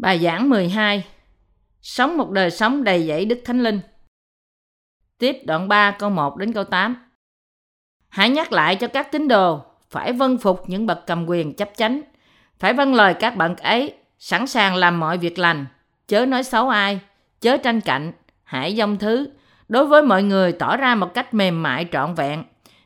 Bài 0.00 0.18
giảng 0.18 0.50
12 0.50 1.04
Sống 1.82 2.16
một 2.16 2.30
đời 2.30 2.50
sống 2.50 2.84
đầy 2.84 3.06
dẫy 3.06 3.24
Đức 3.24 3.40
Thánh 3.44 3.62
Linh. 3.62 3.80
Tiếp 5.18 5.36
đoạn 5.46 5.68
3 5.68 5.90
câu 5.90 6.10
1 6.10 6.36
đến 6.36 6.52
câu 6.52 6.64
8 6.64 6.96
Hãy 8.08 8.30
nhắc 8.30 8.52
lại 8.52 8.76
cho 8.76 8.86
các 8.86 9.12
tín 9.12 9.28
đồ 9.28 9.60
phải 9.90 10.12
vâng 10.12 10.38
phục 10.38 10.62
những 10.66 10.86
bậc 10.86 11.06
cầm 11.06 11.26
quyền 11.26 11.54
chấp 11.54 11.70
chánh, 11.76 12.00
phải 12.58 12.72
vâng 12.72 12.94
lời 12.94 13.14
các 13.14 13.36
bạn 13.36 13.56
ấy, 13.56 13.94
sẵn 14.18 14.46
sàng 14.46 14.74
làm 14.74 15.00
mọi 15.00 15.18
việc 15.18 15.38
lành, 15.38 15.66
chớ 16.08 16.26
nói 16.26 16.42
xấu 16.44 16.68
ai, 16.68 17.00
chớ 17.40 17.56
tranh 17.56 17.80
cạnh, 17.80 18.12
hãy 18.42 18.76
dông 18.76 18.98
thứ, 18.98 19.30
đối 19.68 19.86
với 19.86 20.02
mọi 20.02 20.22
người 20.22 20.52
tỏ 20.52 20.76
ra 20.76 20.94
một 20.94 21.14
cách 21.14 21.34
mềm 21.34 21.62
mại 21.62 21.86
trọn 21.92 22.14
vẹn. 22.14 22.44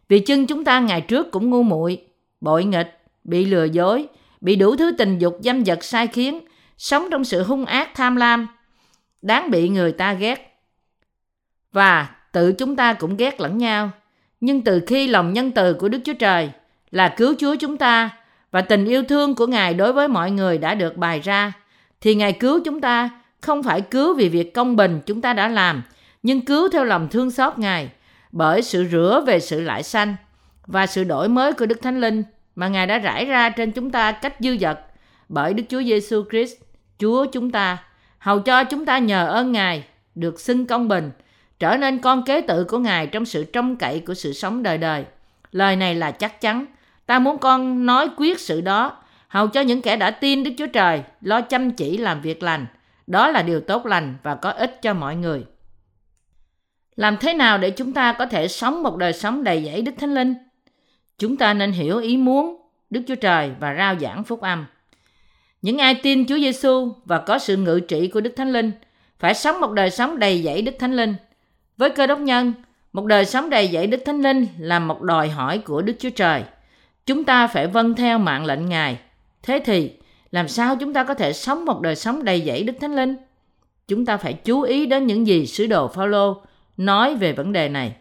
Vì 0.09 0.21
chân 0.21 0.47
chúng 0.47 0.65
ta 0.65 0.81
ngày 0.81 1.01
trước 1.01 1.31
cũng 1.31 1.51
ngu 1.51 1.63
muội, 1.63 2.07
bội 2.41 2.65
nghịch, 2.65 3.01
bị 3.25 3.45
lừa 3.45 3.65
dối, 3.65 4.07
bị 4.41 4.57
đủ 4.57 4.77
thứ 4.77 4.95
tình 4.99 5.19
dục 5.19 5.39
dâm 5.41 5.65
dật 5.65 5.85
sai 5.85 6.07
khiến, 6.07 6.41
sống 6.79 7.09
trong 7.11 7.25
sự 7.25 7.43
hung 7.43 7.65
ác 7.65 7.95
tham 7.95 8.17
lam, 8.17 8.47
đáng 9.23 9.51
bị 9.51 9.69
người 9.69 9.93
ta 9.93 10.13
ghét. 10.13 10.61
Và 11.73 12.09
tự 12.33 12.53
chúng 12.53 12.77
ta 12.77 12.93
cũng 12.93 13.17
ghét 13.17 13.41
lẫn 13.41 13.59
nhau. 13.59 13.91
Nhưng 14.41 14.61
từ 14.61 14.81
khi 14.87 15.09
lòng 15.09 15.33
nhân 15.33 15.51
từ 15.51 15.75
của 15.75 15.89
Đức 15.89 15.99
Chúa 16.05 16.13
Trời 16.13 16.51
là 16.91 17.15
cứu 17.17 17.35
Chúa 17.39 17.55
chúng 17.55 17.77
ta 17.77 18.11
và 18.51 18.61
tình 18.61 18.85
yêu 18.85 19.03
thương 19.03 19.35
của 19.35 19.47
Ngài 19.47 19.75
đối 19.75 19.93
với 19.93 20.09
mọi 20.09 20.31
người 20.31 20.59
đã 20.59 20.75
được 20.75 20.97
bày 20.97 21.21
ra, 21.21 21.53
thì 22.01 22.15
Ngài 22.15 22.33
cứu 22.33 22.61
chúng 22.65 22.81
ta 22.81 23.11
không 23.41 23.63
phải 23.63 23.81
cứu 23.81 24.15
vì 24.15 24.29
việc 24.29 24.55
công 24.55 24.77
bình 24.77 25.01
chúng 25.07 25.21
ta 25.21 25.33
đã 25.33 25.49
làm, 25.49 25.83
nhưng 26.23 26.41
cứu 26.41 26.69
theo 26.69 26.85
lòng 26.85 27.09
thương 27.09 27.31
xót 27.31 27.59
Ngài 27.59 27.91
bởi 28.33 28.63
sự 28.63 28.87
rửa 28.93 29.25
về 29.27 29.41
sự 29.41 29.61
lại 29.61 29.83
sanh 29.83 30.17
và 30.67 30.87
sự 30.87 31.05
đổi 31.05 31.29
mới 31.29 31.53
của 31.53 31.67
Đức 31.67 31.83
Thánh 31.83 32.01
Linh 32.01 32.23
mà 32.57 32.69
Ngài 32.69 32.87
đã 32.87 32.99
rải 32.99 33.25
ra 33.25 33.51
trên 33.51 33.73
chúng 33.73 33.91
ta 33.91 34.13
cách 34.13 34.35
dư 34.41 34.57
dật 34.57 34.79
bởi 35.29 35.55
Đức 35.55 35.65
Chúa 35.69 35.83
Giêsu 35.83 36.25
Christ, 36.31 36.55
Chúa 36.99 37.27
chúng 37.27 37.51
ta, 37.51 37.79
hầu 38.19 38.41
cho 38.41 38.65
chúng 38.65 38.85
ta 38.85 38.99
nhờ 38.99 39.29
ơn 39.29 39.53
Ngài 39.53 39.85
được 40.15 40.41
xưng 40.41 40.67
công 40.67 40.89
bình, 40.89 41.11
trở 41.59 41.77
nên 41.77 41.99
con 41.99 42.25
kế 42.25 42.41
tự 42.41 42.65
của 42.65 42.79
Ngài 42.79 43.07
trong 43.07 43.25
sự 43.25 43.45
trông 43.45 43.77
cậy 43.77 44.01
của 44.01 44.15
sự 44.15 44.33
sống 44.33 44.63
đời 44.63 44.79
đời. 44.79 45.05
Lời 45.53 45.77
này 45.77 45.95
là 45.95 46.11
chắc 46.11 46.41
chắn. 46.41 46.67
Ta 47.07 47.19
muốn 47.19 47.39
con 47.39 47.87
nói 47.87 48.09
quyết 48.17 48.41
sự 48.41 48.61
đó, 48.61 49.03
hầu 49.29 49.49
cho 49.49 49.61
những 49.61 49.83
kẻ 49.83 49.97
đã 49.97 50.11
tin 50.11 50.43
Đức 50.45 50.51
Chúa 50.59 50.67
Trời 50.67 51.03
lo 51.21 51.41
chăm 51.41 51.71
chỉ 51.71 51.99
làm 51.99 52.21
việc 52.21 52.43
lành. 52.43 52.67
Đó 53.07 53.29
là 53.29 53.43
điều 53.43 53.61
tốt 53.61 53.87
lành 53.87 54.17
và 54.23 54.35
có 54.35 54.51
ích 54.51 54.83
cho 54.83 54.95
mọi 54.95 55.17
người. 55.17 55.45
Làm 56.97 57.17
thế 57.17 57.35
nào 57.35 57.59
để 57.59 57.71
chúng 57.71 57.93
ta 57.93 58.13
có 58.13 58.27
thể 58.27 58.49
sống 58.49 58.83
một 58.83 58.97
đời 58.97 59.13
sống 59.13 59.45
đầy 59.45 59.65
dẫy 59.65 59.83
Đức 59.83 59.93
Thánh 59.99 60.15
Linh? 60.15 60.35
Chúng 61.19 61.37
ta 61.37 61.55
nên 61.55 61.73
hiểu 61.73 61.99
ý 61.99 62.17
muốn 62.17 62.57
Đức 62.91 63.01
Chúa 63.07 63.15
Trời 63.15 63.51
và 63.61 63.75
rao 63.75 63.99
giảng 63.99 64.25
phúc 64.25 64.41
âm. 64.41 64.67
Những 65.65 65.79
ai 65.79 65.95
tin 65.95 66.27
Chúa 66.27 66.39
Giêsu 66.39 66.93
và 67.05 67.19
có 67.19 67.39
sự 67.39 67.57
ngự 67.57 67.81
trị 67.81 68.09
của 68.09 68.21
Đức 68.21 68.37
Thánh 68.37 68.53
Linh 68.53 68.73
phải 69.19 69.35
sống 69.35 69.61
một 69.61 69.73
đời 69.73 69.91
sống 69.91 70.19
đầy 70.19 70.43
dẫy 70.43 70.63
Đức 70.63 70.75
Thánh 70.79 70.97
Linh. 70.97 71.15
Với 71.77 71.91
cơ 71.91 72.07
đốc 72.07 72.19
nhân, 72.19 72.53
một 72.93 73.07
đời 73.07 73.25
sống 73.25 73.51
đầy 73.51 73.69
dẫy 73.73 73.87
Đức 73.87 74.03
Thánh 74.05 74.23
Linh 74.23 74.47
là 74.59 74.79
một 74.79 75.03
đòi 75.03 75.29
hỏi 75.29 75.59
của 75.59 75.83
Đức 75.83 75.93
Chúa 75.99 76.11
Trời. 76.11 76.43
Chúng 77.07 77.25
ta 77.25 77.47
phải 77.47 77.67
vâng 77.67 77.95
theo 77.95 78.19
mạng 78.19 78.47
lệnh 78.47 78.69
Ngài. 78.69 78.99
Thế 79.43 79.63
thì, 79.65 79.91
làm 80.31 80.49
sao 80.49 80.77
chúng 80.77 80.93
ta 80.95 81.05
có 81.05 81.15
thể 81.15 81.33
sống 81.33 81.65
một 81.65 81.81
đời 81.81 81.97
sống 81.97 82.25
đầy 82.25 82.41
dẫy 82.41 82.63
Đức 82.63 82.75
Thánh 82.81 82.97
Linh? 82.97 83.17
Chúng 83.89 84.07
ta 84.07 84.17
phải 84.17 84.33
chú 84.33 84.63
ý 84.63 84.87
đến 84.87 85.07
những 85.07 85.27
gì 85.27 85.47
sứ 85.47 85.67
đồ 85.67 85.89
Phaolô 85.89 86.43
nói 86.77 87.15
về 87.17 87.33
vấn 87.33 87.53
đề 87.53 87.69
này. 87.69 87.97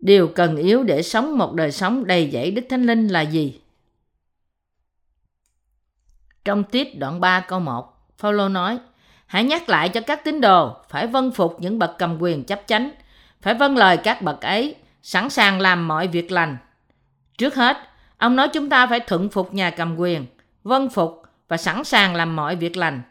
Điều 0.00 0.28
cần 0.28 0.56
yếu 0.56 0.82
để 0.82 1.02
sống 1.02 1.38
một 1.38 1.54
đời 1.54 1.72
sống 1.72 2.06
đầy 2.06 2.30
dẫy 2.32 2.50
Đức 2.50 2.62
Thánh 2.68 2.82
Linh 2.82 3.08
là 3.08 3.20
gì? 3.20 3.60
Trong 6.46 6.64
tiết 6.64 6.98
đoạn 6.98 7.20
3 7.20 7.40
câu 7.40 7.60
1, 7.60 7.94
Phaolô 8.18 8.48
nói: 8.48 8.78
Hãy 9.26 9.44
nhắc 9.44 9.68
lại 9.68 9.88
cho 9.88 10.00
các 10.00 10.24
tín 10.24 10.40
đồ 10.40 10.76
phải 10.88 11.06
vâng 11.06 11.30
phục 11.30 11.56
những 11.60 11.78
bậc 11.78 11.98
cầm 11.98 12.18
quyền 12.20 12.44
chấp 12.44 12.60
chánh, 12.66 12.90
phải 13.42 13.54
vâng 13.54 13.76
lời 13.76 13.96
các 13.96 14.22
bậc 14.22 14.40
ấy, 14.40 14.74
sẵn 15.02 15.30
sàng 15.30 15.60
làm 15.60 15.88
mọi 15.88 16.06
việc 16.08 16.32
lành. 16.32 16.56
Trước 17.38 17.54
hết, 17.54 17.76
ông 18.18 18.36
nói 18.36 18.48
chúng 18.48 18.68
ta 18.68 18.86
phải 18.86 19.00
thuận 19.00 19.28
phục 19.28 19.54
nhà 19.54 19.70
cầm 19.70 19.96
quyền, 19.96 20.26
vâng 20.64 20.88
phục 20.88 21.22
và 21.48 21.56
sẵn 21.56 21.84
sàng 21.84 22.14
làm 22.14 22.36
mọi 22.36 22.56
việc 22.56 22.76
lành. 22.76 23.02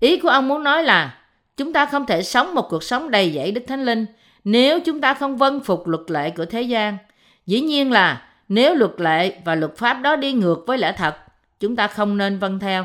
Ý 0.00 0.20
của 0.20 0.28
ông 0.28 0.48
muốn 0.48 0.64
nói 0.64 0.82
là 0.82 1.14
chúng 1.56 1.72
ta 1.72 1.86
không 1.86 2.06
thể 2.06 2.22
sống 2.22 2.54
một 2.54 2.66
cuộc 2.70 2.82
sống 2.82 3.10
đầy 3.10 3.32
dẫy 3.32 3.52
Đức 3.52 3.62
Thánh 3.68 3.84
Linh 3.84 4.06
nếu 4.44 4.80
chúng 4.80 5.00
ta 5.00 5.14
không 5.14 5.36
vâng 5.36 5.60
phục 5.60 5.86
luật 5.86 6.10
lệ 6.10 6.30
của 6.30 6.44
thế 6.44 6.62
gian. 6.62 6.98
Dĩ 7.46 7.60
nhiên 7.60 7.92
là 7.92 8.22
nếu 8.48 8.74
luật 8.74 8.92
lệ 8.98 9.40
và 9.44 9.54
luật 9.54 9.76
pháp 9.76 9.94
đó 9.94 10.16
đi 10.16 10.32
ngược 10.32 10.64
với 10.66 10.78
lẽ 10.78 10.92
thật, 10.92 11.16
chúng 11.60 11.76
ta 11.76 11.86
không 11.86 12.16
nên 12.16 12.38
vâng 12.38 12.58
theo. 12.58 12.84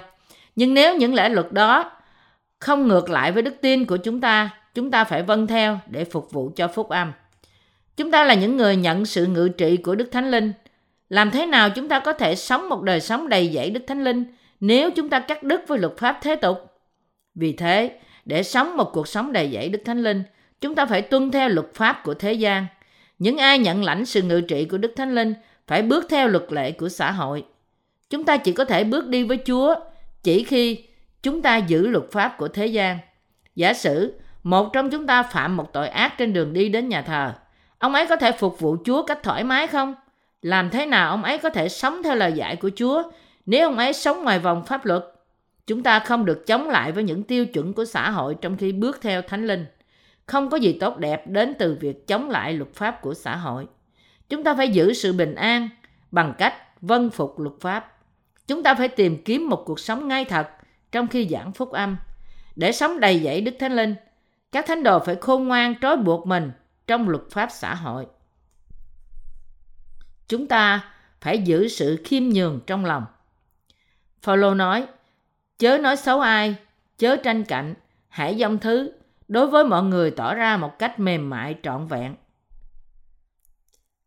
Nhưng 0.56 0.74
nếu 0.74 0.98
những 0.98 1.14
lẽ 1.14 1.30
luật 1.30 1.52
đó 1.52 1.92
không 2.60 2.88
ngược 2.88 3.10
lại 3.10 3.32
với 3.32 3.44
đức 3.44 3.56
tin 3.62 3.86
của 3.86 3.98
chúng 3.98 4.22
ta, 4.22 4.50
chúng 4.74 4.92
ta 4.92 5.04
phải 5.04 5.24
vâng 5.24 5.48
theo 5.48 5.80
để 5.88 6.06
phục 6.06 6.32
vụ 6.32 6.52
cho 6.56 6.68
phúc 6.68 6.90
âm. 6.90 7.12
Chúng 7.98 8.12
ta 8.12 8.24
là 8.24 8.34
những 8.34 8.58
người 8.58 8.76
nhận 8.76 9.06
sự 9.06 9.26
ngự 9.26 9.50
trị 9.50 9.78
của 9.78 9.96
Đức 9.96 10.10
Thánh 10.12 10.32
Linh. 10.32 10.54
Làm 11.10 11.32
thế 11.32 11.46
nào 11.46 11.70
chúng 11.70 11.88
ta 11.88 12.00
có 12.00 12.14
thể 12.14 12.36
sống 12.36 12.70
một 12.70 12.82
đời 12.82 13.02
sống 13.02 13.30
đầy 13.30 13.52
dẫy 13.54 13.70
Đức 13.70 13.84
Thánh 13.88 14.04
Linh 14.04 14.26
nếu 14.60 14.92
chúng 14.92 15.10
ta 15.10 15.20
cắt 15.20 15.44
đứt 15.44 15.62
với 15.68 15.80
luật 15.80 15.98
pháp 15.98 16.20
thế 16.22 16.36
tục? 16.36 16.58
Vì 17.36 17.54
thế, 17.54 18.00
để 18.26 18.44
sống 18.44 18.78
một 18.78 18.90
cuộc 18.94 19.08
sống 19.08 19.34
đầy 19.34 19.52
dẫy 19.54 19.70
Đức 19.70 19.82
Thánh 19.86 20.04
Linh, 20.04 20.24
chúng 20.62 20.76
ta 20.76 20.86
phải 20.86 21.02
tuân 21.02 21.32
theo 21.32 21.50
luật 21.50 21.74
pháp 21.74 22.02
của 22.04 22.14
thế 22.14 22.34
gian. 22.34 22.66
Những 23.20 23.38
ai 23.38 23.60
nhận 23.60 23.84
lãnh 23.84 24.06
sự 24.06 24.22
ngự 24.22 24.42
trị 24.42 24.66
của 24.66 24.78
Đức 24.78 24.94
Thánh 24.96 25.16
Linh 25.16 25.34
phải 25.68 25.82
bước 25.82 26.06
theo 26.10 26.28
luật 26.28 26.46
lệ 26.50 26.72
của 26.72 26.90
xã 26.90 27.12
hội. 27.12 27.44
Chúng 28.10 28.24
ta 28.24 28.38
chỉ 28.38 28.52
có 28.52 28.66
thể 28.66 28.84
bước 28.84 29.08
đi 29.08 29.24
với 29.24 29.40
Chúa 29.46 29.76
chỉ 30.24 30.44
khi 30.44 30.86
chúng 31.24 31.42
ta 31.42 31.58
giữ 31.58 31.88
luật 31.88 32.04
pháp 32.12 32.38
của 32.38 32.48
thế 32.48 32.66
gian. 32.68 33.00
Giả 33.56 33.74
sử 33.74 34.20
một 34.44 34.74
trong 34.74 34.90
chúng 34.90 35.08
ta 35.08 35.24
phạm 35.24 35.58
một 35.58 35.74
tội 35.74 35.88
ác 35.88 36.14
trên 36.18 36.34
đường 36.34 36.54
đi 36.54 36.70
đến 36.70 36.90
nhà 36.90 37.02
thờ, 37.02 37.34
ông 37.80 37.94
ấy 37.94 38.08
có 38.08 38.16
thể 38.16 38.32
phục 38.32 38.60
vụ 38.60 38.78
Chúa 38.86 39.06
cách 39.06 39.24
thoải 39.24 39.44
mái 39.44 39.68
không? 39.68 39.96
Làm 40.42 40.70
thế 40.70 40.86
nào 40.86 41.10
ông 41.10 41.24
ấy 41.24 41.38
có 41.38 41.50
thể 41.50 41.70
sống 41.70 42.04
theo 42.04 42.16
lời 42.16 42.34
dạy 42.34 42.56
của 42.56 42.70
Chúa 42.76 43.04
nếu 43.46 43.68
ông 43.68 43.78
ấy 43.78 43.94
sống 43.94 44.24
ngoài 44.24 44.40
vòng 44.40 44.64
pháp 44.66 44.86
luật? 44.86 45.04
Chúng 45.68 45.84
ta 45.84 46.00
không 46.00 46.26
được 46.26 46.48
chống 46.48 46.70
lại 46.70 46.92
với 46.92 47.04
những 47.04 47.24
tiêu 47.24 47.46
chuẩn 47.46 47.74
của 47.74 47.86
xã 47.86 48.10
hội 48.10 48.36
trong 48.42 48.58
khi 48.58 48.72
bước 48.72 49.02
theo 49.02 49.22
thánh 49.22 49.48
linh. 49.48 49.66
Không 50.26 50.50
có 50.50 50.58
gì 50.58 50.78
tốt 50.80 50.98
đẹp 50.98 51.28
đến 51.28 51.54
từ 51.60 51.78
việc 51.82 52.08
chống 52.08 52.30
lại 52.30 52.54
luật 52.54 52.74
pháp 52.74 53.02
của 53.02 53.14
xã 53.14 53.36
hội. 53.36 53.68
Chúng 54.30 54.44
ta 54.44 54.56
phải 54.56 54.70
giữ 54.70 54.94
sự 54.94 55.14
bình 55.14 55.36
an 55.36 55.70
bằng 56.12 56.34
cách 56.38 56.82
vâng 56.82 57.10
phục 57.10 57.40
luật 57.40 57.56
pháp. 57.62 57.95
Chúng 58.48 58.64
ta 58.64 58.76
phải 58.76 58.88
tìm 58.88 59.24
kiếm 59.24 59.50
một 59.50 59.64
cuộc 59.66 59.80
sống 59.80 60.08
ngay 60.08 60.26
thật 60.26 60.50
trong 60.92 61.08
khi 61.08 61.28
giảng 61.32 61.52
phúc 61.52 61.72
âm. 61.72 61.98
Để 62.56 62.72
sống 62.72 63.00
đầy 63.00 63.20
dẫy 63.20 63.42
Đức 63.42 63.56
Thánh 63.60 63.76
Linh, 63.76 63.96
các 64.52 64.66
thánh 64.68 64.84
đồ 64.84 65.00
phải 65.00 65.16
khôn 65.22 65.48
ngoan 65.48 65.76
trói 65.82 65.98
buộc 65.98 66.28
mình 66.28 66.52
trong 66.88 67.10
luật 67.10 67.24
pháp 67.32 67.50
xã 67.52 67.76
hội. 67.76 68.06
Chúng 70.28 70.48
ta 70.48 70.94
phải 71.22 71.40
giữ 71.40 71.68
sự 71.68 72.02
khiêm 72.06 72.24
nhường 72.24 72.60
trong 72.68 72.86
lòng. 72.86 73.06
Phaolô 74.22 74.54
nói, 74.54 74.88
chớ 75.58 75.78
nói 75.78 75.96
xấu 75.96 76.20
ai, 76.20 76.56
chớ 76.98 77.18
tranh 77.24 77.44
cạnh, 77.44 77.74
hãy 78.10 78.38
dông 78.40 78.58
thứ, 78.58 78.92
đối 79.28 79.48
với 79.48 79.64
mọi 79.64 79.84
người 79.84 80.12
tỏ 80.12 80.36
ra 80.36 80.58
một 80.58 80.80
cách 80.80 81.00
mềm 81.00 81.30
mại 81.30 81.56
trọn 81.64 81.88
vẹn. 81.88 82.16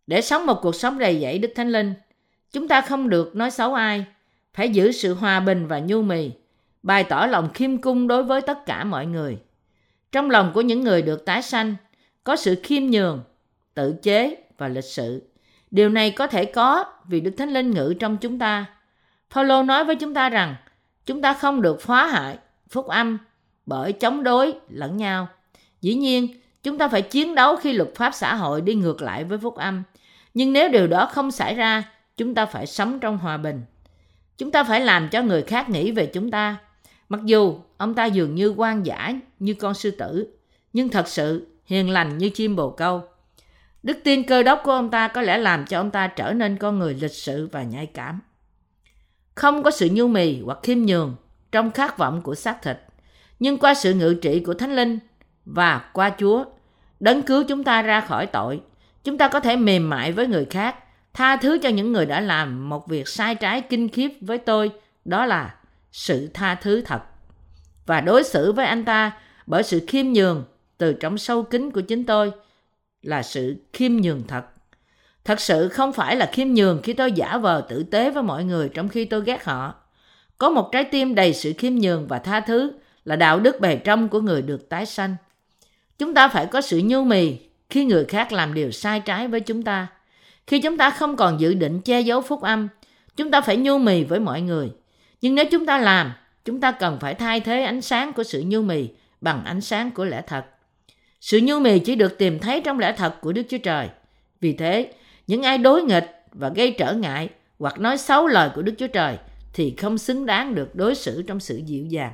Để 0.06 0.20
sống 0.20 0.46
một 0.46 0.58
cuộc 0.62 0.74
sống 0.74 0.98
đầy 0.98 1.20
dẫy 1.20 1.38
Đức 1.38 1.52
Thánh 1.56 1.68
Linh, 1.68 1.94
chúng 2.52 2.68
ta 2.68 2.80
không 2.80 3.08
được 3.08 3.36
nói 3.36 3.50
xấu 3.50 3.74
ai, 3.74 4.06
phải 4.58 4.70
giữ 4.70 4.92
sự 4.92 5.14
hòa 5.14 5.40
bình 5.40 5.66
và 5.66 5.78
nhu 5.78 6.02
mì, 6.02 6.30
bày 6.82 7.04
tỏ 7.04 7.26
lòng 7.26 7.50
khiêm 7.54 7.78
cung 7.78 8.08
đối 8.08 8.22
với 8.22 8.40
tất 8.40 8.66
cả 8.66 8.84
mọi 8.84 9.06
người. 9.06 9.38
Trong 10.12 10.30
lòng 10.30 10.50
của 10.54 10.60
những 10.60 10.84
người 10.84 11.02
được 11.02 11.24
tái 11.24 11.42
sanh, 11.42 11.74
có 12.24 12.36
sự 12.36 12.60
khiêm 12.62 12.86
nhường, 12.86 13.22
tự 13.74 13.94
chế 14.02 14.36
và 14.58 14.68
lịch 14.68 14.84
sự. 14.84 15.22
Điều 15.70 15.88
này 15.88 16.10
có 16.10 16.26
thể 16.26 16.44
có 16.44 16.84
vì 17.04 17.20
Đức 17.20 17.30
Thánh 17.38 17.48
Linh 17.48 17.70
ngự 17.70 17.94
trong 18.00 18.16
chúng 18.16 18.38
ta. 18.38 18.66
Paulo 19.34 19.62
nói 19.62 19.84
với 19.84 19.96
chúng 19.96 20.14
ta 20.14 20.28
rằng 20.28 20.54
chúng 21.06 21.22
ta 21.22 21.34
không 21.34 21.62
được 21.62 21.80
phá 21.80 22.06
hại 22.06 22.38
phúc 22.68 22.86
âm 22.86 23.18
bởi 23.66 23.92
chống 23.92 24.22
đối 24.22 24.54
lẫn 24.68 24.96
nhau. 24.96 25.28
Dĩ 25.80 25.94
nhiên, 25.94 26.28
chúng 26.62 26.78
ta 26.78 26.88
phải 26.88 27.02
chiến 27.02 27.34
đấu 27.34 27.56
khi 27.56 27.72
luật 27.72 27.90
pháp 27.94 28.10
xã 28.14 28.34
hội 28.34 28.60
đi 28.60 28.74
ngược 28.74 29.02
lại 29.02 29.24
với 29.24 29.38
phúc 29.38 29.56
âm. 29.56 29.82
Nhưng 30.34 30.52
nếu 30.52 30.68
điều 30.68 30.86
đó 30.86 31.06
không 31.12 31.30
xảy 31.30 31.54
ra, 31.54 31.82
chúng 32.16 32.34
ta 32.34 32.46
phải 32.46 32.66
sống 32.66 33.00
trong 33.00 33.18
hòa 33.18 33.36
bình. 33.36 33.62
Chúng 34.38 34.50
ta 34.50 34.64
phải 34.64 34.80
làm 34.80 35.08
cho 35.08 35.22
người 35.22 35.42
khác 35.42 35.70
nghĩ 35.70 35.92
về 35.92 36.06
chúng 36.06 36.30
ta. 36.30 36.56
Mặc 37.08 37.20
dù 37.24 37.58
ông 37.76 37.94
ta 37.94 38.04
dường 38.04 38.34
như 38.34 38.54
quan 38.56 38.86
giả 38.86 39.20
như 39.38 39.54
con 39.54 39.74
sư 39.74 39.90
tử, 39.90 40.38
nhưng 40.72 40.88
thật 40.88 41.08
sự 41.08 41.46
hiền 41.64 41.90
lành 41.90 42.18
như 42.18 42.30
chim 42.30 42.56
bồ 42.56 42.70
câu. 42.70 43.02
Đức 43.82 43.98
tin 44.04 44.22
cơ 44.22 44.42
đốc 44.42 44.60
của 44.64 44.72
ông 44.72 44.90
ta 44.90 45.08
có 45.08 45.22
lẽ 45.22 45.38
làm 45.38 45.66
cho 45.66 45.80
ông 45.80 45.90
ta 45.90 46.06
trở 46.06 46.32
nên 46.32 46.56
con 46.56 46.78
người 46.78 46.94
lịch 46.94 47.14
sự 47.14 47.48
và 47.52 47.62
nhạy 47.62 47.86
cảm. 47.86 48.20
Không 49.34 49.62
có 49.62 49.70
sự 49.70 49.88
nhu 49.92 50.08
mì 50.08 50.40
hoặc 50.40 50.58
khiêm 50.62 50.78
nhường 50.78 51.16
trong 51.52 51.70
khát 51.70 51.98
vọng 51.98 52.22
của 52.22 52.34
xác 52.34 52.62
thịt, 52.62 52.76
nhưng 53.38 53.58
qua 53.58 53.74
sự 53.74 53.94
ngự 53.94 54.14
trị 54.22 54.40
của 54.40 54.54
Thánh 54.54 54.76
Linh 54.76 54.98
và 55.44 55.90
qua 55.92 56.12
Chúa, 56.18 56.44
đấng 57.00 57.22
cứu 57.22 57.44
chúng 57.48 57.64
ta 57.64 57.82
ra 57.82 58.00
khỏi 58.00 58.26
tội, 58.26 58.60
chúng 59.04 59.18
ta 59.18 59.28
có 59.28 59.40
thể 59.40 59.56
mềm 59.56 59.90
mại 59.90 60.12
với 60.12 60.26
người 60.26 60.44
khác, 60.44 60.76
tha 61.18 61.36
thứ 61.36 61.58
cho 61.62 61.68
những 61.68 61.92
người 61.92 62.06
đã 62.06 62.20
làm 62.20 62.68
một 62.68 62.88
việc 62.88 63.08
sai 63.08 63.34
trái 63.34 63.60
kinh 63.60 63.88
khiếp 63.88 64.08
với 64.20 64.38
tôi, 64.38 64.70
đó 65.04 65.26
là 65.26 65.54
sự 65.92 66.28
tha 66.34 66.54
thứ 66.54 66.80
thật 66.80 67.00
và 67.86 68.00
đối 68.00 68.24
xử 68.24 68.52
với 68.52 68.66
anh 68.66 68.84
ta 68.84 69.12
bởi 69.46 69.62
sự 69.62 69.84
khiêm 69.88 70.06
nhường 70.06 70.44
từ 70.78 70.92
trong 70.92 71.18
sâu 71.18 71.42
kín 71.42 71.70
của 71.70 71.80
chính 71.80 72.06
tôi 72.06 72.32
là 73.02 73.22
sự 73.22 73.56
khiêm 73.72 73.96
nhường 73.96 74.22
thật. 74.28 74.44
Thật 75.24 75.40
sự 75.40 75.68
không 75.68 75.92
phải 75.92 76.16
là 76.16 76.30
khiêm 76.32 76.48
nhường 76.48 76.80
khi 76.82 76.92
tôi 76.92 77.12
giả 77.12 77.38
vờ 77.38 77.66
tử 77.68 77.82
tế 77.82 78.10
với 78.10 78.22
mọi 78.22 78.44
người 78.44 78.68
trong 78.68 78.88
khi 78.88 79.04
tôi 79.04 79.22
ghét 79.24 79.44
họ. 79.44 79.74
Có 80.38 80.50
một 80.50 80.68
trái 80.72 80.84
tim 80.84 81.14
đầy 81.14 81.34
sự 81.34 81.52
khiêm 81.58 81.74
nhường 81.74 82.08
và 82.08 82.18
tha 82.18 82.40
thứ 82.40 82.72
là 83.04 83.16
đạo 83.16 83.40
đức 83.40 83.60
bề 83.60 83.76
trong 83.76 84.08
của 84.08 84.20
người 84.20 84.42
được 84.42 84.68
tái 84.68 84.86
sanh. 84.86 85.16
Chúng 85.98 86.14
ta 86.14 86.28
phải 86.28 86.46
có 86.46 86.60
sự 86.60 86.80
nhu 86.84 87.04
mì 87.04 87.38
khi 87.70 87.84
người 87.84 88.04
khác 88.04 88.32
làm 88.32 88.54
điều 88.54 88.70
sai 88.70 89.00
trái 89.00 89.28
với 89.28 89.40
chúng 89.40 89.62
ta. 89.62 89.86
Khi 90.48 90.60
chúng 90.60 90.76
ta 90.76 90.90
không 90.90 91.16
còn 91.16 91.40
dự 91.40 91.54
định 91.54 91.80
che 91.80 92.00
giấu 92.00 92.20
phúc 92.20 92.42
âm, 92.42 92.68
chúng 93.16 93.30
ta 93.30 93.40
phải 93.40 93.56
nhu 93.56 93.78
mì 93.78 94.04
với 94.04 94.20
mọi 94.20 94.40
người. 94.40 94.70
Nhưng 95.20 95.34
nếu 95.34 95.44
chúng 95.50 95.66
ta 95.66 95.78
làm, 95.78 96.12
chúng 96.44 96.60
ta 96.60 96.72
cần 96.72 96.98
phải 97.00 97.14
thay 97.14 97.40
thế 97.40 97.62
ánh 97.62 97.80
sáng 97.80 98.12
của 98.12 98.22
sự 98.22 98.42
nhu 98.46 98.62
mì 98.62 98.88
bằng 99.20 99.44
ánh 99.44 99.60
sáng 99.60 99.90
của 99.90 100.04
lẽ 100.04 100.22
thật. 100.26 100.44
Sự 101.20 101.40
nhu 101.42 101.60
mì 101.60 101.78
chỉ 101.78 101.94
được 101.94 102.18
tìm 102.18 102.38
thấy 102.38 102.60
trong 102.60 102.78
lẽ 102.78 102.94
thật 102.96 103.20
của 103.20 103.32
Đức 103.32 103.42
Chúa 103.48 103.58
Trời. 103.58 103.88
Vì 104.40 104.52
thế, 104.52 104.92
những 105.26 105.42
ai 105.42 105.58
đối 105.58 105.82
nghịch 105.82 106.22
và 106.32 106.48
gây 106.48 106.74
trở 106.78 106.92
ngại 106.92 107.28
hoặc 107.58 107.80
nói 107.80 107.98
xấu 107.98 108.26
lời 108.26 108.50
của 108.54 108.62
Đức 108.62 108.74
Chúa 108.78 108.86
Trời 108.86 109.18
thì 109.52 109.74
không 109.78 109.98
xứng 109.98 110.26
đáng 110.26 110.54
được 110.54 110.74
đối 110.74 110.94
xử 110.94 111.22
trong 111.22 111.40
sự 111.40 111.56
dịu 111.56 111.86
dàng. 111.86 112.12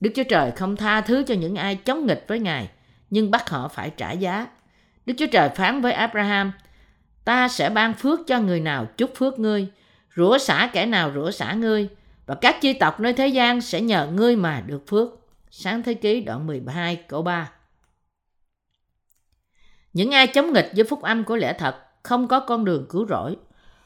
Đức 0.00 0.10
Chúa 0.14 0.24
Trời 0.24 0.50
không 0.50 0.76
tha 0.76 1.00
thứ 1.00 1.24
cho 1.26 1.34
những 1.34 1.56
ai 1.56 1.76
chống 1.76 2.06
nghịch 2.06 2.24
với 2.28 2.38
Ngài, 2.38 2.68
nhưng 3.10 3.30
bắt 3.30 3.50
họ 3.50 3.68
phải 3.68 3.90
trả 3.96 4.12
giá. 4.12 4.46
Đức 5.06 5.14
Chúa 5.18 5.26
Trời 5.32 5.48
phán 5.48 5.80
với 5.80 5.92
Abraham, 5.92 6.52
ta 7.28 7.48
sẽ 7.48 7.70
ban 7.70 7.94
phước 7.94 8.20
cho 8.26 8.40
người 8.40 8.60
nào 8.60 8.86
chúc 8.96 9.10
phước 9.16 9.38
ngươi, 9.38 9.68
rủa 10.16 10.38
xả 10.38 10.70
kẻ 10.72 10.86
nào 10.86 11.10
rủa 11.14 11.30
xả 11.30 11.52
ngươi, 11.52 11.88
và 12.26 12.34
các 12.34 12.60
chi 12.60 12.72
tộc 12.72 13.00
nơi 13.00 13.12
thế 13.12 13.28
gian 13.28 13.60
sẽ 13.60 13.80
nhờ 13.80 14.08
ngươi 14.12 14.36
mà 14.36 14.62
được 14.66 14.86
phước. 14.86 15.08
Sáng 15.50 15.82
thế 15.82 15.94
ký 15.94 16.20
đoạn 16.20 16.46
12 16.46 16.96
câu 16.96 17.22
3 17.22 17.50
Những 19.92 20.10
ai 20.10 20.26
chống 20.26 20.52
nghịch 20.52 20.70
với 20.76 20.84
phúc 20.84 21.02
âm 21.02 21.24
của 21.24 21.36
lẽ 21.36 21.52
thật 21.52 21.76
không 22.02 22.28
có 22.28 22.40
con 22.40 22.64
đường 22.64 22.86
cứu 22.88 23.06
rỗi. 23.06 23.36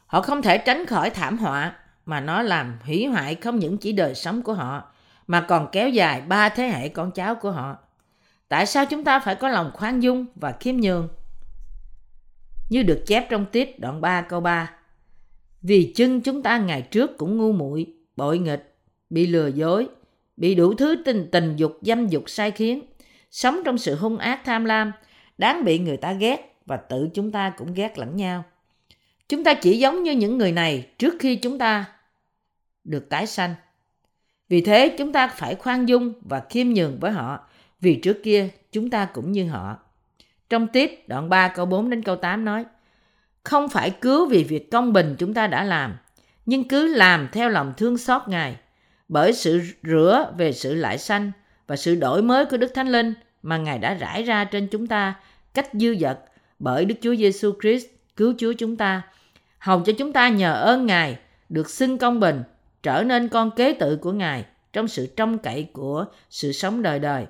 Họ 0.06 0.22
không 0.22 0.42
thể 0.42 0.58
tránh 0.58 0.86
khỏi 0.86 1.10
thảm 1.10 1.38
họa 1.38 1.74
mà 2.06 2.20
nó 2.20 2.42
làm 2.42 2.78
hủy 2.84 3.06
hoại 3.06 3.34
không 3.34 3.58
những 3.58 3.78
chỉ 3.78 3.92
đời 3.92 4.14
sống 4.14 4.42
của 4.42 4.54
họ 4.54 4.82
mà 5.26 5.40
còn 5.40 5.68
kéo 5.72 5.88
dài 5.88 6.20
ba 6.20 6.48
thế 6.48 6.68
hệ 6.68 6.88
con 6.88 7.10
cháu 7.10 7.34
của 7.34 7.50
họ. 7.50 7.76
Tại 8.48 8.66
sao 8.66 8.86
chúng 8.86 9.04
ta 9.04 9.20
phải 9.20 9.34
có 9.34 9.48
lòng 9.48 9.70
khoan 9.74 10.00
dung 10.00 10.26
và 10.34 10.52
khiêm 10.60 10.76
nhường? 10.76 11.08
Như 12.72 12.82
được 12.82 13.02
chép 13.06 13.26
trong 13.30 13.46
tiết 13.52 13.78
đoạn 13.78 14.00
3 14.00 14.22
câu 14.22 14.40
3. 14.40 14.70
Vì 15.62 15.92
chân 15.94 16.20
chúng 16.20 16.42
ta 16.42 16.58
ngày 16.58 16.82
trước 16.82 17.18
cũng 17.18 17.38
ngu 17.38 17.52
muội, 17.52 17.86
bội 18.16 18.38
nghịch, 18.38 18.74
bị 19.10 19.26
lừa 19.26 19.48
dối, 19.48 19.88
bị 20.36 20.54
đủ 20.54 20.74
thứ 20.74 21.02
tình 21.04 21.28
tình 21.32 21.56
dục 21.56 21.78
dâm 21.82 22.08
dục 22.08 22.24
sai 22.26 22.50
khiến, 22.50 22.82
sống 23.30 23.60
trong 23.64 23.78
sự 23.78 23.94
hung 23.94 24.18
ác 24.18 24.40
tham 24.44 24.64
lam, 24.64 24.92
đáng 25.38 25.64
bị 25.64 25.78
người 25.78 25.96
ta 25.96 26.12
ghét 26.12 26.56
và 26.66 26.76
tự 26.76 27.08
chúng 27.14 27.32
ta 27.32 27.52
cũng 27.56 27.74
ghét 27.74 27.98
lẫn 27.98 28.16
nhau. 28.16 28.44
Chúng 29.28 29.44
ta 29.44 29.54
chỉ 29.54 29.78
giống 29.78 30.02
như 30.02 30.12
những 30.12 30.38
người 30.38 30.52
này 30.52 30.86
trước 30.98 31.14
khi 31.20 31.36
chúng 31.36 31.58
ta 31.58 31.84
được 32.84 33.08
tái 33.08 33.26
sanh. 33.26 33.54
Vì 34.48 34.60
thế 34.60 34.94
chúng 34.98 35.12
ta 35.12 35.28
phải 35.28 35.54
khoan 35.54 35.86
dung 35.86 36.12
và 36.20 36.42
khiêm 36.50 36.68
nhường 36.68 36.98
với 37.00 37.12
họ 37.12 37.48
vì 37.80 37.94
trước 37.94 38.22
kia 38.22 38.48
chúng 38.72 38.90
ta 38.90 39.04
cũng 39.04 39.32
như 39.32 39.48
họ. 39.48 39.78
Trong 40.52 40.66
tiết 40.66 41.08
đoạn 41.08 41.28
3 41.28 41.48
câu 41.48 41.66
4 41.66 41.90
đến 41.90 42.02
câu 42.02 42.16
8 42.16 42.44
nói 42.44 42.64
Không 43.42 43.68
phải 43.68 43.90
cứu 43.90 44.28
vì 44.28 44.44
việc 44.44 44.70
công 44.70 44.92
bình 44.92 45.16
chúng 45.18 45.34
ta 45.34 45.46
đã 45.46 45.64
làm, 45.64 45.96
nhưng 46.46 46.68
cứ 46.68 46.94
làm 46.94 47.28
theo 47.32 47.48
lòng 47.48 47.72
thương 47.76 47.98
xót 47.98 48.22
Ngài. 48.26 48.56
Bởi 49.08 49.32
sự 49.32 49.60
rửa 49.82 50.32
về 50.36 50.52
sự 50.52 50.74
lại 50.74 50.98
sanh 50.98 51.32
và 51.66 51.76
sự 51.76 51.94
đổi 51.94 52.22
mới 52.22 52.44
của 52.44 52.56
Đức 52.56 52.74
Thánh 52.74 52.88
Linh 52.88 53.14
mà 53.42 53.56
Ngài 53.56 53.78
đã 53.78 53.94
rải 53.94 54.22
ra 54.22 54.44
trên 54.44 54.68
chúng 54.68 54.86
ta 54.86 55.14
cách 55.54 55.68
dư 55.72 55.94
dật 56.00 56.18
bởi 56.58 56.84
Đức 56.84 56.94
Chúa 57.00 57.14
Giêsu 57.14 57.52
Christ 57.62 57.86
cứu 58.16 58.34
Chúa 58.38 58.52
chúng 58.52 58.76
ta, 58.76 59.02
hầu 59.58 59.80
cho 59.80 59.92
chúng 59.98 60.12
ta 60.12 60.28
nhờ 60.28 60.54
ơn 60.54 60.86
Ngài 60.86 61.18
được 61.48 61.70
xưng 61.70 61.98
công 61.98 62.20
bình, 62.20 62.42
trở 62.82 63.02
nên 63.02 63.28
con 63.28 63.50
kế 63.50 63.72
tự 63.72 63.96
của 63.96 64.12
Ngài 64.12 64.44
trong 64.72 64.88
sự 64.88 65.06
trông 65.16 65.38
cậy 65.38 65.68
của 65.72 66.06
sự 66.30 66.52
sống 66.52 66.82
đời 66.82 66.98
đời. 66.98 67.26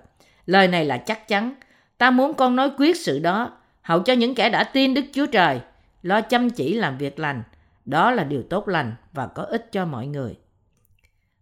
Lời 0.46 0.68
này 0.68 0.84
là 0.84 0.98
chắc 0.98 1.28
chắn. 1.28 1.54
Ta 2.02 2.10
muốn 2.10 2.34
con 2.34 2.56
nói 2.56 2.70
quyết 2.78 2.96
sự 2.96 3.18
đó, 3.18 3.52
hầu 3.82 4.00
cho 4.00 4.12
những 4.12 4.34
kẻ 4.34 4.48
đã 4.48 4.64
tin 4.64 4.94
Đức 4.94 5.04
Chúa 5.12 5.26
Trời, 5.26 5.60
lo 6.02 6.20
chăm 6.20 6.50
chỉ 6.50 6.74
làm 6.74 6.98
việc 6.98 7.18
lành. 7.18 7.42
Đó 7.84 8.10
là 8.10 8.24
điều 8.24 8.42
tốt 8.42 8.68
lành 8.68 8.94
và 9.12 9.26
có 9.26 9.42
ích 9.42 9.72
cho 9.72 9.84
mọi 9.84 10.06
người. 10.06 10.34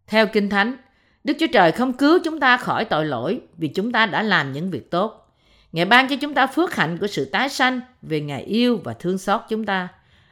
Theo 0.06 0.26
Kinh 0.26 0.48
Thánh, 0.48 0.76
Đức 1.24 1.36
Chúa 1.40 1.46
Trời 1.52 1.72
không 1.72 1.92
cứu 1.92 2.18
chúng 2.24 2.40
ta 2.40 2.56
khỏi 2.56 2.84
tội 2.84 3.06
lỗi 3.06 3.40
vì 3.56 3.68
chúng 3.68 3.92
ta 3.92 4.06
đã 4.06 4.22
làm 4.22 4.52
những 4.52 4.70
việc 4.70 4.90
tốt. 4.90 5.34
Ngài 5.72 5.84
ban 5.84 6.08
cho 6.08 6.16
chúng 6.20 6.34
ta 6.34 6.46
phước 6.46 6.74
hạnh 6.74 6.98
của 6.98 7.06
sự 7.06 7.24
tái 7.24 7.48
sanh 7.48 7.80
vì 8.02 8.20
Ngài 8.20 8.42
yêu 8.42 8.80
và 8.84 8.92
thương 8.92 9.18
xót 9.18 9.40
chúng 9.48 9.66
ta. 9.66 9.88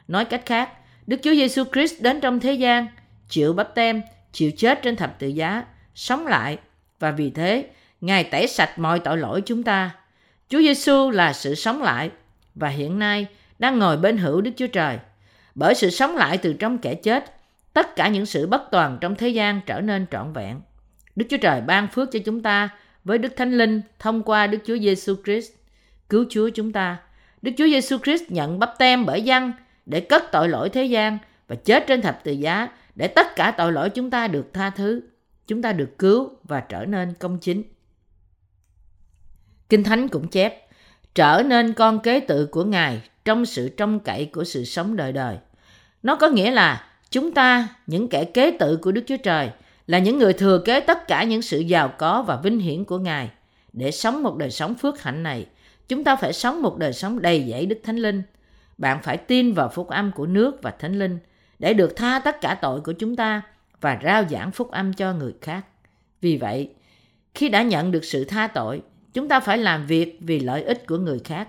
Nói 0.07 0.25
cách 0.25 0.45
khác, 0.45 0.69
Đức 1.07 1.17
Chúa 1.23 1.33
Giêsu 1.33 1.63
Christ 1.73 2.01
đến 2.01 2.21
trong 2.21 2.39
thế 2.39 2.53
gian, 2.53 2.87
chịu 3.29 3.53
bắp 3.53 3.75
tem, 3.75 4.01
chịu 4.31 4.51
chết 4.57 4.79
trên 4.83 4.95
thập 4.95 5.19
tự 5.19 5.27
giá, 5.27 5.63
sống 5.95 6.27
lại 6.27 6.57
và 6.99 7.11
vì 7.11 7.29
thế 7.29 7.69
Ngài 8.01 8.23
tẩy 8.23 8.47
sạch 8.47 8.79
mọi 8.79 8.99
tội 8.99 9.17
lỗi 9.17 9.41
chúng 9.45 9.63
ta. 9.63 9.95
Chúa 10.49 10.59
Giêsu 10.59 11.09
là 11.09 11.33
sự 11.33 11.55
sống 11.55 11.83
lại 11.83 12.11
và 12.55 12.69
hiện 12.69 12.99
nay 12.99 13.27
đang 13.59 13.79
ngồi 13.79 13.97
bên 13.97 14.17
hữu 14.17 14.41
Đức 14.41 14.51
Chúa 14.57 14.67
Trời. 14.67 14.97
Bởi 15.55 15.75
sự 15.75 15.89
sống 15.89 16.15
lại 16.15 16.37
từ 16.37 16.53
trong 16.53 16.77
kẻ 16.77 16.95
chết, 16.95 17.25
tất 17.73 17.95
cả 17.95 18.07
những 18.07 18.25
sự 18.25 18.47
bất 18.47 18.61
toàn 18.71 18.97
trong 19.01 19.15
thế 19.15 19.29
gian 19.29 19.61
trở 19.65 19.81
nên 19.81 20.05
trọn 20.11 20.33
vẹn. 20.33 20.61
Đức 21.15 21.25
Chúa 21.29 21.37
Trời 21.37 21.61
ban 21.61 21.87
phước 21.87 22.11
cho 22.11 22.19
chúng 22.25 22.41
ta 22.41 22.69
với 23.03 23.17
Đức 23.17 23.35
Thánh 23.37 23.57
Linh 23.57 23.81
thông 23.99 24.23
qua 24.23 24.47
Đức 24.47 24.57
Chúa 24.65 24.77
Giêsu 24.77 25.15
Christ 25.23 25.51
cứu 26.09 26.25
Chúa 26.29 26.49
chúng 26.49 26.71
ta. 26.71 26.97
Đức 27.41 27.51
Chúa 27.57 27.67
Giêsu 27.67 27.97
Christ 27.97 28.23
nhận 28.29 28.59
bắp 28.59 28.73
tem 28.77 29.05
bởi 29.05 29.21
dân 29.21 29.53
để 29.85 29.99
cất 29.99 30.23
tội 30.31 30.49
lỗi 30.49 30.69
thế 30.69 30.83
gian 30.83 31.17
và 31.47 31.55
chết 31.55 31.83
trên 31.87 32.01
thập 32.01 32.23
tự 32.23 32.31
giá 32.31 32.67
để 32.95 33.07
tất 33.07 33.35
cả 33.35 33.51
tội 33.51 33.71
lỗi 33.71 33.89
chúng 33.89 34.09
ta 34.09 34.27
được 34.27 34.53
tha 34.53 34.69
thứ, 34.69 35.01
chúng 35.47 35.61
ta 35.61 35.73
được 35.73 35.97
cứu 35.97 36.29
và 36.43 36.59
trở 36.59 36.85
nên 36.85 37.13
công 37.19 37.37
chính. 37.39 37.63
Kinh 39.69 39.83
Thánh 39.83 40.07
cũng 40.07 40.27
chép, 40.27 40.67
trở 41.15 41.43
nên 41.45 41.73
con 41.73 41.99
kế 41.99 42.19
tự 42.19 42.45
của 42.45 42.63
Ngài 42.63 43.01
trong 43.25 43.45
sự 43.45 43.69
trông 43.69 43.99
cậy 43.99 44.25
của 44.25 44.43
sự 44.43 44.65
sống 44.65 44.95
đời 44.95 45.11
đời. 45.11 45.37
Nó 46.03 46.15
có 46.15 46.27
nghĩa 46.27 46.51
là 46.51 46.87
chúng 47.09 47.31
ta, 47.31 47.67
những 47.87 48.07
kẻ 48.07 48.23
kế 48.23 48.51
tự 48.51 48.77
của 48.77 48.91
Đức 48.91 49.01
Chúa 49.07 49.17
Trời, 49.17 49.49
là 49.87 49.99
những 49.99 50.17
người 50.17 50.33
thừa 50.33 50.61
kế 50.65 50.79
tất 50.79 51.07
cả 51.07 51.23
những 51.23 51.41
sự 51.41 51.59
giàu 51.59 51.93
có 51.97 52.21
và 52.21 52.35
vinh 52.35 52.59
hiển 52.59 52.85
của 52.85 52.97
Ngài. 52.97 53.29
Để 53.73 53.91
sống 53.91 54.23
một 54.23 54.37
đời 54.37 54.51
sống 54.51 54.75
phước 54.75 55.01
hạnh 55.01 55.23
này, 55.23 55.45
chúng 55.87 56.03
ta 56.03 56.15
phải 56.15 56.33
sống 56.33 56.61
một 56.61 56.77
đời 56.77 56.93
sống 56.93 57.21
đầy 57.21 57.45
dẫy 57.49 57.65
Đức 57.65 57.79
Thánh 57.83 57.97
Linh. 57.97 58.21
Bạn 58.77 59.01
phải 59.03 59.17
tin 59.17 59.53
vào 59.53 59.69
phúc 59.69 59.87
âm 59.87 60.11
của 60.11 60.25
nước 60.25 60.61
và 60.61 60.71
Thánh 60.71 60.99
Linh 60.99 61.19
để 61.59 61.73
được 61.73 61.95
tha 61.95 62.19
tất 62.19 62.41
cả 62.41 62.55
tội 62.61 62.81
của 62.81 62.91
chúng 62.91 63.15
ta 63.15 63.41
và 63.81 63.99
rao 64.03 64.23
giảng 64.29 64.51
phúc 64.51 64.71
âm 64.71 64.93
cho 64.93 65.13
người 65.13 65.33
khác. 65.41 65.65
Vì 66.21 66.37
vậy, 66.37 66.69
khi 67.33 67.49
đã 67.49 67.63
nhận 67.63 67.91
được 67.91 68.05
sự 68.05 68.25
tha 68.25 68.47
tội, 68.47 68.81
chúng 69.13 69.27
ta 69.27 69.39
phải 69.39 69.57
làm 69.57 69.85
việc 69.85 70.17
vì 70.21 70.39
lợi 70.39 70.63
ích 70.63 70.87
của 70.87 70.97
người 70.97 71.19
khác. 71.19 71.47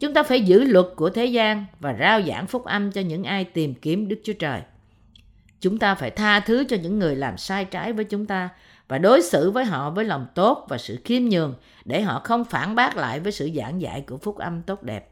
Chúng 0.00 0.14
ta 0.14 0.22
phải 0.22 0.40
giữ 0.40 0.64
luật 0.64 0.86
của 0.96 1.10
thế 1.10 1.26
gian 1.26 1.64
và 1.80 1.96
rao 2.00 2.22
giảng 2.22 2.46
phúc 2.46 2.64
âm 2.64 2.92
cho 2.92 3.00
những 3.00 3.24
ai 3.24 3.44
tìm 3.44 3.74
kiếm 3.74 4.08
Đức 4.08 4.20
Chúa 4.24 4.32
Trời. 4.32 4.60
Chúng 5.60 5.78
ta 5.78 5.94
phải 5.94 6.10
tha 6.10 6.40
thứ 6.40 6.64
cho 6.68 6.76
những 6.82 6.98
người 6.98 7.16
làm 7.16 7.38
sai 7.38 7.64
trái 7.64 7.92
với 7.92 8.04
chúng 8.04 8.26
ta 8.26 8.48
và 8.88 8.98
đối 8.98 9.22
xử 9.22 9.50
với 9.50 9.64
họ 9.64 9.90
với 9.90 10.04
lòng 10.04 10.26
tốt 10.34 10.66
và 10.68 10.78
sự 10.78 10.98
khiêm 11.04 11.22
nhường 11.22 11.54
để 11.84 12.02
họ 12.02 12.20
không 12.24 12.44
phản 12.44 12.74
bác 12.74 12.96
lại 12.96 13.20
với 13.20 13.32
sự 13.32 13.50
giảng 13.54 13.80
dạy 13.80 14.04
của 14.06 14.16
phúc 14.16 14.38
âm 14.38 14.62
tốt 14.62 14.82
đẹp. 14.82 15.10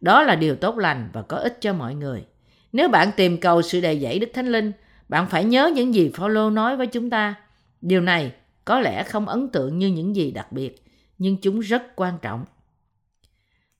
Đó 0.00 0.22
là 0.22 0.36
điều 0.36 0.56
tốt 0.56 0.78
lành 0.78 1.10
và 1.12 1.22
có 1.22 1.36
ích 1.36 1.60
cho 1.60 1.72
mọi 1.72 1.94
người. 1.94 2.24
Nếu 2.72 2.88
bạn 2.88 3.10
tìm 3.16 3.40
cầu 3.40 3.62
sự 3.62 3.80
đầy 3.80 4.00
dẫy 4.00 4.18
Đức 4.18 4.30
Thánh 4.34 4.46
Linh, 4.46 4.72
bạn 5.08 5.26
phải 5.26 5.44
nhớ 5.44 5.70
những 5.74 5.94
gì 5.94 6.10
Phaolô 6.14 6.50
nói 6.50 6.76
với 6.76 6.86
chúng 6.86 7.10
ta. 7.10 7.34
Điều 7.80 8.00
này 8.00 8.32
có 8.64 8.80
lẽ 8.80 9.02
không 9.02 9.28
ấn 9.28 9.48
tượng 9.48 9.78
như 9.78 9.88
những 9.88 10.16
gì 10.16 10.30
đặc 10.30 10.52
biệt, 10.52 10.83
nhưng 11.18 11.36
chúng 11.36 11.60
rất 11.60 11.96
quan 11.96 12.18
trọng. 12.22 12.44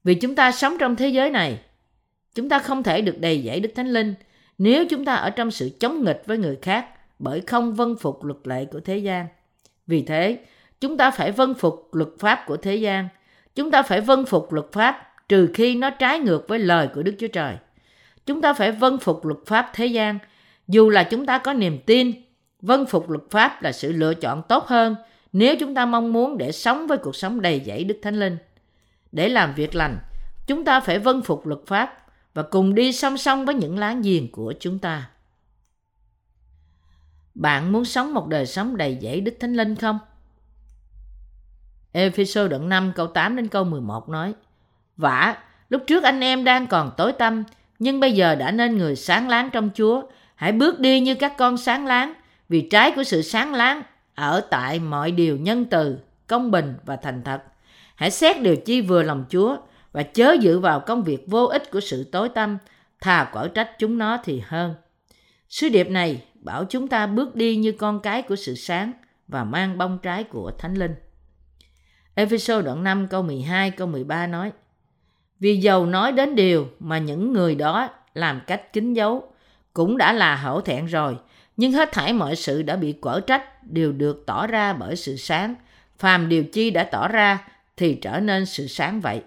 Vì 0.04 0.14
chúng 0.14 0.34
ta 0.34 0.52
sống 0.52 0.76
trong 0.78 0.96
thế 0.96 1.08
giới 1.08 1.30
này, 1.30 1.60
chúng 2.34 2.48
ta 2.48 2.58
không 2.58 2.82
thể 2.82 3.00
được 3.00 3.20
đầy 3.20 3.42
dẫy 3.46 3.60
Đức 3.60 3.70
Thánh 3.74 3.88
Linh 3.88 4.14
nếu 4.58 4.84
chúng 4.90 5.04
ta 5.04 5.14
ở 5.14 5.30
trong 5.30 5.50
sự 5.50 5.70
chống 5.80 6.04
nghịch 6.04 6.22
với 6.26 6.38
người 6.38 6.58
khác 6.62 6.86
bởi 7.18 7.40
không 7.40 7.74
vân 7.74 7.96
phục 7.96 8.24
luật 8.24 8.38
lệ 8.44 8.64
của 8.64 8.80
thế 8.80 8.98
gian. 8.98 9.26
Vì 9.86 10.02
thế, 10.02 10.38
chúng 10.80 10.96
ta 10.96 11.10
phải 11.10 11.32
vân 11.32 11.54
phục 11.54 11.88
luật 11.92 12.08
pháp 12.18 12.44
của 12.46 12.56
thế 12.56 12.76
gian. 12.76 13.08
Chúng 13.54 13.70
ta 13.70 13.82
phải 13.82 14.00
vân 14.00 14.24
phục 14.24 14.52
luật 14.52 14.66
pháp 14.72 15.14
trừ 15.28 15.50
khi 15.54 15.74
nó 15.74 15.90
trái 15.90 16.18
ngược 16.18 16.48
với 16.48 16.58
lời 16.58 16.88
của 16.94 17.02
Đức 17.02 17.14
Chúa 17.18 17.28
Trời. 17.28 17.56
Chúng 18.26 18.40
ta 18.40 18.52
phải 18.52 18.72
vân 18.72 18.98
phục 18.98 19.26
luật 19.26 19.38
pháp 19.46 19.70
thế 19.74 19.86
gian, 19.86 20.18
dù 20.68 20.90
là 20.90 21.04
chúng 21.04 21.26
ta 21.26 21.38
có 21.38 21.52
niềm 21.52 21.78
tin. 21.86 22.12
Vân 22.60 22.86
phục 22.86 23.10
luật 23.10 23.22
pháp 23.30 23.62
là 23.62 23.72
sự 23.72 23.92
lựa 23.92 24.14
chọn 24.14 24.42
tốt 24.48 24.66
hơn 24.66 24.94
nếu 25.34 25.56
chúng 25.60 25.74
ta 25.74 25.86
mong 25.86 26.12
muốn 26.12 26.38
để 26.38 26.52
sống 26.52 26.86
với 26.86 26.98
cuộc 26.98 27.16
sống 27.16 27.42
đầy 27.42 27.62
dẫy 27.66 27.84
Đức 27.84 27.98
Thánh 28.02 28.20
Linh. 28.20 28.36
Để 29.12 29.28
làm 29.28 29.54
việc 29.54 29.74
lành, 29.74 29.98
chúng 30.46 30.64
ta 30.64 30.80
phải 30.80 30.98
vân 30.98 31.22
phục 31.22 31.46
luật 31.46 31.60
pháp 31.66 32.06
và 32.34 32.42
cùng 32.42 32.74
đi 32.74 32.92
song 32.92 33.18
song 33.18 33.44
với 33.44 33.54
những 33.54 33.78
láng 33.78 34.02
giềng 34.02 34.32
của 34.32 34.54
chúng 34.60 34.78
ta. 34.78 35.10
Bạn 37.34 37.72
muốn 37.72 37.84
sống 37.84 38.14
một 38.14 38.28
đời 38.28 38.46
sống 38.46 38.76
đầy 38.76 38.98
dẫy 39.02 39.20
Đức 39.20 39.36
Thánh 39.40 39.54
Linh 39.54 39.76
không? 39.76 39.98
Ephesos 41.92 42.50
đoạn 42.50 42.68
5 42.68 42.92
câu 42.94 43.06
8 43.06 43.36
đến 43.36 43.48
câu 43.48 43.64
11 43.64 44.08
nói 44.08 44.34
Vả, 44.96 45.36
lúc 45.68 45.82
trước 45.86 46.04
anh 46.04 46.20
em 46.20 46.44
đang 46.44 46.66
còn 46.66 46.90
tối 46.96 47.12
tâm, 47.12 47.44
nhưng 47.78 48.00
bây 48.00 48.12
giờ 48.12 48.34
đã 48.34 48.50
nên 48.50 48.78
người 48.78 48.96
sáng 48.96 49.28
láng 49.28 49.50
trong 49.50 49.70
Chúa. 49.74 50.02
Hãy 50.34 50.52
bước 50.52 50.80
đi 50.80 51.00
như 51.00 51.14
các 51.14 51.36
con 51.38 51.56
sáng 51.56 51.86
láng, 51.86 52.12
vì 52.48 52.68
trái 52.68 52.92
của 52.96 53.04
sự 53.04 53.22
sáng 53.22 53.54
láng 53.54 53.82
ở 54.14 54.40
tại 54.50 54.80
mọi 54.80 55.10
điều 55.10 55.36
nhân 55.36 55.64
từ, 55.64 55.98
công 56.26 56.50
bình 56.50 56.74
và 56.84 56.96
thành 56.96 57.22
thật. 57.22 57.42
Hãy 57.94 58.10
xét 58.10 58.40
điều 58.42 58.56
chi 58.56 58.80
vừa 58.80 59.02
lòng 59.02 59.24
Chúa 59.28 59.56
và 59.92 60.02
chớ 60.02 60.36
dự 60.40 60.58
vào 60.58 60.80
công 60.80 61.02
việc 61.02 61.24
vô 61.26 61.44
ích 61.44 61.70
của 61.70 61.80
sự 61.80 62.04
tối 62.04 62.28
tâm, 62.28 62.58
thà 63.00 63.30
quở 63.32 63.48
trách 63.48 63.70
chúng 63.78 63.98
nó 63.98 64.18
thì 64.24 64.42
hơn. 64.46 64.74
Sứ 65.48 65.68
điệp 65.68 65.90
này 65.90 66.24
bảo 66.34 66.64
chúng 66.64 66.88
ta 66.88 67.06
bước 67.06 67.36
đi 67.36 67.56
như 67.56 67.72
con 67.72 68.00
cái 68.00 68.22
của 68.22 68.36
sự 68.36 68.54
sáng 68.54 68.92
và 69.28 69.44
mang 69.44 69.78
bông 69.78 69.98
trái 70.02 70.24
của 70.24 70.50
Thánh 70.58 70.74
Linh. 70.74 70.94
Ephesos 72.14 72.64
đoạn 72.64 72.84
5 72.84 73.08
câu 73.08 73.22
12 73.22 73.70
câu 73.70 73.86
13 73.86 74.26
nói 74.26 74.52
Vì 75.40 75.56
dầu 75.56 75.86
nói 75.86 76.12
đến 76.12 76.34
điều 76.34 76.68
mà 76.78 76.98
những 76.98 77.32
người 77.32 77.54
đó 77.54 77.88
làm 78.14 78.40
cách 78.46 78.72
kín 78.72 78.94
dấu 78.94 79.32
cũng 79.72 79.96
đã 79.96 80.12
là 80.12 80.36
hổ 80.36 80.60
thẹn 80.60 80.86
rồi 80.86 81.16
nhưng 81.56 81.72
hết 81.72 81.92
thảy 81.92 82.12
mọi 82.12 82.36
sự 82.36 82.62
đã 82.62 82.76
bị 82.76 82.92
quở 82.92 83.20
trách 83.20 83.62
đều 83.62 83.92
được 83.92 84.22
tỏ 84.26 84.46
ra 84.46 84.72
bởi 84.72 84.96
sự 84.96 85.16
sáng. 85.16 85.54
Phàm 85.98 86.28
điều 86.28 86.44
chi 86.44 86.70
đã 86.70 86.84
tỏ 86.84 87.08
ra, 87.08 87.48
thì 87.76 87.94
trở 87.94 88.20
nên 88.20 88.46
sự 88.46 88.66
sáng 88.66 89.00
vậy. 89.00 89.22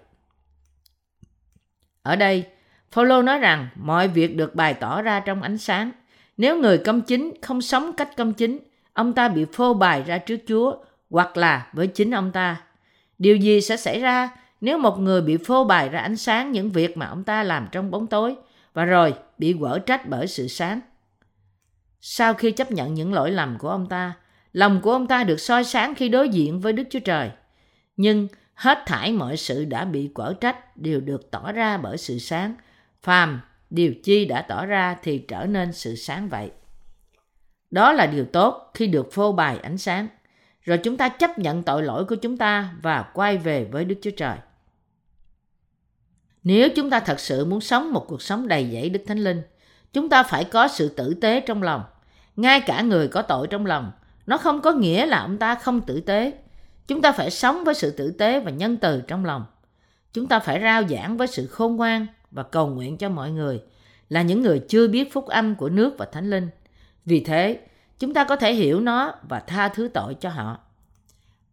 Ở 2.01 2.15
đây 2.15 2.46
Paulo 2.91 3.22
nói 3.22 3.39
rằng 3.39 3.67
mọi 3.75 4.07
việc 4.07 4.36
được 4.36 4.55
bày 4.55 4.74
tỏ 4.74 5.01
ra 5.01 5.19
trong 5.19 5.41
ánh 5.41 5.57
sáng. 5.57 5.91
Nếu 6.38 6.57
người 6.57 6.77
công 6.77 7.01
chính 7.01 7.34
không 7.41 7.62
sống 7.62 7.93
cách 7.98 8.17
công 8.17 8.34
chính, 8.34 8.60
ông 8.93 9.13
ta 9.13 9.27
bị 9.27 9.46
phô 9.53 9.74
bày 9.74 10.03
ra 10.03 10.17
trước 10.17 10.38
Chúa, 10.48 10.75
hoặc 11.10 11.38
là 11.38 11.67
với 11.74 11.88
chính 11.88 12.12
ông 12.12 12.31
ta. 12.31 12.62
Điều 13.17 13.38
gì 13.38 13.62
sẽ 13.62 13.77
xảy 13.77 14.00
ra 14.00 14.29
nếu 14.62 14.77
một 14.77 15.00
người 15.00 15.22
bị 15.22 15.38
phô 15.38 15.63
bày 15.63 15.89
ra 15.89 16.00
ánh 16.00 16.17
sáng 16.17 16.51
những 16.51 16.69
việc 16.69 16.98
mà 16.98 17.05
ông 17.05 17.24
ta 17.24 17.43
làm 17.43 17.67
trong 17.72 17.91
bóng 17.91 18.07
tối 18.07 18.36
và 18.74 18.86
rồi 18.86 19.13
bị 19.38 19.55
quở 19.60 19.79
trách 19.79 20.07
bởi 20.07 20.27
sự 20.27 20.48
sáng? 20.48 20.79
Sau 22.01 22.34
khi 22.34 22.51
chấp 22.51 22.72
nhận 22.72 22.94
những 22.94 23.13
lỗi 23.13 23.32
lầm 23.32 23.58
của 23.60 23.70
ông 23.70 23.89
ta, 23.89 24.13
lòng 24.54 24.82
của 24.82 24.92
ông 24.92 25.08
ta 25.08 25.24
được 25.24 25.39
soi 25.39 25.63
sáng 25.63 25.96
khi 25.96 26.10
đối 26.10 26.30
diện 26.30 26.60
với 26.60 26.74
Đức 26.74 26.84
Chúa 26.89 27.00
Trời. 27.00 27.32
Nhưng 27.98 28.27
hết 28.54 28.77
thảy 28.86 29.12
mọi 29.12 29.38
sự 29.38 29.66
đã 29.66 29.86
bị 29.86 30.12
quở 30.13 30.34
trách 30.42 30.77
đều 30.77 31.01
được 31.01 31.32
tỏ 31.32 31.51
ra 31.51 31.77
bởi 31.77 31.98
sự 31.98 32.20
sáng. 32.20 32.56
Phàm, 33.01 33.42
điều 33.70 33.94
chi 34.04 34.25
đã 34.25 34.42
tỏ 34.42 34.66
ra 34.66 34.98
thì 35.04 35.18
trở 35.18 35.46
nên 35.46 35.74
sự 35.74 35.96
sáng 35.96 36.30
vậy. 36.30 36.51
Đó 37.72 37.94
là 37.94 38.06
điều 38.06 38.25
tốt 38.25 38.72
khi 38.74 38.88
được 38.88 39.13
phô 39.13 39.32
bày 39.32 39.58
ánh 39.58 39.77
sáng 39.77 40.08
rồi 40.62 40.77
chúng 40.77 40.98
ta 40.98 41.10
chấp 41.10 41.39
nhận 41.39 41.63
tội 41.63 41.84
lỗi 41.84 42.06
của 42.06 42.16
chúng 42.16 42.38
ta 42.38 42.74
và 42.82 43.01
quay 43.13 43.38
về 43.38 43.66
với 43.72 43.86
Đức 43.86 43.96
Chúa 44.01 44.12
Trời. 44.12 44.38
Nếu 46.44 46.70
chúng 46.75 46.89
ta 46.89 47.00
thật 47.00 47.20
sự 47.20 47.46
muốn 47.46 47.62
sống 47.62 47.94
một 47.94 48.06
cuộc 48.08 48.22
sống 48.22 48.48
đầy 48.48 48.70
dẫy 48.74 48.89
Đức 48.89 49.04
Thánh 49.08 49.18
Linh, 49.18 49.42
chúng 49.98 50.10
ta 50.10 50.24
phải 50.24 50.44
có 50.44 50.68
sự 50.68 50.89
tử 50.89 51.13
tế 51.13 51.39
trong 51.39 51.63
lòng. 51.63 51.84
Ngay 52.36 52.62
cả 52.62 52.82
người 52.82 53.08
có 53.08 53.22
tội 53.22 53.48
trong 53.48 53.66
lòng, 53.66 53.92
nó 54.27 54.38
không 54.38 54.62
có 54.62 54.72
nghĩa 54.72 55.06
là 55.06 55.20
ông 55.20 55.38
ta 55.38 55.56
không 55.56 55.82
tử 55.82 56.00
tế. 56.01 56.34
Chúng 56.88 57.01
ta 57.01 57.12
phải 57.12 57.32
sống 57.32 57.63
với 57.63 57.75
sự 57.75 57.92
tử 57.92 58.12
tế 58.12 58.39
và 58.39 58.51
nhân 58.51 58.77
từ 58.77 59.01
trong 59.01 59.25
lòng. 59.25 59.46
Chúng 60.13 60.27
ta 60.27 60.39
phải 60.39 60.62
rao 60.62 60.84
giảng 60.88 61.18
với 61.18 61.27
sự 61.27 61.48
khôn 61.48 61.75
ngoan 61.75 62.08
và 62.32 62.44
cầu 62.44 62.68
nguyện 62.68 62.98
cho 62.98 63.10
mọi 63.10 63.32
người 63.32 63.62
là 64.10 64.22
những 64.22 64.42
người 64.42 64.60
chưa 64.70 64.88
biết 64.88 65.13
phúc 65.13 65.27
âm 65.27 65.56
của 65.56 65.70
nước 65.70 65.96
và 65.98 66.06
Thánh 66.06 66.30
Linh. 66.30 66.50
Vì 67.06 67.24
thế, 67.24 67.60
chúng 68.00 68.13
ta 68.13 68.24
có 68.24 68.36
thể 68.36 68.54
hiểu 68.54 68.80
nó 68.80 69.13
và 69.30 69.39
tha 69.39 69.70
thứ 69.70 69.89
tội 69.94 70.16
cho 70.20 70.30
họ 70.30 70.58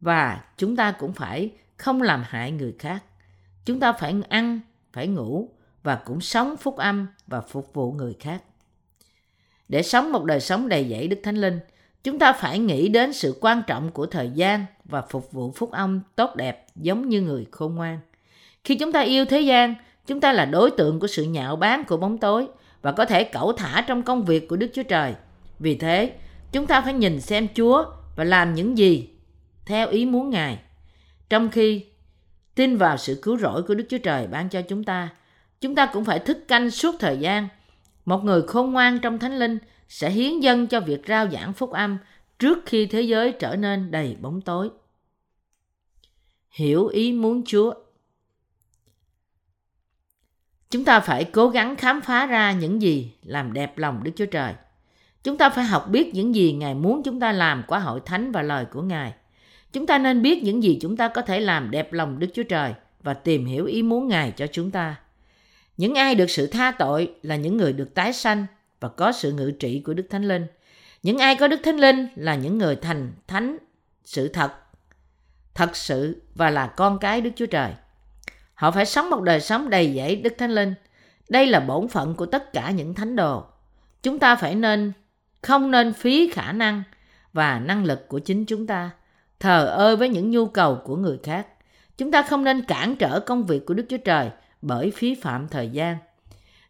và 0.01 0.41
chúng 0.57 0.77
ta 0.77 0.91
cũng 0.91 1.13
phải 1.13 1.51
không 1.77 2.03
làm 2.03 2.25
hại 2.27 2.51
người 2.51 2.75
khác 2.79 3.03
chúng 3.65 3.81
ta 3.81 3.93
phải 3.93 4.15
ăn 4.29 4.61
phải 4.93 5.09
ngủ 5.09 5.49
và 5.85 5.95
cũng 5.95 6.21
sống 6.21 6.57
phúc 6.57 6.76
âm 6.76 7.07
và 7.26 7.41
phục 7.41 7.75
vụ 7.75 7.93
người 7.93 8.17
khác 8.21 8.43
để 9.69 9.83
sống 9.83 10.12
một 10.12 10.25
đời 10.25 10.41
sống 10.41 10.69
đầy 10.69 10.88
dẫy 10.91 11.09
đức 11.09 11.21
thánh 11.23 11.37
linh 11.37 11.61
chúng 12.05 12.19
ta 12.19 12.33
phải 12.33 12.59
nghĩ 12.59 12.88
đến 12.88 13.12
sự 13.12 13.38
quan 13.41 13.62
trọng 13.67 13.91
của 13.91 14.07
thời 14.07 14.31
gian 14.31 14.64
và 14.85 15.03
phục 15.03 15.33
vụ 15.33 15.53
phúc 15.57 15.71
âm 15.71 16.00
tốt 16.17 16.37
đẹp 16.37 16.67
giống 16.76 17.09
như 17.09 17.23
người 17.23 17.47
khôn 17.50 17.75
ngoan 17.75 17.99
khi 18.64 18.76
chúng 18.76 18.93
ta 18.93 19.00
yêu 19.00 19.25
thế 19.25 19.41
gian 19.41 19.75
chúng 20.07 20.21
ta 20.21 20.33
là 20.33 20.45
đối 20.45 20.71
tượng 20.71 21.00
của 21.00 21.07
sự 21.07 21.25
nhạo 21.25 21.57
báng 21.57 21.85
của 21.85 21.97
bóng 21.97 22.19
tối 22.19 22.47
và 22.83 22.93
có 22.93 23.05
thể 23.05 23.25
cẩu 23.25 23.53
thả 23.53 23.85
trong 23.87 24.03
công 24.03 24.25
việc 24.25 24.49
của 24.49 24.57
đức 24.57 24.71
chúa 24.75 24.83
trời 24.83 25.14
vì 25.59 25.75
thế 25.75 26.12
Chúng 26.55 26.67
ta 26.67 26.81
phải 26.81 26.95
nhìn 26.95 27.21
xem 27.21 27.49
Chúa 27.55 27.85
và 28.17 28.25
làm 28.25 28.55
những 28.55 28.79
gì 28.79 29.09
theo 29.67 29.88
ý 29.88 30.07
muốn 30.07 30.31
Ngài. 30.31 30.59
Trong 31.31 31.50
khi 31.50 31.85
tin 32.55 32.76
vào 32.76 32.97
sự 32.97 33.19
cứu 33.23 33.38
rỗi 33.38 33.62
của 33.62 33.75
Đức 33.75 33.85
Chúa 33.88 33.99
Trời 33.99 34.26
ban 34.26 34.49
cho 34.49 34.62
chúng 34.62 34.85
ta, 34.85 35.09
chúng 35.64 35.75
ta 35.75 35.87
cũng 35.87 36.04
phải 36.04 36.18
thức 36.18 36.49
canh 36.49 36.71
suốt 36.71 36.94
thời 37.00 37.18
gian. 37.18 37.49
Một 38.04 38.25
người 38.25 38.42
khôn 38.42 38.73
ngoan 38.73 38.99
trong 38.99 39.18
Thánh 39.18 39.38
Linh 39.38 39.59
sẽ 39.88 40.11
hiến 40.11 40.40
dân 40.40 40.66
cho 40.66 40.80
việc 40.80 41.00
rao 41.09 41.30
giảng 41.30 41.52
phúc 41.52 41.71
âm 41.71 41.99
trước 42.38 42.59
khi 42.66 42.87
thế 42.87 43.02
giới 43.02 43.33
trở 43.33 43.56
nên 43.56 43.90
đầy 43.90 44.16
bóng 44.21 44.40
tối. 44.40 44.71
Hiểu 46.50 46.87
ý 46.87 47.12
muốn 47.12 47.42
Chúa 47.47 47.75
Chúng 50.71 50.85
ta 50.85 51.00
phải 51.00 51.25
cố 51.25 51.49
gắng 51.49 51.76
khám 51.76 52.00
phá 52.00 52.26
ra 52.26 52.52
những 52.52 52.83
gì 52.83 53.12
làm 53.23 53.52
đẹp 53.52 53.78
lòng 53.78 54.00
Đức 54.04 54.12
Chúa 54.16 54.26
Trời. 54.26 54.54
Chúng 55.23 55.37
ta 55.37 55.50
phải 55.50 55.64
học 55.64 55.88
biết 55.90 56.14
những 56.14 56.35
gì 56.35 56.52
Ngài 56.52 56.75
muốn 56.75 57.02
chúng 57.02 57.21
ta 57.21 57.33
làm 57.33 57.62
qua 57.66 57.78
hội 57.78 58.00
thánh 58.04 58.33
và 58.33 58.42
lời 58.42 58.64
của 58.64 58.83
Ngài. 58.83 59.14
Chúng 59.73 59.87
ta 59.87 59.99
nên 59.99 60.23
biết 60.23 60.42
những 60.42 60.62
gì 60.62 60.78
chúng 60.80 60.97
ta 60.97 61.09
có 61.09 61.23
thể 61.23 61.40
làm 61.40 61.71
đẹp 61.71 61.92
lòng 61.92 62.18
Đức 62.18 62.28
Chúa 62.35 62.42
Trời 62.42 62.75
và 63.02 63.14
tìm 63.14 63.47
hiểu 63.47 63.64
ý 63.64 63.83
muốn 63.83 64.09
Ngài 64.09 64.30
cho 64.30 64.47
chúng 64.47 64.71
ta. 64.71 64.97
Những 65.76 65.95
ai 65.95 66.14
được 66.14 66.31
sự 66.31 66.47
tha 66.47 66.71
tội 66.71 67.14
là 67.23 67.37
những 67.37 67.57
người 67.57 67.73
được 67.73 67.95
tái 67.95 68.12
sanh 68.12 68.47
và 68.81 68.88
có 68.88 69.12
sự 69.12 69.33
ngự 69.33 69.50
trị 69.50 69.83
của 69.85 69.95
Đức 69.95 70.07
Thánh 70.11 70.25
Linh. 70.28 70.47
Những 71.02 71.19
ai 71.19 71.37
có 71.37 71.49
Đức 71.49 71.61
Thánh 71.64 71.76
Linh 71.76 72.09
là 72.14 72.35
những 72.35 72.59
người 72.59 72.76
thành 72.76 73.12
thánh 73.26 73.59
sự 74.04 74.28
thật, 74.28 74.52
thật 75.54 75.76
sự 75.76 76.23
và 76.35 76.50
là 76.50 76.66
con 76.66 76.99
cái 76.99 77.21
Đức 77.21 77.31
Chúa 77.37 77.47
Trời. 77.47 77.73
Họ 78.54 78.71
phải 78.71 78.87
sống 78.87 79.11
một 79.11 79.23
đời 79.23 79.40
sống 79.40 79.71
đầy 79.71 79.95
dẫy 79.97 80.16
Đức 80.16 80.35
Thánh 80.38 80.50
Linh. 80.50 80.75
Đây 81.28 81.47
là 81.47 81.61
bổn 81.61 81.88
phận 81.88 82.14
của 82.14 82.26
tất 82.26 82.52
cả 82.52 82.71
những 82.71 82.95
thánh 82.95 83.16
đồ. 83.16 83.45
Chúng 84.02 84.19
ta 84.19 84.37
phải 84.37 84.54
nên 84.54 84.93
không 85.43 85.71
nên 85.71 85.93
phí 85.93 86.31
khả 86.31 86.52
năng 86.52 86.83
và 87.33 87.59
năng 87.59 87.85
lực 87.85 88.09
của 88.09 88.19
chính 88.19 88.45
chúng 88.45 88.66
ta 88.66 88.90
thờ 89.40 89.66
ơ 89.66 89.97
với 89.97 90.09
những 90.09 90.31
nhu 90.31 90.47
cầu 90.47 90.81
của 90.85 90.97
người 90.97 91.19
khác 91.23 91.47
chúng 91.97 92.11
ta 92.11 92.23
không 92.23 92.45
nên 92.45 92.62
cản 92.62 92.97
trở 92.97 93.21
công 93.21 93.47
việc 93.47 93.66
của 93.66 93.75
đức 93.75 93.87
chúa 93.88 93.97
trời 93.97 94.31
bởi 94.64 94.90
phí 94.90 95.14
phạm 95.14 95.49
thời 95.49 95.68
gian. 95.68 95.97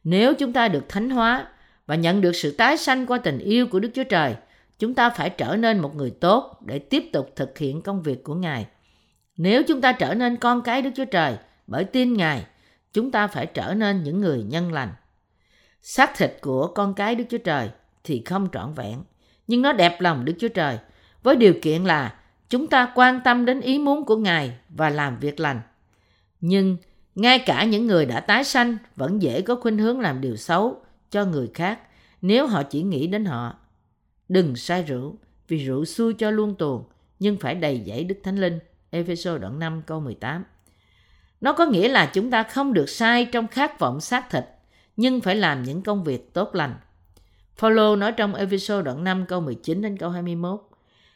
Nếu 0.05 0.35
chúng 0.35 0.53
ta 0.53 0.69
được 0.69 0.89
thánh 0.89 1.11
hóa 1.11 1.47
và 1.87 1.95
nhận 1.95 2.21
được 2.21 2.33
sự 2.33 2.53
tái 2.53 2.77
sanh 2.77 3.07
qua 3.07 3.19
tình 3.19 3.39
yêu 3.39 3.67
của 3.67 3.81
đức 3.81 3.91
chúa 3.95 4.05
trời 4.05 4.35
chúng 4.79 4.95
ta 4.95 5.11
phải 5.11 5.31
trở 5.31 5.57
nên 5.57 5.79
một 5.79 5.97
người 5.97 6.11
tốt 6.11 6.61
để 6.67 6.79
tiếp 6.79 7.05
tục 7.13 7.33
thực 7.37 7.59
hiện 7.59 7.83
công 7.83 8.03
việc 8.03 8.25
của 8.25 8.35
ngài. 8.35 8.67
Nếu 9.37 9.63
chúng 9.69 9.81
ta 9.81 9.93
trở 9.93 10.15
nên 10.15 10.37
con 10.37 10.63
cái 10.63 10.83
đức 10.83 10.91
chúa 10.95 11.05
trời 11.05 11.37
bởi 11.67 11.85
tin 11.85 12.15
ngài 12.15 12.47
chúng 12.93 13.11
ta 13.11 13.27
phải 13.27 13.47
trở 13.47 13.75
nên 13.75 14.03
những 14.03 14.21
người 14.21 14.43
nhân 14.43 14.73
lành. 14.73 14.93
Xác 15.81 16.17
thịt 16.17 16.37
của 16.41 16.67
con 16.67 16.95
cái 16.95 17.15
đức 17.15 17.25
chúa 17.31 17.39
trời 17.39 17.71
thì 18.05 18.23
không 18.27 18.49
trọn 18.53 18.75
vẹn, 18.75 19.03
nhưng 19.47 19.63
nó 19.63 19.73
đẹp 19.73 20.01
lòng 20.01 20.25
Đức 20.25 20.35
Chúa 20.39 20.49
Trời, 20.49 20.79
với 21.23 21.37
điều 21.37 21.55
kiện 21.63 21.85
là 21.85 22.15
chúng 22.49 22.67
ta 22.67 22.93
quan 22.95 23.21
tâm 23.25 23.45
đến 23.45 23.61
ý 23.61 23.79
muốn 23.79 24.05
của 24.05 24.17
Ngài 24.17 24.59
và 24.69 24.91
làm 24.91 25.19
việc 25.19 25.41
lành. 25.41 25.61
Nhưng 26.41 26.77
ngay 27.15 27.39
cả 27.39 27.65
những 27.65 27.87
người 27.87 28.07
đã 28.07 28.21
tái 28.21 28.45
sanh 28.45 28.77
vẫn 28.97 29.23
dễ 29.23 29.43
có 29.43 29.55
khuynh 29.55 29.79
hướng 29.79 30.01
làm 30.01 30.21
điều 30.21 30.37
xấu 30.37 30.81
cho 31.11 31.25
người 31.25 31.51
khác 31.55 31.79
nếu 32.23 32.47
họ 32.47 32.63
chỉ 32.63 32.83
nghĩ 32.83 33.07
đến 33.07 33.25
họ. 33.25 33.55
Đừng 34.29 34.57
say 34.57 34.83
rượu, 34.83 35.17
vì 35.49 35.65
rượu 35.65 35.85
xui 35.85 36.15
cho 36.15 36.31
luôn 36.31 36.55
tuồng, 36.55 36.85
nhưng 37.19 37.37
phải 37.37 37.55
đầy 37.55 37.83
dẫy 37.87 38.05
Đức 38.05 38.17
Thánh 38.23 38.37
Linh. 38.37 38.59
Ephesos 38.91 39.41
đoạn 39.41 39.59
5 39.59 39.83
câu 39.87 40.01
18 40.01 40.45
Nó 41.41 41.53
có 41.53 41.67
nghĩa 41.67 41.89
là 41.89 42.07
chúng 42.07 42.31
ta 42.31 42.43
không 42.43 42.73
được 42.73 42.89
sai 42.89 43.25
trong 43.25 43.49
khát 43.49 43.79
vọng 43.79 44.01
xác 44.01 44.31
thịt, 44.31 44.45
nhưng 44.97 45.21
phải 45.21 45.37
làm 45.37 45.63
những 45.63 45.83
công 45.83 46.05
việc 46.05 46.35
tốt 46.35 46.55
lành. 46.55 46.75
Phaolô 47.57 47.97
nói 47.97 48.13
trong 48.13 48.35
Ephesos 48.35 48.85
đoạn 48.85 49.05
5 49.05 49.27
câu 49.27 49.41
19 49.41 49.83
đến 49.83 49.97
câu 49.97 50.11
21. 50.11 50.61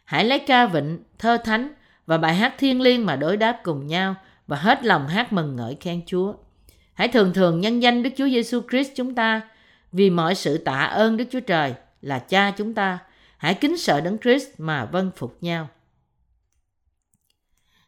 Hãy 0.04 0.24
lấy 0.24 0.38
ca 0.38 0.66
vịnh, 0.66 0.98
thơ 1.18 1.38
thánh 1.44 1.72
và 2.06 2.18
bài 2.18 2.34
hát 2.34 2.54
thiên 2.58 2.80
liêng 2.80 3.06
mà 3.06 3.16
đối 3.16 3.36
đáp 3.36 3.60
cùng 3.62 3.86
nhau 3.86 4.14
và 4.48 4.56
hết 4.56 4.84
lòng 4.84 5.08
hát 5.08 5.32
mừng 5.32 5.56
ngợi 5.56 5.76
khen 5.80 6.02
Chúa. 6.06 6.34
Hãy 6.94 7.08
thường 7.08 7.32
thường 7.34 7.60
nhân 7.60 7.82
danh 7.82 8.02
Đức 8.02 8.10
Chúa 8.16 8.28
Giêsu 8.28 8.60
Christ 8.70 8.90
chúng 8.94 9.14
ta 9.14 9.40
vì 9.92 10.10
mọi 10.10 10.34
sự 10.34 10.58
tạ 10.58 10.82
ơn 10.82 11.16
Đức 11.16 11.24
Chúa 11.30 11.40
Trời 11.40 11.74
là 12.02 12.18
cha 12.18 12.50
chúng 12.50 12.74
ta. 12.74 12.98
Hãy 13.36 13.54
kính 13.54 13.76
sợ 13.76 14.00
Đấng 14.00 14.18
Christ 14.18 14.48
mà 14.58 14.84
vâng 14.84 15.10
phục 15.16 15.36
nhau. 15.40 15.68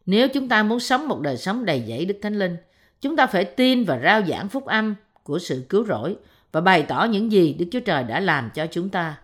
Nếu 0.07 0.29
chúng 0.29 0.49
ta 0.49 0.62
muốn 0.62 0.81
sống 0.81 1.09
một 1.09 1.21
đời 1.21 1.37
sống 1.37 1.64
đầy 1.64 1.85
dẫy 1.88 2.05
Đức 2.05 2.19
Thánh 2.23 2.38
Linh, 2.38 2.57
chúng 3.00 3.17
ta 3.17 3.26
phải 3.26 3.45
tin 3.45 3.85
và 3.85 4.00
rao 4.05 4.23
giảng 4.23 4.49
phúc 4.49 4.64
âm 4.67 4.95
của 5.23 5.38
sự 5.38 5.67
cứu 5.69 5.85
rỗi 5.87 6.17
và 6.52 6.61
bày 6.61 6.83
tỏ 6.83 7.05
những 7.05 7.33
gì 7.33 7.55
Đức 7.59 7.67
Chúa 7.73 7.81
Trời 7.81 8.05
đã 8.05 8.21
làm 8.21 8.50
cho 8.55 8.67
chúng 8.67 8.88
ta. 8.88 9.19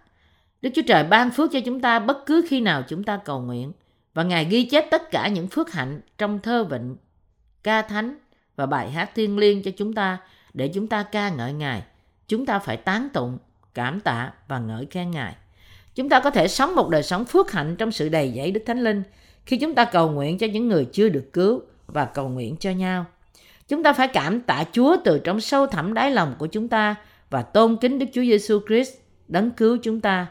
Đức 0.62 0.70
Chúa 0.74 0.82
Trời 0.86 1.04
ban 1.04 1.30
phước 1.30 1.50
cho 1.52 1.60
chúng 1.64 1.80
ta 1.80 1.98
bất 1.98 2.26
cứ 2.26 2.44
khi 2.48 2.60
nào 2.60 2.82
chúng 2.88 3.04
ta 3.04 3.16
cầu 3.24 3.40
nguyện 3.40 3.72
và 4.14 4.22
Ngài 4.22 4.44
ghi 4.44 4.64
chép 4.64 4.90
tất 4.90 5.10
cả 5.10 5.28
những 5.28 5.48
phước 5.48 5.72
hạnh 5.72 6.00
trong 6.18 6.38
thơ 6.38 6.64
vịnh, 6.64 6.96
ca 7.66 7.82
thánh 7.82 8.14
và 8.56 8.66
bài 8.66 8.90
hát 8.90 9.10
thiên 9.14 9.38
liêng 9.38 9.62
cho 9.62 9.70
chúng 9.76 9.92
ta 9.92 10.18
để 10.54 10.68
chúng 10.68 10.86
ta 10.86 11.02
ca 11.02 11.28
ngợi 11.28 11.52
Ngài. 11.52 11.82
Chúng 12.28 12.46
ta 12.46 12.58
phải 12.58 12.76
tán 12.76 13.08
tụng, 13.12 13.38
cảm 13.74 14.00
tạ 14.00 14.32
và 14.48 14.58
ngợi 14.58 14.86
khen 14.86 15.10
Ngài. 15.10 15.34
Chúng 15.94 16.08
ta 16.08 16.20
có 16.20 16.30
thể 16.30 16.48
sống 16.48 16.74
một 16.74 16.88
đời 16.88 17.02
sống 17.02 17.24
phước 17.24 17.52
hạnh 17.52 17.76
trong 17.76 17.92
sự 17.92 18.08
đầy 18.08 18.32
dẫy 18.36 18.50
Đức 18.50 18.62
Thánh 18.66 18.84
Linh 18.84 19.02
khi 19.46 19.56
chúng 19.58 19.74
ta 19.74 19.84
cầu 19.84 20.10
nguyện 20.10 20.38
cho 20.38 20.46
những 20.46 20.68
người 20.68 20.84
chưa 20.92 21.08
được 21.08 21.32
cứu 21.32 21.60
và 21.86 22.04
cầu 22.04 22.28
nguyện 22.28 22.56
cho 22.56 22.70
nhau. 22.70 23.06
Chúng 23.68 23.82
ta 23.82 23.92
phải 23.92 24.08
cảm 24.08 24.40
tạ 24.40 24.64
Chúa 24.72 24.96
từ 25.04 25.18
trong 25.18 25.40
sâu 25.40 25.66
thẳm 25.66 25.94
đáy 25.94 26.10
lòng 26.10 26.34
của 26.38 26.46
chúng 26.46 26.68
ta 26.68 26.94
và 27.30 27.42
tôn 27.42 27.76
kính 27.76 27.98
Đức 27.98 28.06
Chúa 28.12 28.22
Giêsu 28.22 28.60
Christ 28.66 28.92
đấng 29.28 29.50
cứu 29.50 29.78
chúng 29.82 30.00
ta. 30.00 30.26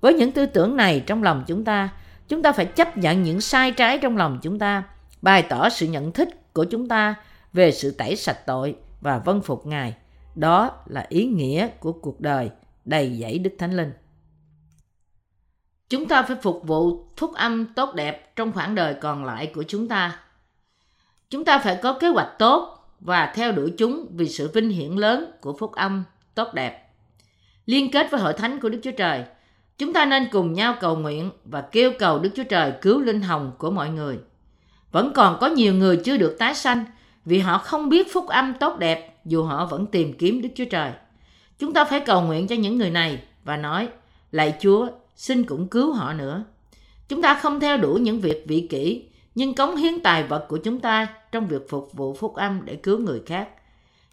Với 0.00 0.14
những 0.14 0.32
tư 0.32 0.46
tưởng 0.46 0.76
này 0.76 1.02
trong 1.06 1.22
lòng 1.22 1.44
chúng 1.46 1.64
ta, 1.64 1.88
chúng 2.28 2.42
ta 2.42 2.52
phải 2.52 2.66
chấp 2.66 2.96
nhận 2.96 3.22
những 3.22 3.40
sai 3.40 3.72
trái 3.72 3.98
trong 3.98 4.16
lòng 4.16 4.38
chúng 4.42 4.58
ta, 4.58 4.82
bày 5.22 5.42
tỏ 5.42 5.68
sự 5.68 5.86
nhận 5.86 6.12
thức 6.12 6.28
của 6.52 6.64
chúng 6.64 6.88
ta 6.88 7.14
về 7.52 7.72
sự 7.72 7.90
tẩy 7.90 8.16
sạch 8.16 8.46
tội 8.46 8.76
và 9.00 9.18
vân 9.18 9.40
phục 9.40 9.66
Ngài. 9.66 9.96
Đó 10.34 10.70
là 10.86 11.06
ý 11.08 11.24
nghĩa 11.26 11.68
của 11.68 11.92
cuộc 11.92 12.20
đời 12.20 12.50
đầy 12.84 13.18
dẫy 13.20 13.38
Đức 13.38 13.50
Thánh 13.58 13.76
Linh. 13.76 13.92
Chúng 15.88 16.08
ta 16.08 16.22
phải 16.22 16.36
phục 16.42 16.62
vụ 16.66 17.06
phúc 17.16 17.34
âm 17.34 17.66
tốt 17.74 17.94
đẹp 17.94 18.36
trong 18.36 18.52
khoảng 18.52 18.74
đời 18.74 18.94
còn 18.94 19.24
lại 19.24 19.52
của 19.54 19.62
chúng 19.62 19.88
ta. 19.88 20.20
Chúng 21.30 21.44
ta 21.44 21.58
phải 21.58 21.78
có 21.82 21.98
kế 21.98 22.08
hoạch 22.08 22.38
tốt 22.38 22.76
và 23.00 23.32
theo 23.34 23.52
đuổi 23.52 23.74
chúng 23.78 24.06
vì 24.10 24.28
sự 24.28 24.50
vinh 24.54 24.70
hiển 24.70 24.92
lớn 24.92 25.32
của 25.40 25.56
phúc 25.58 25.72
âm 25.72 26.04
tốt 26.34 26.48
đẹp. 26.54 26.90
Liên 27.66 27.90
kết 27.90 28.10
với 28.10 28.20
hội 28.20 28.32
thánh 28.32 28.60
của 28.60 28.68
Đức 28.68 28.80
Chúa 28.82 28.90
Trời, 28.90 29.24
chúng 29.78 29.92
ta 29.92 30.04
nên 30.04 30.28
cùng 30.32 30.52
nhau 30.52 30.74
cầu 30.80 30.96
nguyện 30.96 31.30
và 31.44 31.60
kêu 31.60 31.92
cầu 31.98 32.18
Đức 32.18 32.30
Chúa 32.34 32.44
Trời 32.44 32.72
cứu 32.82 33.00
linh 33.00 33.22
hồn 33.22 33.52
của 33.58 33.70
mọi 33.70 33.90
người. 33.90 34.18
Vẫn 34.92 35.12
còn 35.14 35.38
có 35.40 35.46
nhiều 35.46 35.74
người 35.74 35.96
chưa 35.96 36.16
được 36.16 36.36
tái 36.38 36.54
sanh 36.54 36.84
vì 37.24 37.38
họ 37.38 37.58
không 37.58 37.88
biết 37.88 38.12
phúc 38.12 38.26
âm 38.26 38.54
tốt 38.60 38.78
đẹp 38.78 39.20
dù 39.24 39.42
họ 39.42 39.66
vẫn 39.66 39.86
tìm 39.86 40.12
kiếm 40.12 40.42
Đức 40.42 40.48
Chúa 40.54 40.64
Trời. 40.64 40.92
Chúng 41.58 41.72
ta 41.72 41.84
phải 41.84 42.00
cầu 42.00 42.22
nguyện 42.22 42.46
cho 42.46 42.56
những 42.56 42.78
người 42.78 42.90
này 42.90 43.22
và 43.44 43.56
nói, 43.56 43.88
lạy 44.32 44.54
Chúa, 44.60 44.88
xin 45.16 45.44
cũng 45.44 45.68
cứu 45.68 45.92
họ 45.92 46.12
nữa. 46.12 46.44
Chúng 47.08 47.22
ta 47.22 47.34
không 47.34 47.60
theo 47.60 47.76
đuổi 47.76 48.00
những 48.00 48.20
việc 48.20 48.44
vị 48.48 48.66
kỷ, 48.70 49.04
nhưng 49.34 49.54
cống 49.54 49.76
hiến 49.76 50.00
tài 50.00 50.22
vật 50.22 50.46
của 50.48 50.56
chúng 50.56 50.80
ta 50.80 51.08
trong 51.32 51.46
việc 51.46 51.68
phục 51.68 51.92
vụ 51.92 52.14
phúc 52.14 52.34
âm 52.34 52.64
để 52.64 52.76
cứu 52.76 52.98
người 52.98 53.22
khác. 53.26 53.48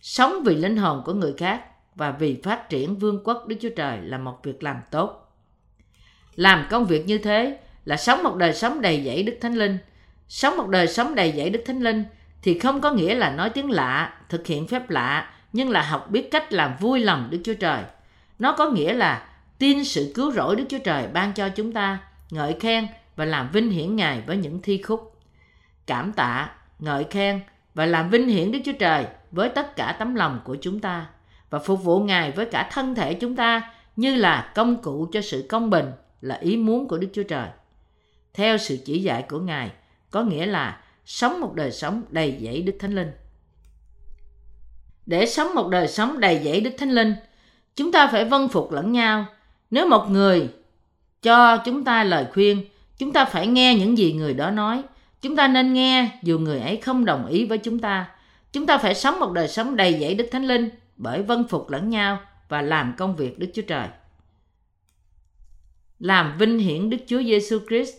Sống 0.02 0.44
vì 0.44 0.56
linh 0.56 0.78
hồn 0.78 1.02
của 1.06 1.14
người 1.14 1.34
khác 1.38 1.64
và 1.96 2.12
vì 2.12 2.42
phát 2.44 2.70
triển 2.70 2.96
vương 2.96 3.24
quốc 3.24 3.48
Đức 3.48 3.56
Chúa 3.62 3.70
Trời 3.76 3.98
là 4.02 4.18
một 4.18 4.40
việc 4.44 4.64
làm 4.64 4.78
tốt. 4.92 5.34
Làm 6.36 6.68
công 6.70 6.86
việc 6.86 7.08
như 7.08 7.18
thế 7.18 7.60
là 7.86 7.98
sống 7.98 8.24
một 8.24 8.36
đời 8.36 8.54
sống 8.54 8.82
đầy 8.82 9.04
dẫy 9.06 9.24
Đức 9.24 9.38
Thánh 9.42 9.56
Linh. 9.56 9.78
Sống 10.30 10.58
một 10.58 10.68
đời 10.68 10.88
sống 10.88 11.16
đầy 11.16 11.34
dẫy 11.38 11.50
Đức 11.50 11.64
Thánh 11.66 11.80
Linh 11.80 12.06
thì 12.42 12.60
không 12.60 12.82
có 12.82 12.92
nghĩa 12.92 13.16
là 13.16 13.30
nói 13.30 13.50
tiếng 13.50 13.72
lạ, 13.72 14.14
thực 14.30 14.48
hiện 14.48 14.68
phép 14.68 14.90
lạ, 14.90 15.30
nhưng 15.54 15.70
là 15.70 15.82
học 15.82 16.12
biết 16.12 16.32
cách 16.32 16.54
làm 16.54 16.76
vui 16.80 17.00
lòng 17.00 17.28
Đức 17.30 17.42
Chúa 17.44 17.54
Trời. 17.54 17.84
Nó 18.40 18.52
có 18.52 18.70
nghĩa 18.70 18.94
là 18.94 19.30
tin 19.58 19.86
sự 19.86 20.12
cứu 20.16 20.32
rỗi 20.32 20.56
Đức 20.56 20.64
Chúa 20.70 20.80
Trời 20.84 21.08
ban 21.08 21.34
cho 21.34 21.50
chúng 21.50 21.74
ta, 21.74 21.98
ngợi 22.32 22.56
khen 22.60 22.88
và 23.16 23.26
làm 23.26 23.52
vinh 23.52 23.70
hiển 23.70 23.96
Ngài 23.96 24.22
với 24.22 24.38
những 24.38 24.62
thi 24.62 24.82
khúc. 24.82 25.20
Cảm 25.88 26.14
tạ, 26.14 26.50
ngợi 26.80 27.06
khen 27.10 27.40
và 27.74 27.86
làm 27.86 28.10
vinh 28.10 28.28
hiển 28.28 28.52
Đức 28.52 28.60
Chúa 28.66 28.78
Trời 28.80 29.06
với 29.32 29.50
tất 29.50 29.76
cả 29.76 29.96
tấm 30.00 30.16
lòng 30.16 30.40
của 30.44 30.58
chúng 30.62 30.80
ta 30.80 31.06
và 31.50 31.60
phục 31.60 31.84
vụ 31.84 32.00
Ngài 32.00 32.32
với 32.32 32.46
cả 32.46 32.70
thân 32.72 32.96
thể 32.96 33.14
chúng 33.14 33.36
ta 33.36 33.74
như 33.96 34.16
là 34.16 34.52
công 34.56 34.82
cụ 34.82 35.08
cho 35.12 35.22
sự 35.22 35.46
công 35.50 35.70
bình 35.70 35.92
là 36.22 36.36
ý 36.36 36.58
muốn 36.58 36.88
của 36.88 36.98
Đức 36.98 37.08
Chúa 37.14 37.24
Trời. 37.24 37.48
Theo 38.34 38.58
sự 38.58 38.78
chỉ 38.86 39.02
dạy 39.02 39.26
của 39.30 39.40
Ngài, 39.40 39.72
có 40.12 40.24
nghĩa 40.24 40.46
là 40.46 40.82
sống 41.06 41.42
một 41.42 41.54
đời 41.56 41.72
sống 41.72 42.04
đầy 42.10 42.38
dẫy 42.42 42.62
Đức 42.62 42.74
Thánh 42.80 42.96
Linh. 42.96 43.12
Để 45.06 45.26
sống 45.26 45.56
một 45.56 45.68
đời 45.70 45.88
sống 45.88 46.20
đầy 46.20 46.42
dẫy 46.44 46.62
Đức 46.62 46.72
Thánh 46.78 46.92
Linh, 46.92 47.16
chúng 47.76 47.92
ta 47.92 48.08
phải 48.08 48.26
vân 48.26 48.48
phục 48.48 48.72
lẫn 48.72 48.92
nhau. 48.92 49.26
Nếu 49.72 49.88
một 49.88 50.10
người 50.10 50.50
cho 51.22 51.58
chúng 51.58 51.84
ta 51.84 52.04
lời 52.04 52.26
khuyên, 52.34 52.66
chúng 52.98 53.14
ta 53.14 53.26
phải 53.26 53.48
nghe 53.48 53.76
những 53.76 53.98
gì 53.98 54.14
người 54.14 54.34
đó 54.34 54.52
nói. 54.52 54.84
Chúng 55.22 55.36
ta 55.36 55.48
nên 55.48 55.74
nghe 55.74 56.20
dù 56.24 56.40
người 56.40 56.60
ấy 56.60 56.78
không 56.78 57.06
đồng 57.06 57.26
ý 57.26 57.46
với 57.46 57.58
chúng 57.58 57.80
ta. 57.80 58.10
Chúng 58.54 58.66
ta 58.66 58.78
phải 58.78 58.96
sống 58.96 59.20
một 59.20 59.32
đời 59.32 59.48
sống 59.48 59.76
đầy 59.76 60.00
dẫy 60.00 60.16
Đức 60.16 60.28
Thánh 60.32 60.48
Linh 60.48 60.70
bởi 60.96 61.22
vân 61.22 61.48
phục 61.48 61.70
lẫn 61.70 61.90
nhau 61.90 62.20
và 62.50 62.62
làm 62.62 62.94
công 62.98 63.16
việc 63.16 63.40
Đức 63.40 63.48
Chúa 63.54 63.62
Trời. 63.62 63.88
Làm 66.00 66.38
vinh 66.38 66.60
hiển 66.60 66.90
Đức 66.90 66.98
Chúa 67.08 67.24
Giêsu 67.24 67.60
Christ 67.68 67.94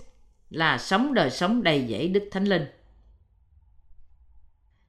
là 0.50 0.78
sống 0.78 1.14
đời 1.14 1.30
sống 1.30 1.62
đầy 1.62 1.86
dẫy 1.90 2.08
Đức 2.08 2.28
Thánh 2.30 2.44
Linh. 2.44 2.66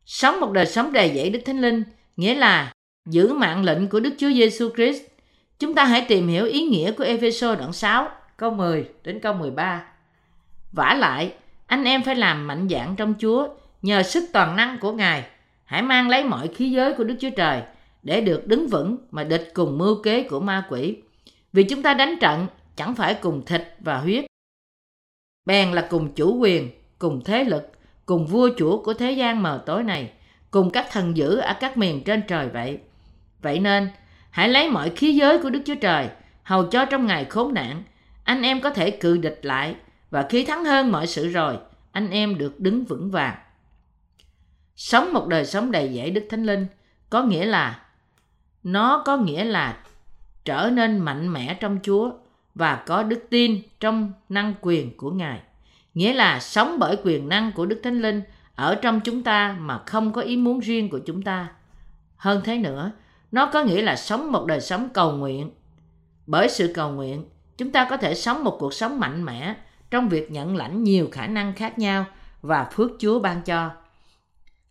Sống 0.05 0.39
một 0.39 0.51
đời 0.51 0.65
sống 0.65 0.93
đầy 0.93 1.11
dẫy 1.15 1.29
Đức 1.29 1.39
Thánh 1.45 1.61
Linh 1.61 1.83
nghĩa 2.17 2.35
là 2.35 2.73
giữ 3.09 3.33
mạng 3.33 3.63
lệnh 3.63 3.87
của 3.87 3.99
Đức 3.99 4.13
Chúa 4.17 4.29
Giêsu 4.29 4.69
Christ. 4.75 5.03
Chúng 5.59 5.75
ta 5.75 5.85
hãy 5.85 6.05
tìm 6.07 6.27
hiểu 6.27 6.45
ý 6.45 6.61
nghĩa 6.61 6.91
của 6.91 7.03
Ephesos 7.03 7.59
đoạn 7.59 7.73
6, 7.73 8.09
câu 8.37 8.51
10 8.51 8.89
đến 9.03 9.19
câu 9.19 9.33
13. 9.33 9.85
Vả 10.71 10.95
lại, 10.99 11.33
anh 11.67 11.83
em 11.83 12.03
phải 12.03 12.15
làm 12.15 12.47
mạnh 12.47 12.67
dạn 12.69 12.95
trong 12.95 13.13
Chúa 13.19 13.47
nhờ 13.81 14.03
sức 14.03 14.23
toàn 14.33 14.55
năng 14.55 14.77
của 14.79 14.91
Ngài. 14.91 15.23
Hãy 15.65 15.81
mang 15.81 16.09
lấy 16.09 16.23
mọi 16.23 16.47
khí 16.47 16.69
giới 16.69 16.93
của 16.93 17.03
Đức 17.03 17.15
Chúa 17.19 17.29
Trời 17.29 17.61
để 18.03 18.21
được 18.21 18.47
đứng 18.47 18.67
vững 18.67 18.97
mà 19.11 19.23
địch 19.23 19.51
cùng 19.53 19.77
mưu 19.77 20.01
kế 20.03 20.23
của 20.23 20.39
ma 20.39 20.65
quỷ. 20.69 20.97
Vì 21.53 21.63
chúng 21.63 21.81
ta 21.81 21.93
đánh 21.93 22.15
trận 22.21 22.47
chẳng 22.75 22.95
phải 22.95 23.13
cùng 23.13 23.45
thịt 23.45 23.73
và 23.79 23.97
huyết, 23.97 24.25
bèn 25.49 25.71
là 25.71 25.87
cùng 25.89 26.13
chủ 26.13 26.37
quyền, 26.37 26.71
cùng 26.99 27.23
thế 27.25 27.43
lực, 27.43 27.71
cùng 28.05 28.25
vua 28.25 28.49
chúa 28.57 28.83
của 28.83 28.93
thế 28.93 29.11
gian 29.11 29.43
mờ 29.43 29.63
tối 29.65 29.83
này, 29.83 30.11
cùng 30.51 30.69
các 30.69 30.87
thần 30.91 31.17
dữ 31.17 31.37
ở 31.37 31.53
các 31.59 31.77
miền 31.77 32.03
trên 32.03 32.21
trời 32.27 32.49
vậy. 32.49 32.79
Vậy 33.41 33.59
nên, 33.59 33.89
hãy 34.29 34.49
lấy 34.49 34.69
mọi 34.69 34.89
khí 34.89 35.15
giới 35.15 35.39
của 35.39 35.49
Đức 35.49 35.61
Chúa 35.65 35.75
Trời, 35.75 36.09
hầu 36.43 36.65
cho 36.65 36.85
trong 36.85 37.05
ngày 37.05 37.25
khốn 37.25 37.53
nạn, 37.53 37.83
anh 38.23 38.41
em 38.41 38.61
có 38.61 38.69
thể 38.69 38.91
cự 38.91 39.17
địch 39.17 39.39
lại, 39.43 39.75
và 40.09 40.25
khi 40.29 40.45
thắng 40.45 40.65
hơn 40.65 40.91
mọi 40.91 41.07
sự 41.07 41.27
rồi, 41.27 41.57
anh 41.91 42.09
em 42.09 42.37
được 42.37 42.59
đứng 42.59 42.85
vững 42.85 43.11
vàng. 43.11 43.37
Sống 44.75 45.13
một 45.13 45.27
đời 45.27 45.45
sống 45.45 45.71
đầy 45.71 45.93
dễ 45.93 46.09
Đức 46.09 46.27
Thánh 46.29 46.43
Linh 46.43 46.67
có 47.09 47.23
nghĩa 47.23 47.45
là 47.45 47.81
nó 48.63 49.03
có 49.05 49.17
nghĩa 49.17 49.43
là 49.43 49.77
trở 50.45 50.69
nên 50.73 50.97
mạnh 50.97 51.33
mẽ 51.33 51.53
trong 51.53 51.79
Chúa 51.83 52.11
và 52.59 52.83
có 52.85 53.03
đức 53.03 53.23
tin 53.29 53.61
trong 53.79 54.11
năng 54.29 54.53
quyền 54.61 54.97
của 54.97 55.11
Ngài. 55.11 55.39
Nghĩa 55.93 56.13
là 56.13 56.39
sống 56.39 56.79
bởi 56.79 56.97
quyền 57.03 57.29
năng 57.29 57.51
của 57.51 57.65
Đức 57.65 57.79
Thánh 57.83 58.01
Linh 58.01 58.21
ở 58.55 58.75
trong 58.75 58.99
chúng 58.99 59.23
ta 59.23 59.55
mà 59.59 59.79
không 59.85 60.13
có 60.13 60.21
ý 60.21 60.37
muốn 60.37 60.59
riêng 60.59 60.89
của 60.89 60.99
chúng 60.99 61.21
ta. 61.21 61.47
Hơn 62.17 62.41
thế 62.43 62.57
nữa, 62.57 62.91
nó 63.31 63.45
có 63.45 63.63
nghĩa 63.63 63.81
là 63.81 63.95
sống 63.95 64.31
một 64.31 64.45
đời 64.45 64.61
sống 64.61 64.89
cầu 64.93 65.11
nguyện. 65.11 65.51
Bởi 66.27 66.49
sự 66.49 66.71
cầu 66.75 66.91
nguyện, 66.91 67.25
chúng 67.57 67.71
ta 67.71 67.87
có 67.89 67.97
thể 67.97 68.15
sống 68.15 68.43
một 68.43 68.57
cuộc 68.59 68.73
sống 68.73 68.99
mạnh 68.99 69.25
mẽ 69.25 69.55
trong 69.91 70.09
việc 70.09 70.31
nhận 70.31 70.55
lãnh 70.55 70.83
nhiều 70.83 71.09
khả 71.11 71.27
năng 71.27 71.53
khác 71.53 71.79
nhau 71.79 72.05
và 72.41 72.69
phước 72.73 72.91
Chúa 72.99 73.19
ban 73.19 73.41
cho. 73.41 73.71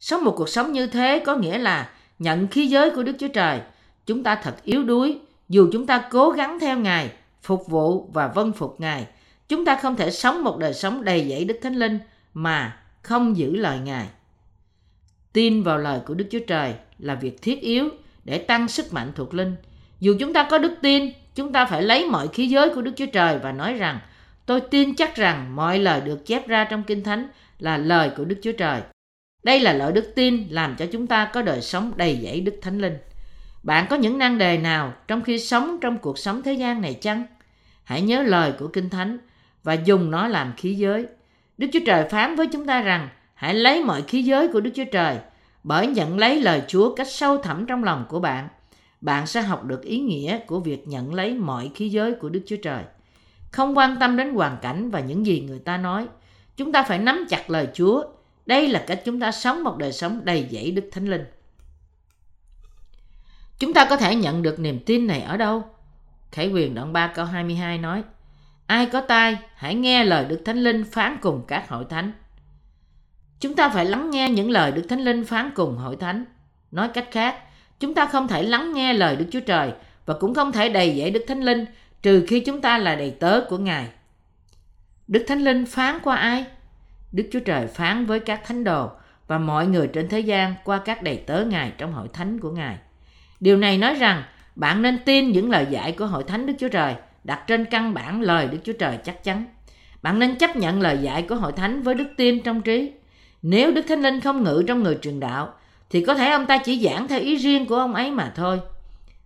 Sống 0.01 0.25
một 0.25 0.35
cuộc 0.37 0.49
sống 0.49 0.73
như 0.73 0.87
thế 0.87 1.23
có 1.27 1.37
nghĩa 1.37 1.59
là 1.59 1.91
nhận 2.19 2.49
khí 2.49 2.67
giới 2.67 2.91
của 2.91 3.03
Đức 3.03 3.17
Chúa 3.19 3.29
Trời. 3.29 3.61
Chúng 4.07 4.23
ta 4.23 4.35
thật 4.35 4.65
yếu 4.65 4.85
đuối, 4.85 5.19
dù 5.49 5.69
chúng 5.73 5.87
ta 5.87 6.09
cố 6.11 6.31
gắng 6.31 6.61
theo 6.61 6.79
Ngài, 6.79 7.11
phục 7.49 7.67
vụ 7.67 8.11
và 8.13 8.29
vân 8.29 8.53
phục 8.53 8.81
Ngài. 8.81 9.07
Chúng 9.49 9.65
ta 9.65 9.77
không 9.83 9.97
thể 9.97 10.11
sống 10.11 10.45
một 10.45 10.59
đời 10.59 10.75
sống 10.75 11.05
đầy 11.05 11.29
dẫy 11.31 11.45
Đức 11.45 11.59
Thánh 11.63 11.75
Linh 11.75 11.99
mà 12.35 12.77
không 13.03 13.37
giữ 13.37 13.57
lời 13.57 13.79
Ngài. 13.79 14.07
Tin 15.33 15.63
vào 15.63 15.79
lời 15.79 16.01
của 16.07 16.15
Đức 16.15 16.27
Chúa 16.31 16.39
Trời 16.47 16.75
là 16.99 17.15
việc 17.15 17.43
thiết 17.43 17.61
yếu 17.61 17.89
để 18.25 18.39
tăng 18.39 18.69
sức 18.69 18.93
mạnh 18.93 19.13
thuộc 19.15 19.35
linh. 19.35 19.57
Dù 20.01 20.17
chúng 20.21 20.33
ta 20.33 20.49
có 20.51 20.59
đức 20.59 20.75
tin, 20.83 21.13
chúng 21.35 21.53
ta 21.53 21.67
phải 21.67 21.83
lấy 21.83 22.07
mọi 22.07 22.29
khí 22.29 22.47
giới 22.47 22.75
của 22.75 22.83
Đức 22.83 22.93
Chúa 22.97 23.07
Trời 23.13 23.39
và 23.39 23.53
nói 23.53 23.75
rằng 23.75 24.01
tôi 24.47 24.61
tin 24.61 24.95
chắc 24.95 25.17
rằng 25.17 25.57
mọi 25.57 25.79
lời 25.79 26.01
được 26.01 26.27
chép 26.27 26.49
ra 26.49 26.65
trong 26.65 26.83
Kinh 26.83 27.03
Thánh 27.03 27.29
là 27.59 27.77
lời 27.77 28.11
của 28.17 28.25
Đức 28.25 28.37
Chúa 28.43 28.53
Trời. 28.53 28.81
Đây 29.43 29.61
là 29.61 29.73
lợi 29.73 29.93
đức 29.93 30.13
tin 30.15 30.47
làm 30.51 30.77
cho 30.77 30.87
chúng 30.93 31.07
ta 31.07 31.31
có 31.33 31.43
đời 31.43 31.61
sống 31.61 31.93
đầy 31.97 32.19
dẫy 32.23 32.41
Đức 32.41 32.59
Thánh 32.63 32.79
Linh. 32.79 32.97
Bạn 33.63 33.87
có 33.91 33.97
những 33.97 34.19
năng 34.19 34.39
đề 34.39 34.59
nào 34.59 34.93
trong 35.09 35.23
khi 35.23 35.39
sống 35.39 35.79
trong 35.81 35.99
cuộc 35.99 36.19
sống 36.19 36.43
thế 36.43 36.53
gian 36.53 36.81
này 36.81 36.95
chăng? 36.95 37.27
Hãy 37.89 38.03
nhớ 38.03 38.23
lời 38.23 38.53
của 38.59 38.69
Kinh 38.69 38.91
Thánh 38.91 39.19
và 39.63 39.73
dùng 39.73 40.11
nó 40.11 40.29
làm 40.29 40.53
khí 40.57 40.75
giới. 40.75 41.07
Đức 41.59 41.67
Chúa 41.73 41.79
Trời 41.87 42.09
phán 42.09 42.37
với 42.37 42.47
chúng 42.53 42.67
ta 42.67 42.81
rằng, 42.81 43.09
hãy 43.35 43.55
lấy 43.55 43.85
mọi 43.85 44.03
khí 44.03 44.23
giới 44.23 44.49
của 44.49 44.61
Đức 44.61 44.71
Chúa 44.75 44.85
Trời 44.93 45.19
bởi 45.65 45.87
nhận 45.87 46.19
lấy 46.19 46.41
lời 46.41 46.63
Chúa 46.69 46.95
cách 46.95 47.07
sâu 47.11 47.39
thẳm 47.39 47.67
trong 47.67 47.85
lòng 47.85 48.05
của 48.09 48.21
bạn. 48.21 48.49
Bạn 49.01 49.27
sẽ 49.27 49.43
học 49.43 49.65
được 49.65 49.83
ý 49.83 50.01
nghĩa 50.01 50.39
của 50.47 50.61
việc 50.61 50.89
nhận 50.89 51.15
lấy 51.15 51.35
mọi 51.35 51.71
khí 51.75 51.89
giới 51.89 52.13
của 52.13 52.29
Đức 52.29 52.41
Chúa 52.47 52.57
Trời. 52.63 52.83
Không 53.53 53.79
quan 53.79 53.97
tâm 54.01 54.17
đến 54.17 54.35
hoàn 54.35 54.57
cảnh 54.63 54.91
và 54.91 55.01
những 55.01 55.27
gì 55.27 55.41
người 55.41 55.59
ta 55.59 55.77
nói. 55.77 56.07
Chúng 56.57 56.73
ta 56.73 56.83
phải 56.83 56.99
nắm 56.99 57.27
chặt 57.29 57.51
lời 57.51 57.69
Chúa. 57.75 58.05
Đây 58.47 58.69
là 58.69 58.85
cách 58.87 59.03
chúng 59.05 59.21
ta 59.21 59.33
sống 59.33 59.65
một 59.65 59.77
đời 59.79 59.93
sống 59.93 60.21
đầy 60.25 60.49
dẫy 60.51 60.71
Đức 60.71 60.89
Thánh 60.93 61.07
Linh. 61.07 61.25
Chúng 63.59 63.75
ta 63.75 63.87
có 63.91 63.97
thể 63.97 64.15
nhận 64.15 64.43
được 64.43 64.61
niềm 64.61 64.81
tin 64.87 65.07
này 65.07 65.21
ở 65.21 65.37
đâu? 65.37 65.65
Khải 66.33 66.49
quyền 66.49 66.75
đoạn 66.75 66.93
3 66.93 67.07
câu 67.07 67.25
22 67.25 67.79
nói, 67.79 68.03
Ai 68.67 68.87
có 68.87 69.01
tai, 69.01 69.39
hãy 69.55 69.75
nghe 69.75 70.05
lời 70.05 70.25
Đức 70.25 70.43
Thánh 70.45 70.59
Linh 70.59 70.85
phán 70.85 71.17
cùng 71.21 71.45
các 71.49 71.69
hội 71.69 71.85
thánh. 71.91 72.13
Chúng 73.41 73.55
ta 73.55 73.69
phải 73.69 73.85
lắng 73.85 74.11
nghe 74.11 74.29
những 74.31 74.51
lời 74.51 74.73
Đức 74.73 74.83
Thánh 74.89 75.01
Linh 75.01 75.25
phán 75.25 75.51
cùng 75.55 75.77
hội 75.77 75.97
thánh. 75.97 76.25
Nói 76.71 76.89
cách 76.89 77.09
khác, 77.11 77.39
chúng 77.81 77.95
ta 77.95 78.07
không 78.07 78.29
thể 78.29 78.43
lắng 78.43 78.73
nghe 78.73 78.93
lời 78.93 79.17
Đức 79.17 79.27
Chúa 79.31 79.41
Trời 79.41 79.73
và 80.07 80.15
cũng 80.15 80.35
không 80.35 80.53
thể 80.53 80.69
đầy 80.69 80.97
dễ 80.97 81.11
Đức 81.11 81.25
Thánh 81.29 81.41
Linh 81.41 81.65
trừ 82.03 82.25
khi 82.29 82.41
chúng 82.41 82.61
ta 82.61 82.79
là 82.79 82.95
đầy 82.95 83.11
tớ 83.11 83.41
của 83.49 83.59
Ngài. 83.59 83.89
Đức 85.09 85.25
Thánh 85.29 85.45
Linh 85.45 85.67
phán 85.67 85.99
qua 86.03 86.17
ai? 86.17 86.45
Đức 87.13 87.29
Chúa 87.33 87.41
Trời 87.41 87.67
phán 87.67 88.07
với 88.07 88.21
các 88.21 88.41
thánh 88.45 88.65
đồ 88.65 88.91
và 89.27 89.39
mọi 89.39 89.67
người 89.67 89.89
trên 89.93 90.09
thế 90.09 90.21
gian 90.21 90.55
qua 90.65 90.81
các 90.85 91.03
đầy 91.03 91.17
tớ 91.17 91.45
Ngài 91.45 91.73
trong 91.79 91.93
hội 91.93 92.09
thánh 92.13 92.41
của 92.41 92.51
Ngài. 92.51 92.79
Điều 93.41 93.57
này 93.57 93.79
nói 93.79 93.95
rằng 93.95 94.23
bạn 94.59 94.83
nên 94.83 94.99
tin 95.05 95.33
những 95.33 95.51
lời 95.51 95.67
dạy 95.71 95.93
của 95.93 96.07
hội 96.07 96.25
thánh 96.25 96.47
Đức 96.47 96.53
Chúa 96.59 96.69
Trời 96.69 96.95
đặt 97.25 97.45
trên 97.47 97.65
căn 97.65 97.95
bản 97.95 98.23
lời 98.23 98.49
Đức 98.53 98.59
Chúa 98.65 98.73
Trời 98.73 98.99
chắc 99.05 99.25
chắn. 99.25 99.45
Bạn 100.03 100.19
nên 100.19 100.37
chấp 100.37 100.57
nhận 100.57 100.81
lời 100.81 100.99
dạy 101.03 101.23
của 101.23 101.35
hội 101.35 101.53
thánh 101.53 101.83
với 101.83 101.95
đức 101.95 102.09
tin 102.17 102.43
trong 102.43 102.63
trí. 102.63 102.93
Nếu 103.43 103.73
Đức 103.73 103.83
Thánh 103.89 104.03
Linh 104.03 104.21
không 104.21 104.45
ngự 104.45 104.65
trong 104.67 104.83
người 104.83 104.99
truyền 105.03 105.21
đạo, 105.21 105.55
thì 105.91 106.05
có 106.05 106.15
thể 106.15 106.31
ông 106.31 106.47
ta 106.47 106.59
chỉ 106.59 106.81
giảng 106.85 107.09
theo 107.09 107.21
ý 107.21 107.37
riêng 107.37 107.67
của 107.67 107.77
ông 107.77 107.95
ấy 107.95 108.11
mà 108.11 108.33
thôi. 108.37 108.61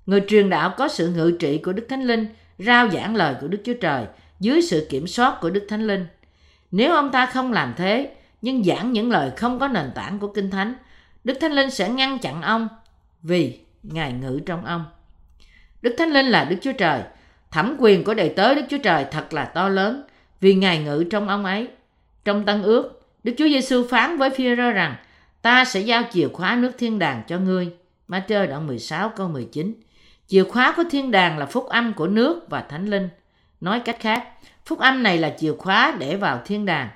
Người 0.06 0.22
truyền 0.28 0.50
đạo 0.50 0.74
có 0.76 0.88
sự 0.88 1.08
ngự 1.08 1.36
trị 1.38 1.58
của 1.58 1.72
Đức 1.72 1.86
Thánh 1.88 2.02
Linh, 2.02 2.26
rao 2.58 2.88
giảng 2.90 3.16
lời 3.16 3.34
của 3.40 3.48
Đức 3.48 3.58
Chúa 3.64 3.74
Trời 3.80 4.06
dưới 4.40 4.62
sự 4.62 4.86
kiểm 4.90 5.06
soát 5.06 5.38
của 5.40 5.50
Đức 5.50 5.66
Thánh 5.68 5.86
Linh. 5.86 6.06
Nếu 6.70 6.94
ông 6.94 7.10
ta 7.10 7.26
không 7.26 7.52
làm 7.52 7.74
thế, 7.76 8.14
nhưng 8.42 8.64
giảng 8.64 8.92
những 8.92 9.10
lời 9.10 9.30
không 9.36 9.58
có 9.58 9.68
nền 9.68 9.90
tảng 9.94 10.18
của 10.18 10.28
Kinh 10.28 10.50
Thánh, 10.50 10.74
Đức 11.24 11.34
Thánh 11.40 11.52
Linh 11.52 11.70
sẽ 11.70 11.88
ngăn 11.88 12.18
chặn 12.18 12.42
ông 12.42 12.68
vì 13.22 13.60
Ngài 13.82 14.12
ngự 14.12 14.40
trong 14.46 14.64
ông. 14.64 14.84
Đức 15.82 15.94
Thánh 15.98 16.12
Linh 16.12 16.26
là 16.26 16.44
Đức 16.44 16.56
Chúa 16.62 16.72
Trời, 16.72 17.02
thẩm 17.50 17.76
quyền 17.78 18.04
của 18.04 18.14
đầy 18.14 18.28
tớ 18.28 18.54
Đức 18.54 18.62
Chúa 18.70 18.78
Trời 18.78 19.06
thật 19.10 19.32
là 19.32 19.44
to 19.44 19.68
lớn 19.68 20.02
vì 20.40 20.54
Ngài 20.54 20.78
ngự 20.78 21.04
trong 21.10 21.28
ông 21.28 21.44
ấy. 21.44 21.68
Trong 22.24 22.44
Tân 22.44 22.62
Ước, 22.62 23.02
Đức 23.24 23.32
Chúa 23.38 23.48
Giêsu 23.48 23.88
phán 23.88 24.18
với 24.18 24.30
phi 24.30 24.56
rơ 24.56 24.70
rằng 24.70 24.94
ta 25.42 25.64
sẽ 25.64 25.80
giao 25.80 26.02
chìa 26.12 26.28
khóa 26.28 26.56
nước 26.56 26.72
thiên 26.78 26.98
đàng 26.98 27.22
cho 27.28 27.38
ngươi. 27.38 27.68
Matthew 28.08 28.48
đoạn 28.48 28.66
16 28.66 29.08
câu 29.08 29.28
19. 29.28 29.74
Chìa 30.26 30.44
khóa 30.44 30.74
của 30.76 30.84
thiên 30.90 31.10
đàng 31.10 31.38
là 31.38 31.46
phúc 31.46 31.66
âm 31.68 31.92
của 31.92 32.06
nước 32.06 32.46
và 32.48 32.60
thánh 32.60 32.86
linh. 32.86 33.08
Nói 33.60 33.80
cách 33.80 33.96
khác, 34.00 34.28
phúc 34.66 34.78
âm 34.78 35.02
này 35.02 35.18
là 35.18 35.34
chìa 35.38 35.52
khóa 35.58 35.96
để 35.98 36.16
vào 36.16 36.42
thiên 36.44 36.66
đàng. 36.66 36.88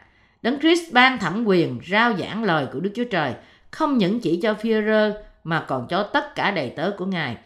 Đấng 0.42 0.61
Christ 0.61 0.92
ban 0.92 1.18
thẩm 1.18 1.44
quyền 1.44 1.81
rao 1.90 2.16
giảng 2.16 2.44
lời 2.44 2.66
của 2.72 2.81
Đức 2.81 2.90
Chúa 2.94 3.05
Trời 3.05 3.33
không 3.70 3.99
những 3.99 4.20
chỉ 4.20 4.40
cho 4.42 4.55
phi 4.55 4.70
rơ 4.87 5.22
mà 5.44 5.64
còn 5.68 5.87
cho 5.88 6.03
tất 6.03 6.35
cả 6.35 6.51
đầy 6.51 6.70
tớ 6.70 6.90
của 6.99 7.07
Ngài 7.07 7.37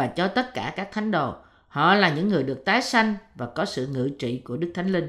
và 0.00 0.06
cho 0.06 0.28
tất 0.28 0.54
cả 0.54 0.72
các 0.76 0.92
thánh 0.92 1.10
đồ. 1.10 1.34
Họ 1.68 1.94
là 1.94 2.14
những 2.14 2.28
người 2.28 2.42
được 2.42 2.64
tái 2.64 2.82
sanh 2.82 3.14
và 3.34 3.46
có 3.46 3.64
sự 3.64 3.86
ngự 3.86 4.10
trị 4.18 4.42
của 4.44 4.56
Đức 4.56 4.72
Thánh 4.74 4.86
Linh. 4.88 5.08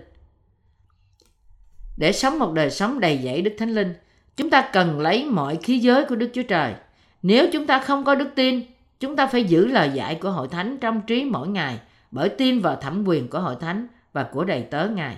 Để 1.98 2.12
sống 2.12 2.40
một 2.40 2.54
đời 2.54 2.72
sống 2.72 3.00
đầy 3.00 3.20
dẫy 3.24 3.42
Đức 3.42 3.56
Thánh 3.58 3.70
Linh, 3.70 3.94
chúng 4.36 4.50
ta 4.50 4.70
cần 4.74 5.00
lấy 5.00 5.26
mọi 5.26 5.58
khí 5.64 5.80
giới 5.80 6.06
của 6.06 6.16
Đức 6.16 6.30
Chúa 6.34 6.44
Trời. 6.44 6.74
Nếu 7.22 7.48
chúng 7.54 7.68
ta 7.68 7.80
không 7.80 8.04
có 8.04 8.16
đức 8.16 8.30
tin, 8.36 8.62
chúng 9.00 9.16
ta 9.16 9.28
phải 9.28 9.44
giữ 9.44 9.68
lời 9.68 9.92
dạy 9.94 10.16
của 10.16 10.32
hội 10.32 10.48
thánh 10.48 10.78
trong 10.78 11.02
trí 11.02 11.26
mỗi 11.26 11.48
ngày 11.48 11.80
bởi 12.12 12.30
tin 12.30 12.60
vào 12.60 12.76
thẩm 12.76 13.04
quyền 13.08 13.28
của 13.28 13.40
hội 13.40 13.56
thánh 13.60 13.88
và 14.14 14.24
của 14.24 14.44
đầy 14.44 14.62
tớ 14.62 14.88
Ngài. 14.88 15.18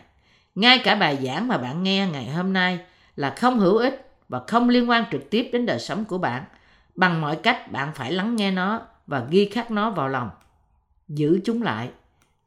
Ngay 0.56 0.80
cả 0.84 0.96
bài 0.96 1.18
giảng 1.24 1.48
mà 1.48 1.58
bạn 1.58 1.84
nghe 1.84 2.08
ngày 2.14 2.30
hôm 2.30 2.54
nay 2.54 2.80
là 3.16 3.36
không 3.38 3.60
hữu 3.60 3.78
ích 3.78 4.12
và 4.30 4.42
không 4.48 4.70
liên 4.70 4.90
quan 4.90 5.04
trực 5.12 5.30
tiếp 5.30 5.50
đến 5.54 5.66
đời 5.66 5.80
sống 5.80 6.06
của 6.06 6.18
bạn. 6.18 6.44
Bằng 6.96 7.22
mọi 7.22 7.36
cách 7.36 7.72
bạn 7.72 7.92
phải 7.96 8.12
lắng 8.12 8.36
nghe 8.36 8.52
nó 8.52 8.82
và 9.08 9.26
ghi 9.30 9.46
khắc 9.46 9.72
nó 9.72 9.90
vào 9.90 10.10
lòng. 10.10 10.30
Giữ 11.08 11.40
chúng 11.44 11.62
lại. 11.62 11.90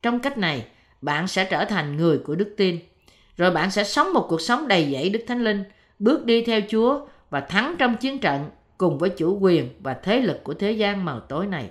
Trong 0.03 0.21
cách 0.21 0.39
này, 0.39 0.67
bạn 1.03 1.29
sẽ 1.29 1.45
trở 1.45 1.65
thành 1.65 1.97
người 1.97 2.19
của 2.19 2.35
đức 2.35 2.55
tin. 2.57 2.79
Rồi 3.37 3.51
bạn 3.51 3.71
sẽ 3.71 3.85
sống 3.85 4.13
một 4.13 4.27
cuộc 4.29 4.41
sống 4.41 4.69
đầy 4.69 4.93
dẫy 4.93 5.11
Đức 5.11 5.25
Thánh 5.29 5.45
Linh, 5.45 5.65
bước 5.99 6.25
đi 6.25 6.45
theo 6.45 6.61
Chúa 6.69 7.07
và 7.31 7.41
thắng 7.41 7.75
trong 7.79 7.97
chiến 7.97 8.19
trận 8.19 8.51
cùng 8.79 8.99
với 8.99 9.11
chủ 9.11 9.39
quyền 9.41 9.71
và 9.83 9.95
thế 9.95 10.21
lực 10.21 10.45
của 10.45 10.55
thế 10.55 10.73
gian 10.73 11.05
màu 11.05 11.21
tối 11.21 11.47
này. 11.47 11.71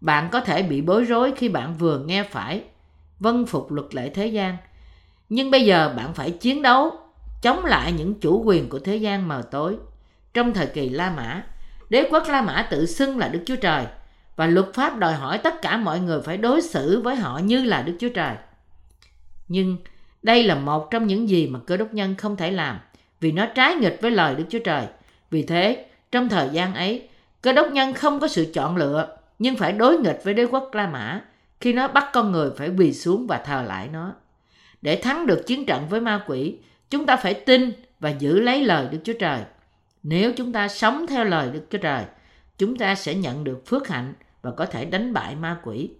Bạn 0.00 0.28
có 0.32 0.40
thể 0.40 0.62
bị 0.62 0.80
bối 0.80 1.04
rối 1.04 1.32
khi 1.36 1.48
bạn 1.48 1.74
vừa 1.74 1.98
nghe 1.98 2.22
phải 2.22 2.64
vân 3.20 3.46
phục 3.46 3.72
luật 3.72 3.94
lệ 3.94 4.08
thế 4.08 4.26
gian. 4.26 4.56
Nhưng 5.28 5.50
bây 5.50 5.64
giờ 5.64 5.94
bạn 5.96 6.14
phải 6.14 6.30
chiến 6.30 6.62
đấu 6.62 6.90
chống 7.42 7.64
lại 7.64 7.92
những 7.92 8.14
chủ 8.20 8.42
quyền 8.44 8.68
của 8.68 8.78
thế 8.78 8.96
gian 8.96 9.28
mờ 9.28 9.42
tối. 9.50 9.76
Trong 10.34 10.52
thời 10.52 10.66
kỳ 10.66 10.88
La 10.88 11.10
Mã, 11.10 11.46
đế 11.90 12.08
quốc 12.10 12.28
La 12.28 12.42
Mã 12.42 12.66
tự 12.70 12.86
xưng 12.86 13.18
là 13.18 13.28
Đức 13.28 13.40
Chúa 13.46 13.56
Trời 13.56 13.86
và 14.36 14.46
luật 14.46 14.66
pháp 14.74 14.98
đòi 14.98 15.14
hỏi 15.14 15.38
tất 15.38 15.62
cả 15.62 15.76
mọi 15.76 16.00
người 16.00 16.20
phải 16.22 16.36
đối 16.36 16.62
xử 16.62 17.00
với 17.00 17.16
họ 17.16 17.38
như 17.38 17.64
là 17.64 17.82
Đức 17.82 17.96
Chúa 18.00 18.08
Trời. 18.08 18.34
Nhưng 19.48 19.76
đây 20.22 20.42
là 20.42 20.54
một 20.54 20.90
trong 20.90 21.06
những 21.06 21.28
gì 21.28 21.46
mà 21.46 21.58
cơ 21.66 21.76
đốc 21.76 21.94
nhân 21.94 22.14
không 22.14 22.36
thể 22.36 22.50
làm 22.50 22.78
vì 23.20 23.32
nó 23.32 23.46
trái 23.46 23.74
nghịch 23.74 23.98
với 24.02 24.10
lời 24.10 24.34
Đức 24.34 24.44
Chúa 24.48 24.58
Trời. 24.58 24.86
Vì 25.30 25.42
thế, 25.42 25.86
trong 26.12 26.28
thời 26.28 26.48
gian 26.48 26.74
ấy, 26.74 27.08
cơ 27.42 27.52
đốc 27.52 27.72
nhân 27.72 27.94
không 27.94 28.20
có 28.20 28.28
sự 28.28 28.46
chọn 28.54 28.76
lựa 28.76 29.16
nhưng 29.38 29.56
phải 29.56 29.72
đối 29.72 29.98
nghịch 29.98 30.20
với 30.24 30.34
đế 30.34 30.44
quốc 30.44 30.70
La 30.74 30.86
Mã 30.86 31.20
khi 31.60 31.72
nó 31.72 31.88
bắt 31.88 32.10
con 32.12 32.32
người 32.32 32.50
phải 32.56 32.70
quỳ 32.78 32.92
xuống 32.92 33.26
và 33.26 33.38
thờ 33.38 33.64
lại 33.66 33.88
nó. 33.92 34.12
Để 34.82 34.96
thắng 34.96 35.26
được 35.26 35.46
chiến 35.46 35.66
trận 35.66 35.88
với 35.88 36.00
ma 36.00 36.24
quỷ, 36.26 36.56
chúng 36.90 37.06
ta 37.06 37.16
phải 37.16 37.34
tin 37.34 37.72
và 38.00 38.10
giữ 38.10 38.40
lấy 38.40 38.64
lời 38.64 38.88
Đức 38.90 38.98
Chúa 39.04 39.12
Trời. 39.18 39.40
Nếu 40.08 40.32
chúng 40.36 40.52
ta 40.52 40.68
sống 40.68 41.06
theo 41.06 41.24
lời 41.24 41.50
Đức 41.50 41.66
Chúa 41.70 41.78
Trời, 41.78 42.04
chúng 42.58 42.76
ta 42.76 42.94
sẽ 42.94 43.14
nhận 43.14 43.44
được 43.44 43.66
phước 43.66 43.88
hạnh 43.88 44.14
và 44.42 44.50
có 44.50 44.66
thể 44.66 44.84
đánh 44.84 45.12
bại 45.12 45.36
ma 45.36 45.60
quỷ. 45.62 45.90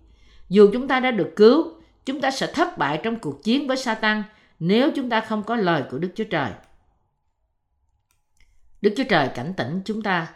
Dù 0.49 0.71
chúng 0.73 0.89
ta 0.89 1.01
đã 1.01 1.11
được 1.11 1.33
cứu, 1.37 1.73
chúng 2.05 2.21
ta 2.21 2.31
sẽ 2.31 2.53
thất 2.53 2.79
bại 2.79 3.01
trong 3.03 3.19
cuộc 3.19 3.45
chiến 3.45 3.67
với 3.67 3.77
Satan 3.77 4.23
nếu 4.59 4.91
chúng 4.97 5.11
ta 5.11 5.21
không 5.21 5.43
có 5.43 5.57
lời 5.57 5.83
của 5.91 5.99
Đức 5.99 6.09
Chúa 6.15 6.25
Trời. 6.25 6.51
Đức 8.83 8.95
Chúa 8.97 9.05
Trời 9.09 9.29
cảnh 9.29 9.55
tỉnh 9.57 9.81
chúng 9.85 10.03
ta. 10.03 10.29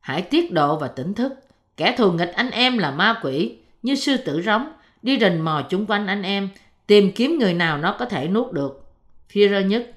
Hãy 0.00 0.22
tiết 0.22 0.52
độ 0.52 0.78
và 0.78 0.88
tỉnh 0.88 1.14
thức. 1.14 1.32
Kẻ 1.76 1.94
thù 1.98 2.12
nghịch 2.12 2.32
anh 2.34 2.50
em 2.50 2.78
là 2.78 2.90
ma 2.90 3.20
quỷ, 3.22 3.58
như 3.82 3.94
sư 3.94 4.16
tử 4.16 4.42
rống, 4.42 4.72
đi 5.02 5.18
rình 5.20 5.44
mò 5.44 5.66
chung 5.70 5.86
quanh 5.86 6.06
anh 6.06 6.22
em, 6.22 6.48
tìm 6.86 7.12
kiếm 7.14 7.38
người 7.38 7.54
nào 7.54 7.78
nó 7.78 7.96
có 7.98 8.04
thể 8.04 8.28
nuốt 8.28 8.52
được. 8.52 8.92
Phi 9.28 9.48
rơ 9.48 9.60
nhất 9.60 9.90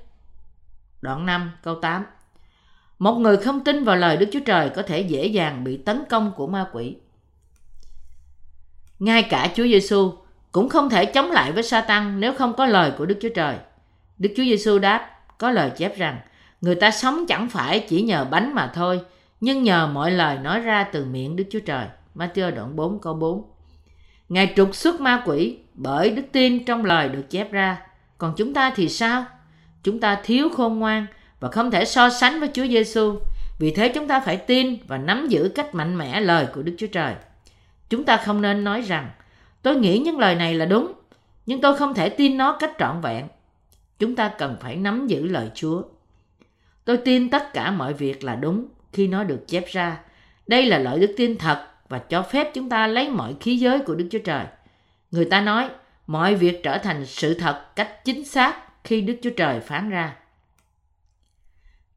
Đoạn 1.02 1.26
5 1.26 1.52
câu 1.64 1.76
8 1.76 2.06
một 3.04 3.14
người 3.14 3.38
không 3.38 3.64
tin 3.64 3.84
vào 3.84 3.96
lời 3.96 4.18
Đức 4.18 4.26
Chúa 4.32 4.40
Trời 4.40 4.70
có 4.70 4.82
thể 4.82 5.02
dễ 5.02 5.26
dàng 5.26 5.64
bị 5.64 5.78
tấn 5.78 6.04
công 6.10 6.32
của 6.36 6.48
ma 6.48 6.66
quỷ. 6.74 6.96
Ngay 9.00 9.24
cả 9.24 9.50
Chúa 9.56 9.64
Giêsu 9.64 10.14
cũng 10.52 10.70
không 10.70 10.90
thể 10.90 11.06
chống 11.06 11.32
lại 11.32 11.52
với 11.52 11.64
Satan 11.64 12.20
nếu 12.20 12.34
không 12.34 12.54
có 12.54 12.66
lời 12.66 12.92
của 12.98 13.06
Đức 13.06 13.18
Chúa 13.22 13.30
Trời. 13.36 13.56
Đức 14.18 14.30
Chúa 14.38 14.44
Giêsu 14.44 14.80
đáp, 14.80 15.10
có 15.38 15.52
lời 15.52 15.72
chép 15.78 15.98
rằng, 15.98 16.20
người 16.62 16.76
ta 16.76 16.92
sống 16.92 17.26
chẳng 17.28 17.50
phải 17.50 17.80
chỉ 17.80 18.02
nhờ 18.02 18.26
bánh 18.32 18.56
mà 18.56 18.72
thôi, 18.76 19.02
nhưng 19.42 19.64
nhờ 19.64 19.88
mọi 19.88 20.12
lời 20.12 20.38
nói 20.38 20.60
ra 20.60 20.84
từ 20.84 21.06
miệng 21.06 21.36
Đức 21.36 21.44
Chúa 21.52 21.60
Trời. 21.60 21.88
Matthew 22.16 22.56
đoạn 22.56 22.76
4 22.76 23.00
câu 23.00 23.14
4 23.14 23.44
Ngài 24.30 24.54
trục 24.56 24.76
xuất 24.76 25.02
ma 25.02 25.24
quỷ 25.26 25.58
bởi 25.74 26.10
đức 26.10 26.24
tin 26.32 26.66
trong 26.66 26.86
lời 26.86 27.10
được 27.10 27.30
chép 27.30 27.52
ra. 27.52 27.82
Còn 28.18 28.34
chúng 28.38 28.54
ta 28.54 28.74
thì 28.76 28.90
sao? 28.90 29.26
Chúng 29.84 30.00
ta 30.00 30.22
thiếu 30.24 30.50
khôn 30.50 30.80
ngoan 30.80 31.06
và 31.44 31.50
không 31.50 31.72
thể 31.72 31.86
so 31.86 32.10
sánh 32.10 32.40
với 32.40 32.50
Chúa 32.54 32.68
Giêsu. 32.68 33.20
Vì 33.60 33.72
thế 33.72 33.90
chúng 33.90 34.08
ta 34.08 34.20
phải 34.20 34.38
tin 34.38 34.78
và 34.88 34.98
nắm 34.98 35.28
giữ 35.28 35.52
cách 35.56 35.76
mạnh 35.76 35.98
mẽ 35.98 36.20
lời 36.20 36.48
của 36.54 36.62
Đức 36.62 36.76
Chúa 36.78 36.88
Trời. 36.88 37.16
Chúng 37.90 38.04
ta 38.04 38.18
không 38.18 38.42
nên 38.42 38.64
nói 38.64 38.82
rằng 38.82 39.10
tôi 39.62 39.76
nghĩ 39.76 40.00
những 40.00 40.20
lời 40.20 40.36
này 40.36 40.54
là 40.54 40.66
đúng, 40.66 40.94
nhưng 41.46 41.62
tôi 41.62 41.78
không 41.78 41.94
thể 41.94 42.10
tin 42.10 42.38
nó 42.38 42.58
cách 42.60 42.72
trọn 42.80 43.02
vẹn. 43.02 43.28
Chúng 44.00 44.16
ta 44.16 44.32
cần 44.38 44.58
phải 44.62 44.76
nắm 44.76 45.08
giữ 45.08 45.26
lời 45.26 45.50
Chúa. 45.56 45.82
Tôi 46.86 46.98
tin 46.98 47.30
tất 47.30 47.54
cả 47.54 47.72
mọi 47.72 47.94
việc 47.94 48.24
là 48.24 48.36
đúng 48.36 48.66
khi 48.94 49.08
nó 49.08 49.24
được 49.24 49.48
chép 49.48 49.66
ra. 49.68 50.00
Đây 50.48 50.66
là 50.66 50.78
lợi 50.78 51.00
đức 51.00 51.14
tin 51.18 51.38
thật 51.38 51.68
và 51.90 52.00
cho 52.00 52.22
phép 52.22 52.52
chúng 52.54 52.70
ta 52.70 52.88
lấy 52.88 53.10
mọi 53.10 53.36
khí 53.40 53.58
giới 53.58 53.80
của 53.80 53.96
Đức 53.96 54.08
Chúa 54.12 54.20
Trời. 54.20 54.46
Người 55.12 55.26
ta 55.26 55.42
nói 55.42 55.70
mọi 56.08 56.36
việc 56.36 56.64
trở 56.64 56.78
thành 56.78 57.06
sự 57.06 57.34
thật 57.34 57.76
cách 57.76 58.06
chính 58.06 58.26
xác 58.26 58.56
khi 58.84 59.02
Đức 59.02 59.16
Chúa 59.24 59.30
Trời 59.38 59.60
phán 59.60 59.90
ra. 59.90 60.16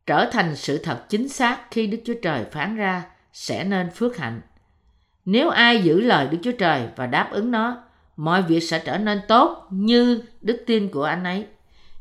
Trở 0.06 0.30
thành 0.30 0.56
sự 0.56 0.78
thật 0.78 1.08
chính 1.08 1.28
xác 1.28 1.70
khi 1.70 1.86
Đức 1.86 1.98
Chúa 2.04 2.14
Trời 2.22 2.44
phán 2.52 2.76
ra 2.76 3.04
sẽ 3.32 3.64
nên 3.64 3.90
phước 3.90 4.16
hạnh. 4.16 4.40
Nếu 5.24 5.50
ai 5.50 5.82
giữ 5.82 6.00
lời 6.00 6.28
Đức 6.30 6.38
Chúa 6.42 6.52
Trời 6.52 6.88
và 6.96 7.06
đáp 7.06 7.28
ứng 7.30 7.50
nó, 7.50 7.82
mọi 8.16 8.42
việc 8.42 8.60
sẽ 8.60 8.78
trở 8.78 8.98
nên 8.98 9.20
tốt 9.28 9.66
như 9.70 10.22
đức 10.40 10.62
tin 10.66 10.88
của 10.88 11.04
anh 11.04 11.24
ấy. 11.24 11.46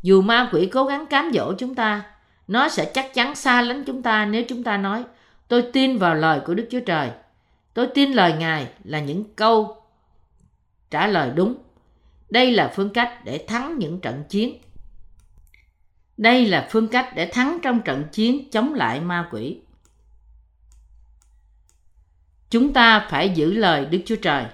Dù 0.02 0.22
ma 0.22 0.50
quỷ 0.52 0.66
cố 0.66 0.84
gắng 0.84 1.06
cám 1.06 1.32
dỗ 1.34 1.54
chúng 1.58 1.76
ta, 1.76 2.04
nó 2.48 2.70
sẽ 2.70 2.92
chắc 2.94 3.14
chắn 3.14 3.36
xa 3.36 3.62
lánh 3.62 3.84
chúng 3.84 4.02
ta 4.02 4.26
nếu 4.26 4.44
chúng 4.48 4.64
ta 4.64 4.78
nói 4.78 5.04
tôi 5.48 5.62
tin 5.62 5.98
vào 5.98 6.16
lời 6.16 6.40
của 6.46 6.54
Đức 6.54 6.68
Chúa 6.72 6.80
Trời 6.80 7.12
Tôi 7.76 7.88
tin 7.88 8.12
lời 8.12 8.34
Ngài 8.40 8.68
là 8.84 9.00
những 9.00 9.24
câu 9.36 9.82
trả 10.92 11.08
lời 11.08 11.32
đúng. 11.36 11.56
Đây 12.30 12.52
là 12.52 12.72
phương 12.76 12.90
cách 12.90 13.26
để 13.26 13.46
thắng 13.48 13.78
những 13.78 14.00
trận 14.00 14.24
chiến. 14.30 14.58
Đây 16.18 16.46
là 16.46 16.68
phương 16.72 16.88
cách 16.88 17.10
để 17.16 17.26
thắng 17.26 17.60
trong 17.64 17.82
trận 17.82 18.04
chiến 18.12 18.50
chống 18.52 18.74
lại 18.74 19.00
ma 19.00 19.28
quỷ. 19.32 19.58
Chúng 22.50 22.74
ta 22.74 23.08
phải 23.10 23.30
giữ 23.30 23.54
lời 23.54 23.86
Đức 23.86 24.00
Chúa 24.06 24.16
Trời. 24.16 24.46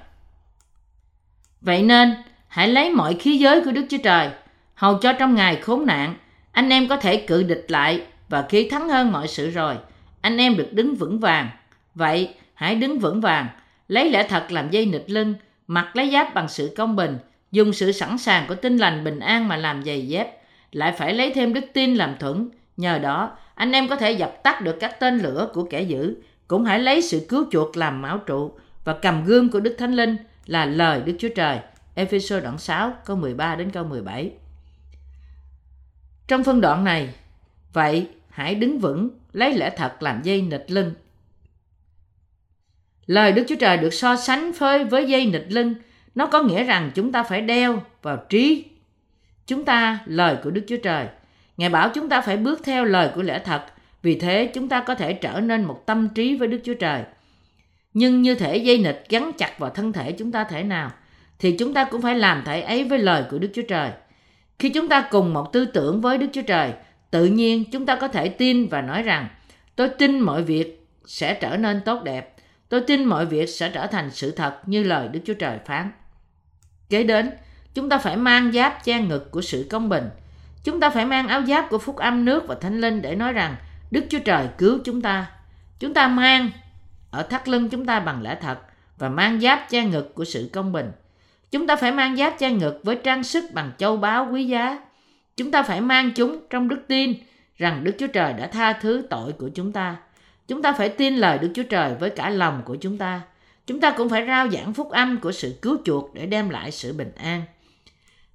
Vậy 1.62 1.84
nên, 1.84 2.16
hãy 2.48 2.68
lấy 2.68 2.90
mọi 2.90 3.16
khí 3.16 3.38
giới 3.38 3.64
của 3.66 3.72
Đức 3.72 3.86
Chúa 3.90 3.98
Trời, 4.04 4.30
hầu 4.74 4.98
cho 4.98 5.14
trong 5.14 5.36
ngày 5.36 5.56
khốn 5.56 5.86
nạn, 5.86 6.16
anh 6.52 6.70
em 6.70 6.88
có 6.88 6.98
thể 6.98 7.18
cự 7.18 7.44
địch 7.44 7.66
lại 7.68 8.02
và 8.30 8.46
khi 8.50 8.70
thắng 8.70 8.90
hơn 8.90 9.12
mọi 9.12 9.28
sự 9.28 9.50
rồi, 9.50 9.78
anh 10.22 10.38
em 10.38 10.58
được 10.58 10.74
đứng 10.74 10.96
vững 10.96 11.20
vàng. 11.20 11.50
Vậy, 11.96 12.34
hãy 12.54 12.76
đứng 12.76 13.00
vững 13.00 13.22
vàng, 13.22 13.48
lấy 13.88 14.10
lẽ 14.10 14.28
thật 14.28 14.52
làm 14.52 14.70
dây 14.70 14.86
nịt 14.86 15.04
lưng, 15.08 15.34
mặc 15.68 15.96
lấy 15.96 16.10
giáp 16.12 16.34
bằng 16.34 16.48
sự 16.48 16.74
công 16.78 16.96
bình, 16.96 17.18
dùng 17.52 17.74
sự 17.74 17.92
sẵn 17.92 18.18
sàng 18.18 18.48
của 18.48 18.56
tinh 18.56 18.78
lành 18.78 19.04
bình 19.04 19.20
an 19.20 19.48
mà 19.48 19.56
làm 19.58 19.84
giày 19.84 20.08
dép, 20.08 20.41
lại 20.72 20.94
phải 20.98 21.14
lấy 21.14 21.32
thêm 21.34 21.54
đức 21.54 21.66
tin 21.74 21.96
làm 21.96 22.16
thuẫn. 22.20 22.50
Nhờ 22.78 23.00
đó, 23.00 23.38
anh 23.56 23.72
em 23.72 23.88
có 23.88 23.96
thể 23.96 24.12
dập 24.12 24.44
tắt 24.44 24.62
được 24.62 24.78
các 24.80 25.00
tên 25.00 25.18
lửa 25.18 25.50
của 25.54 25.64
kẻ 25.64 25.82
dữ. 25.82 26.16
Cũng 26.48 26.64
hãy 26.64 26.80
lấy 26.80 27.02
sự 27.02 27.26
cứu 27.30 27.46
chuộc 27.52 27.78
làm 27.78 28.02
mão 28.02 28.18
trụ 28.18 28.52
và 28.84 28.94
cầm 28.94 29.26
gươm 29.26 29.50
của 29.50 29.60
Đức 29.60 29.76
Thánh 29.80 29.94
Linh 29.94 30.18
là 30.46 30.66
lời 30.66 31.02
Đức 31.06 31.16
Chúa 31.20 31.30
Trời. 31.36 31.60
Ephesos 31.96 32.44
đoạn 32.44 32.58
6 32.58 32.94
câu 33.06 33.16
13 33.18 33.56
đến 33.56 33.72
câu 33.72 33.84
17. 33.84 34.32
Trong 36.28 36.44
phân 36.44 36.62
đoạn 36.62 36.84
này, 36.84 37.10
vậy 37.74 38.08
hãy 38.30 38.56
đứng 38.56 38.80
vững, 38.80 39.10
lấy 39.34 39.54
lẽ 39.54 39.70
thật 39.78 40.04
làm 40.04 40.22
dây 40.24 40.42
nịch 40.42 40.66
lưng. 40.68 40.94
Lời 43.06 43.32
Đức 43.32 43.44
Chúa 43.48 43.56
Trời 43.56 43.78
được 43.78 43.94
so 43.94 44.16
sánh 44.16 44.52
với 44.52 44.84
với 44.84 45.08
dây 45.08 45.26
nịch 45.26 45.46
lưng, 45.50 45.74
nó 46.16 46.26
có 46.26 46.44
nghĩa 46.44 46.64
rằng 46.64 46.92
chúng 46.96 47.12
ta 47.12 47.24
phải 47.24 47.42
đeo 47.42 47.84
vào 48.02 48.18
trí. 48.30 48.66
Chúng 49.52 49.66
ta 49.66 50.00
lời 50.06 50.38
của 50.44 50.52
Đức 50.52 50.62
Chúa 50.68 50.78
Trời. 50.78 51.08
Ngài 51.58 51.70
bảo 51.70 51.90
chúng 51.94 52.10
ta 52.10 52.22
phải 52.22 52.38
bước 52.38 52.62
theo 52.64 52.86
lời 52.86 53.10
của 53.16 53.22
lẽ 53.22 53.42
thật, 53.46 53.62
vì 54.02 54.20
thế 54.20 54.52
chúng 54.54 54.70
ta 54.70 54.80
có 54.80 54.96
thể 54.96 55.14
trở 55.14 55.40
nên 55.40 55.64
một 55.64 55.84
tâm 55.86 56.10
trí 56.10 56.36
với 56.36 56.48
Đức 56.48 56.60
Chúa 56.64 56.74
Trời. 56.74 57.04
Nhưng 57.94 58.22
như 58.22 58.36
thể 58.36 58.58
dây 58.58 58.78
nịch 58.78 59.04
gắn 59.10 59.32
chặt 59.38 59.60
vào 59.60 59.70
thân 59.70 59.94
thể 59.94 60.12
chúng 60.12 60.32
ta 60.32 60.44
thể 60.44 60.64
nào, 60.64 60.92
thì 61.40 61.56
chúng 61.58 61.74
ta 61.74 61.84
cũng 61.84 62.02
phải 62.02 62.16
làm 62.16 62.44
thể 62.46 62.62
ấy 62.62 62.84
với 62.84 63.00
lời 63.00 63.24
của 63.32 63.40
Đức 63.40 63.50
Chúa 63.54 63.62
Trời. 63.62 63.92
Khi 64.60 64.70
chúng 64.70 64.88
ta 64.88 65.08
cùng 65.12 65.34
một 65.34 65.54
tư 65.54 65.66
tưởng 65.66 66.02
với 66.02 66.18
Đức 66.18 66.28
Chúa 66.34 66.42
Trời, 66.42 66.74
tự 67.12 67.26
nhiên 67.26 67.64
chúng 67.72 67.86
ta 67.86 67.96
có 67.96 68.08
thể 68.08 68.30
tin 68.30 68.68
và 68.68 68.82
nói 68.82 69.04
rằng 69.04 69.28
tôi 69.76 69.90
tin 69.90 70.20
mọi 70.20 70.44
việc 70.44 70.88
sẽ 71.06 71.34
trở 71.34 71.58
nên 71.58 71.82
tốt 71.86 72.04
đẹp. 72.04 72.36
Tôi 72.70 72.82
tin 72.82 73.06
mọi 73.06 73.26
việc 73.26 73.50
sẽ 73.50 73.70
trở 73.70 73.88
thành 73.88 74.10
sự 74.12 74.32
thật 74.32 74.56
như 74.66 74.84
lời 74.84 75.08
Đức 75.08 75.20
Chúa 75.26 75.34
Trời 75.34 75.58
phán. 75.66 75.92
Kế 76.90 77.04
đến, 77.04 77.30
chúng 77.74 77.90
ta 77.90 77.98
phải 77.98 78.18
mang 78.18 78.52
giáp 78.52 78.84
che 78.84 79.02
ngực 79.02 79.32
của 79.32 79.42
sự 79.42 79.68
công 79.70 79.90
bình. 79.90 80.10
Chúng 80.64 80.80
ta 80.80 80.90
phải 80.90 81.06
mang 81.06 81.28
áo 81.28 81.42
giáp 81.42 81.70
của 81.70 81.78
phúc 81.78 81.98
âm 81.98 82.26
nước 82.26 82.48
và 82.48 82.56
thánh 82.56 82.82
linh 82.82 83.02
để 83.02 83.16
nói 83.16 83.34
rằng, 83.34 83.56
Đức 83.92 84.06
Chúa 84.10 84.20
Trời 84.20 84.48
cứu 84.58 84.80
chúng 84.84 85.02
ta. 85.02 85.32
Chúng 85.80 85.94
ta 85.94 86.08
mang 86.08 86.50
ở 87.12 87.24
thắt 87.24 87.50
lưng 87.50 87.70
chúng 87.70 87.86
ta 87.86 88.00
bằng 88.00 88.22
lẽ 88.22 88.38
thật 88.42 88.60
và 88.98 89.10
mang 89.10 89.40
giáp 89.40 89.70
che 89.70 89.86
ngực 89.86 90.16
của 90.16 90.26
sự 90.26 90.50
công 90.54 90.72
bình. 90.72 90.92
Chúng 91.52 91.68
ta 91.68 91.76
phải 91.76 91.92
mang 91.92 92.16
giáp 92.16 92.40
che 92.40 92.52
ngực 92.52 92.80
với 92.84 92.96
trang 92.96 93.24
sức 93.24 93.44
bằng 93.54 93.72
châu 93.78 93.98
báu 93.98 94.28
quý 94.32 94.46
giá. 94.46 94.80
Chúng 95.38 95.52
ta 95.52 95.64
phải 95.64 95.82
mang 95.82 96.12
chúng 96.16 96.40
trong 96.50 96.68
đức 96.68 96.80
tin 96.88 97.14
rằng 97.58 97.84
Đức 97.84 97.96
Chúa 98.00 98.08
Trời 98.08 98.34
đã 98.34 98.48
tha 98.48 98.74
thứ 98.74 99.04
tội 99.10 99.32
của 99.32 99.50
chúng 99.56 99.72
ta. 99.72 99.96
Chúng 100.48 100.62
ta 100.62 100.74
phải 100.74 100.90
tin 100.90 101.16
lời 101.16 101.38
Đức 101.38 101.52
Chúa 101.56 101.64
Trời 101.64 101.96
với 102.00 102.10
cả 102.10 102.30
lòng 102.30 102.62
của 102.66 102.76
chúng 102.76 102.98
ta. 102.98 103.22
Chúng 103.68 103.80
ta 103.80 103.92
cũng 103.98 104.10
phải 104.10 104.28
rao 104.28 104.50
giảng 104.50 104.74
phúc 104.74 104.90
âm 104.90 105.18
của 105.18 105.32
sự 105.32 105.60
cứu 105.62 105.78
chuộc 105.86 106.14
để 106.14 106.26
đem 106.26 106.50
lại 106.50 106.72
sự 106.72 106.94
bình 106.94 107.12
an. 107.16 107.42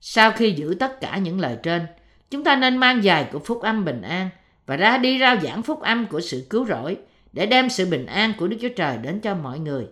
Sau 0.01 0.33
khi 0.33 0.53
giữ 0.53 0.77
tất 0.81 1.01
cả 1.01 1.19
những 1.19 1.41
lời 1.41 1.57
trên, 1.63 1.87
chúng 2.31 2.45
ta 2.45 2.57
nên 2.57 2.77
mang 2.77 3.03
giày 3.03 3.29
của 3.33 3.39
phúc 3.39 3.63
âm 3.63 3.85
bình 3.85 4.03
an 4.03 4.29
và 4.67 4.77
ra 4.77 4.99
đi 4.99 5.19
rao 5.21 5.37
giảng 5.41 5.63
phúc 5.63 5.81
âm 5.81 6.07
của 6.07 6.21
sự 6.21 6.47
cứu 6.51 6.67
rỗi 6.67 6.97
để 7.33 7.47
đem 7.47 7.71
sự 7.71 7.87
bình 7.87 8.07
an 8.07 8.33
của 8.39 8.47
Đức 8.47 8.57
Chúa 8.61 8.69
Trời 8.77 8.99
đến 8.99 9.21
cho 9.21 9.35
mọi 9.35 9.59
người. 9.59 9.87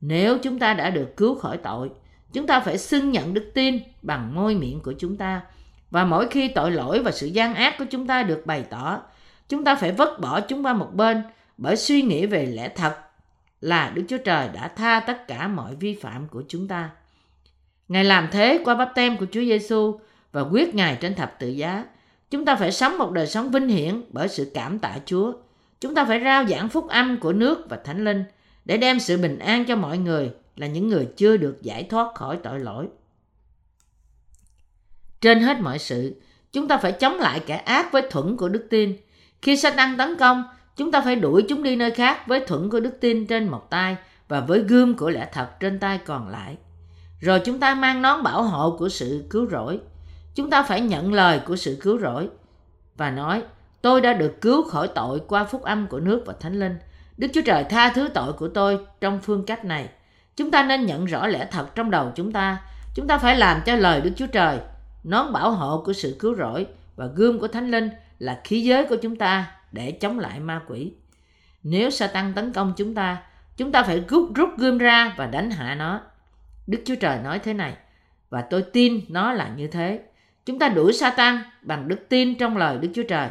Nếu 0.00 0.38
chúng 0.38 0.58
ta 0.58 0.74
đã 0.74 0.90
được 0.90 1.16
cứu 1.16 1.34
khỏi 1.34 1.56
tội, 1.56 1.90
chúng 2.32 2.46
ta 2.46 2.60
phải 2.60 2.78
xưng 2.78 3.10
nhận 3.10 3.34
đức 3.34 3.50
tin 3.54 3.78
bằng 4.02 4.34
môi 4.34 4.54
miệng 4.54 4.80
của 4.80 4.94
chúng 4.98 5.16
ta. 5.16 5.42
Và 5.90 6.04
mỗi 6.04 6.28
khi 6.28 6.48
tội 6.48 6.70
lỗi 6.70 7.02
và 7.02 7.10
sự 7.10 7.26
gian 7.26 7.54
ác 7.54 7.74
của 7.78 7.84
chúng 7.90 8.06
ta 8.06 8.22
được 8.22 8.46
bày 8.46 8.64
tỏ, 8.70 9.02
chúng 9.48 9.64
ta 9.64 9.74
phải 9.74 9.92
vứt 9.92 10.20
bỏ 10.20 10.40
chúng 10.40 10.66
qua 10.66 10.72
một 10.72 10.90
bên 10.92 11.22
bởi 11.56 11.76
suy 11.76 12.02
nghĩ 12.02 12.26
về 12.26 12.46
lẽ 12.46 12.68
thật 12.68 12.96
là 13.60 13.92
Đức 13.94 14.04
Chúa 14.08 14.18
Trời 14.18 14.48
đã 14.54 14.68
tha 14.68 15.00
tất 15.00 15.28
cả 15.28 15.48
mọi 15.48 15.74
vi 15.74 15.94
phạm 15.94 16.28
của 16.28 16.42
chúng 16.48 16.68
ta. 16.68 16.90
Ngài 17.88 18.04
làm 18.04 18.28
thế 18.32 18.60
qua 18.64 18.74
bắp 18.74 18.92
tem 18.94 19.16
của 19.16 19.26
Chúa 19.32 19.40
Giêsu 19.40 19.98
và 20.32 20.40
quyết 20.40 20.74
Ngài 20.74 20.98
trên 21.00 21.14
thập 21.14 21.38
tự 21.38 21.48
giá. 21.48 21.84
Chúng 22.30 22.44
ta 22.44 22.56
phải 22.56 22.72
sống 22.72 22.98
một 22.98 23.12
đời 23.12 23.26
sống 23.26 23.50
vinh 23.50 23.68
hiển 23.68 24.02
bởi 24.10 24.28
sự 24.28 24.50
cảm 24.54 24.78
tạ 24.78 24.96
Chúa. 25.06 25.32
Chúng 25.80 25.94
ta 25.94 26.04
phải 26.04 26.20
rao 26.24 26.46
giảng 26.46 26.68
phúc 26.68 26.88
âm 26.88 27.20
của 27.20 27.32
nước 27.32 27.66
và 27.68 27.76
thánh 27.76 28.04
linh 28.04 28.24
để 28.64 28.76
đem 28.76 29.00
sự 29.00 29.18
bình 29.18 29.38
an 29.38 29.64
cho 29.64 29.76
mọi 29.76 29.98
người 29.98 30.30
là 30.56 30.66
những 30.66 30.88
người 30.88 31.08
chưa 31.16 31.36
được 31.36 31.62
giải 31.62 31.84
thoát 31.84 32.14
khỏi 32.14 32.38
tội 32.42 32.60
lỗi. 32.60 32.86
Trên 35.20 35.40
hết 35.40 35.60
mọi 35.60 35.78
sự, 35.78 36.20
chúng 36.52 36.68
ta 36.68 36.76
phải 36.76 36.92
chống 36.92 37.18
lại 37.18 37.40
kẻ 37.46 37.56
ác 37.56 37.92
với 37.92 38.02
thuẫn 38.10 38.36
của 38.36 38.48
đức 38.48 38.66
tin. 38.70 38.96
Khi 39.42 39.56
Satan 39.56 39.96
tấn 39.96 40.16
công, 40.16 40.44
chúng 40.76 40.90
ta 40.90 41.00
phải 41.00 41.16
đuổi 41.16 41.44
chúng 41.48 41.62
đi 41.62 41.76
nơi 41.76 41.90
khác 41.90 42.26
với 42.26 42.40
thuẫn 42.40 42.70
của 42.70 42.80
đức 42.80 43.00
tin 43.00 43.26
trên 43.26 43.48
một 43.48 43.70
tay 43.70 43.96
và 44.28 44.40
với 44.40 44.60
gươm 44.60 44.96
của 44.96 45.10
lẽ 45.10 45.28
thật 45.32 45.48
trên 45.60 45.78
tay 45.78 45.98
còn 46.04 46.28
lại. 46.28 46.56
Rồi 47.24 47.40
chúng 47.40 47.60
ta 47.60 47.74
mang 47.74 48.02
nón 48.02 48.22
bảo 48.22 48.42
hộ 48.42 48.76
của 48.78 48.88
sự 48.88 49.24
cứu 49.30 49.46
rỗi. 49.50 49.80
Chúng 50.34 50.50
ta 50.50 50.62
phải 50.62 50.80
nhận 50.80 51.12
lời 51.12 51.40
của 51.46 51.56
sự 51.56 51.78
cứu 51.82 51.98
rỗi 51.98 52.28
và 52.96 53.10
nói, 53.10 53.42
tôi 53.82 54.00
đã 54.00 54.12
được 54.12 54.40
cứu 54.40 54.62
khỏi 54.62 54.88
tội 54.88 55.20
qua 55.28 55.44
phúc 55.44 55.62
âm 55.62 55.86
của 55.86 56.00
nước 56.00 56.22
và 56.26 56.34
thánh 56.40 56.60
linh. 56.60 56.76
Đức 57.16 57.28
Chúa 57.34 57.40
Trời 57.44 57.64
tha 57.64 57.92
thứ 57.94 58.08
tội 58.08 58.32
của 58.32 58.48
tôi 58.48 58.86
trong 59.00 59.20
phương 59.20 59.46
cách 59.46 59.64
này. 59.64 59.88
Chúng 60.36 60.50
ta 60.50 60.62
nên 60.62 60.86
nhận 60.86 61.04
rõ 61.04 61.26
lẽ 61.26 61.48
thật 61.50 61.74
trong 61.74 61.90
đầu 61.90 62.12
chúng 62.14 62.32
ta. 62.32 62.62
Chúng 62.94 63.06
ta 63.06 63.18
phải 63.18 63.36
làm 63.36 63.60
cho 63.66 63.76
lời 63.76 64.00
Đức 64.00 64.10
Chúa 64.16 64.26
Trời, 64.26 64.58
nón 65.04 65.32
bảo 65.32 65.50
hộ 65.50 65.82
của 65.86 65.92
sự 65.92 66.16
cứu 66.18 66.34
rỗi 66.34 66.66
và 66.96 67.06
gươm 67.06 67.38
của 67.38 67.48
Thánh 67.48 67.70
Linh 67.70 67.90
là 68.18 68.40
khí 68.44 68.60
giới 68.60 68.86
của 68.86 68.96
chúng 68.96 69.16
ta 69.16 69.50
để 69.72 69.90
chống 69.90 70.18
lại 70.18 70.40
ma 70.40 70.60
quỷ. 70.68 70.92
Nếu 71.62 71.90
Satan 71.90 72.32
tấn 72.34 72.52
công 72.52 72.72
chúng 72.76 72.94
ta, 72.94 73.22
chúng 73.56 73.72
ta 73.72 73.82
phải 73.82 74.04
rút 74.08 74.30
rút 74.34 74.48
gươm 74.58 74.78
ra 74.78 75.14
và 75.16 75.26
đánh 75.26 75.50
hạ 75.50 75.74
nó. 75.74 76.00
Đức 76.66 76.82
Chúa 76.84 76.94
Trời 76.94 77.18
nói 77.18 77.38
thế 77.38 77.54
này, 77.54 77.76
và 78.30 78.42
tôi 78.42 78.62
tin 78.62 79.00
nó 79.08 79.32
là 79.32 79.48
như 79.56 79.66
thế. 79.66 80.00
Chúng 80.46 80.58
ta 80.58 80.68
đuổi 80.68 80.92
Satan 80.92 81.38
bằng 81.62 81.88
đức 81.88 82.08
tin 82.08 82.34
trong 82.34 82.56
lời 82.56 82.78
Đức 82.78 82.88
Chúa 82.94 83.02
Trời. 83.08 83.28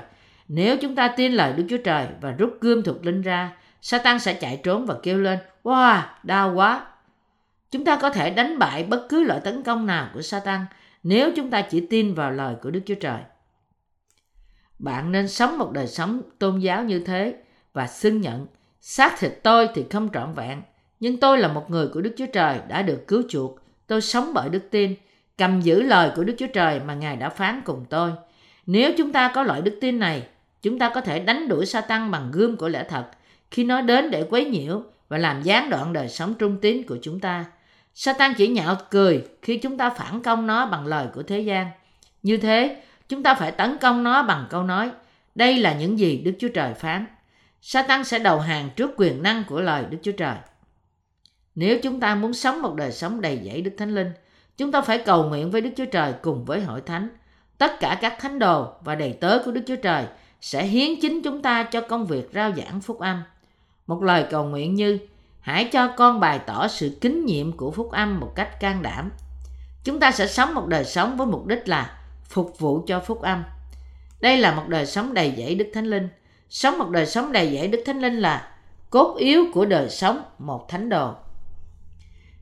Nếu 0.48 0.78
chúng 0.78 0.96
ta 0.96 1.08
tin 1.08 1.34
lời 1.34 1.54
Đức 1.54 1.66
Chúa 1.70 1.78
Trời 1.78 2.08
và 2.22 2.32
rút 2.32 2.58
gươm 2.62 2.84
thuộc 2.84 3.06
linh 3.06 3.22
ra, 3.22 3.56
Satan 3.82 4.20
sẽ 4.20 4.34
chạy 4.34 4.60
trốn 4.64 4.86
và 4.86 4.96
kêu 5.04 5.18
lên, 5.18 5.40
Wow, 5.64 6.02
đau 6.24 6.54
quá, 6.54 6.86
Chúng 7.74 7.86
ta 7.86 7.96
có 8.02 8.10
thể 8.10 8.30
đánh 8.30 8.60
bại 8.60 8.84
bất 8.84 9.06
cứ 9.10 9.24
loại 9.24 9.40
tấn 9.44 9.64
công 9.64 9.86
nào 9.86 10.10
của 10.14 10.22
Satan 10.22 10.66
nếu 11.04 11.32
chúng 11.36 11.50
ta 11.50 11.62
chỉ 11.62 11.88
tin 11.90 12.14
vào 12.14 12.32
lời 12.32 12.56
của 12.62 12.72
Đức 12.72 12.80
Chúa 12.86 12.96
Trời. 12.96 13.22
Bạn 14.80 15.12
nên 15.12 15.28
sống 15.28 15.58
một 15.58 15.72
đời 15.72 15.88
sống 15.88 16.22
tôn 16.40 16.60
giáo 16.60 16.84
như 16.84 17.00
thế 17.00 17.36
và 17.74 17.88
xưng 17.88 18.22
nhận 18.22 18.48
xác 18.82 19.20
thịt 19.20 19.40
tôi 19.44 19.70
thì 19.76 19.86
không 19.92 20.10
trọn 20.14 20.34
vẹn, 20.34 20.62
nhưng 21.04 21.18
tôi 21.18 21.38
là 21.38 21.48
một 21.48 21.72
người 21.72 21.88
của 21.88 22.02
Đức 22.02 22.14
Chúa 22.18 22.26
Trời 22.26 22.60
đã 22.68 22.82
được 22.82 23.08
cứu 23.08 23.24
chuộc. 23.30 23.60
Tôi 23.88 24.02
sống 24.02 24.32
bởi 24.34 24.50
đức 24.50 24.68
tin, 24.72 24.96
cầm 25.38 25.62
giữ 25.62 25.82
lời 25.82 26.12
của 26.16 26.24
Đức 26.24 26.36
Chúa 26.38 26.48
Trời 26.48 26.80
mà 26.80 26.94
Ngài 26.94 27.16
đã 27.16 27.30
phán 27.30 27.62
cùng 27.66 27.86
tôi. 27.90 28.12
Nếu 28.66 28.92
chúng 28.98 29.12
ta 29.12 29.32
có 29.36 29.44
loại 29.44 29.62
đức 29.62 29.78
tin 29.82 30.00
này, 30.00 30.24
chúng 30.62 30.80
ta 30.80 30.90
có 30.90 31.02
thể 31.02 31.20
đánh 31.20 31.48
đuổi 31.48 31.66
Satan 31.66 32.12
bằng 32.12 32.32
gươm 32.32 32.58
của 32.58 32.70
lẽ 32.70 32.86
thật 32.90 33.06
khi 33.52 33.64
nó 33.64 33.82
đến 33.82 34.12
để 34.12 34.26
quấy 34.30 34.46
nhiễu 34.46 34.84
và 35.10 35.18
làm 35.18 35.42
gián 35.42 35.70
đoạn 35.70 35.94
đời 35.94 36.10
sống 36.10 36.34
trung 36.34 36.58
tín 36.62 36.84
của 36.84 36.98
chúng 37.02 37.20
ta. 37.20 37.46
Satan 37.94 38.34
chỉ 38.38 38.48
nhạo 38.48 38.76
cười 38.92 39.24
khi 39.42 39.58
chúng 39.58 39.78
ta 39.78 39.90
phản 39.90 40.22
công 40.22 40.48
nó 40.48 40.66
bằng 40.66 40.86
lời 40.86 41.08
của 41.14 41.24
thế 41.24 41.40
gian. 41.40 41.68
Như 42.24 42.38
thế, 42.38 42.82
chúng 43.10 43.24
ta 43.24 43.36
phải 43.36 43.52
tấn 43.52 43.78
công 43.78 44.04
nó 44.04 44.24
bằng 44.24 44.46
câu 44.50 44.64
nói, 44.64 44.92
đây 45.36 45.58
là 45.58 45.74
những 45.74 46.00
gì 46.00 46.18
Đức 46.18 46.34
Chúa 46.40 46.50
Trời 46.50 46.74
phán. 46.74 47.06
Satan 47.62 48.04
sẽ 48.04 48.20
đầu 48.20 48.40
hàng 48.40 48.70
trước 48.76 48.92
quyền 48.98 49.24
năng 49.24 49.44
của 49.44 49.62
lời 49.62 49.86
Đức 49.90 49.98
Chúa 50.02 50.12
Trời. 50.12 50.36
Nếu 51.56 51.80
chúng 51.84 52.00
ta 52.00 52.16
muốn 52.16 52.34
sống 52.34 52.62
một 52.62 52.76
đời 52.76 52.92
sống 52.92 53.22
đầy 53.22 53.40
dẫy 53.46 53.62
Đức 53.62 53.72
Thánh 53.78 53.96
Linh, 53.96 54.12
chúng 54.58 54.72
ta 54.72 54.82
phải 54.82 54.98
cầu 54.98 55.24
nguyện 55.24 55.52
với 55.52 55.62
Đức 55.62 55.70
Chúa 55.78 55.86
Trời 55.86 56.14
cùng 56.22 56.46
với 56.46 56.62
hội 56.62 56.82
thánh. 56.82 57.10
Tất 57.58 57.80
cả 57.80 57.98
các 58.02 58.18
thánh 58.20 58.40
đồ 58.40 58.74
và 58.84 58.96
đầy 58.96 59.14
tớ 59.14 59.40
của 59.46 59.52
Đức 59.52 59.62
Chúa 59.68 59.76
Trời 59.76 60.06
sẽ 60.42 60.64
hiến 60.66 60.90
chính 61.02 61.22
chúng 61.24 61.42
ta 61.42 61.64
cho 61.64 61.82
công 61.82 62.06
việc 62.06 62.30
rao 62.34 62.52
giảng 62.52 62.82
phúc 62.82 63.00
âm. 63.00 63.24
Một 63.88 64.04
lời 64.04 64.26
cầu 64.30 64.44
nguyện 64.44 64.76
như 64.76 65.00
hãy 65.44 65.70
cho 65.72 65.88
con 65.88 66.20
bày 66.20 66.40
tỏ 66.40 66.68
sự 66.68 66.98
kính 67.02 67.26
nhiệm 67.26 67.58
của 67.58 67.72
phúc 67.72 67.92
âm 67.92 68.20
một 68.20 68.32
cách 68.36 68.60
can 68.60 68.82
đảm 68.82 69.12
chúng 69.84 70.00
ta 70.00 70.12
sẽ 70.12 70.28
sống 70.28 70.54
một 70.54 70.68
đời 70.68 70.86
sống 70.86 71.18
với 71.18 71.28
mục 71.28 71.46
đích 71.46 71.68
là 71.68 71.98
phục 72.24 72.60
vụ 72.60 72.84
cho 72.88 73.00
phúc 73.00 73.22
âm 73.22 73.44
đây 74.22 74.38
là 74.38 74.56
một 74.56 74.64
đời 74.68 74.86
sống 74.86 75.14
đầy 75.14 75.34
dẫy 75.38 75.56
đức 75.56 75.68
thánh 75.74 75.86
linh 75.86 76.10
sống 76.50 76.78
một 76.78 76.90
đời 76.90 77.06
sống 77.06 77.32
đầy 77.32 77.56
dẫy 77.56 77.68
đức 77.68 77.84
thánh 77.86 78.02
linh 78.02 78.20
là 78.20 78.52
cốt 78.90 79.16
yếu 79.18 79.46
của 79.54 79.66
đời 79.66 79.90
sống 79.90 80.24
một 80.40 80.70
thánh 80.70 80.90
đồ 80.90 81.14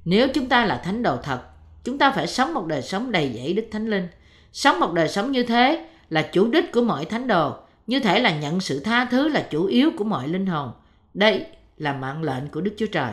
nếu 0.06 0.28
chúng 0.34 0.50
ta 0.50 0.66
là 0.66 0.78
thánh 0.78 1.04
đồ 1.04 1.18
thật 1.18 1.42
chúng 1.84 1.98
ta 1.98 2.12
phải 2.12 2.28
sống 2.28 2.54
một 2.54 2.66
đời 2.66 2.82
sống 2.82 3.12
đầy 3.12 3.34
dẫy 3.36 3.54
đức 3.54 3.66
thánh 3.72 3.88
linh 3.88 4.08
sống 4.54 4.80
một 4.80 4.94
đời 4.94 5.08
sống 5.08 5.32
như 5.32 5.44
thế 5.44 5.88
là 6.10 6.22
chủ 6.22 6.48
đích 6.48 6.72
của 6.72 6.82
mọi 6.82 7.06
thánh 7.06 7.28
đồ 7.28 7.56
như 7.88 8.00
thể 8.00 8.20
là 8.20 8.40
nhận 8.40 8.60
sự 8.60 8.80
tha 8.80 9.06
thứ 9.06 9.28
là 9.28 9.48
chủ 9.52 9.66
yếu 9.66 9.92
của 9.98 10.04
mọi 10.04 10.28
linh 10.28 10.46
hồn 10.46 10.72
đây 11.14 11.46
là 11.78 11.94
mạng 11.94 12.24
lệnh 12.24 12.48
của 12.48 12.62
Đức 12.62 12.74
Chúa 12.78 12.86
Trời. 12.86 13.12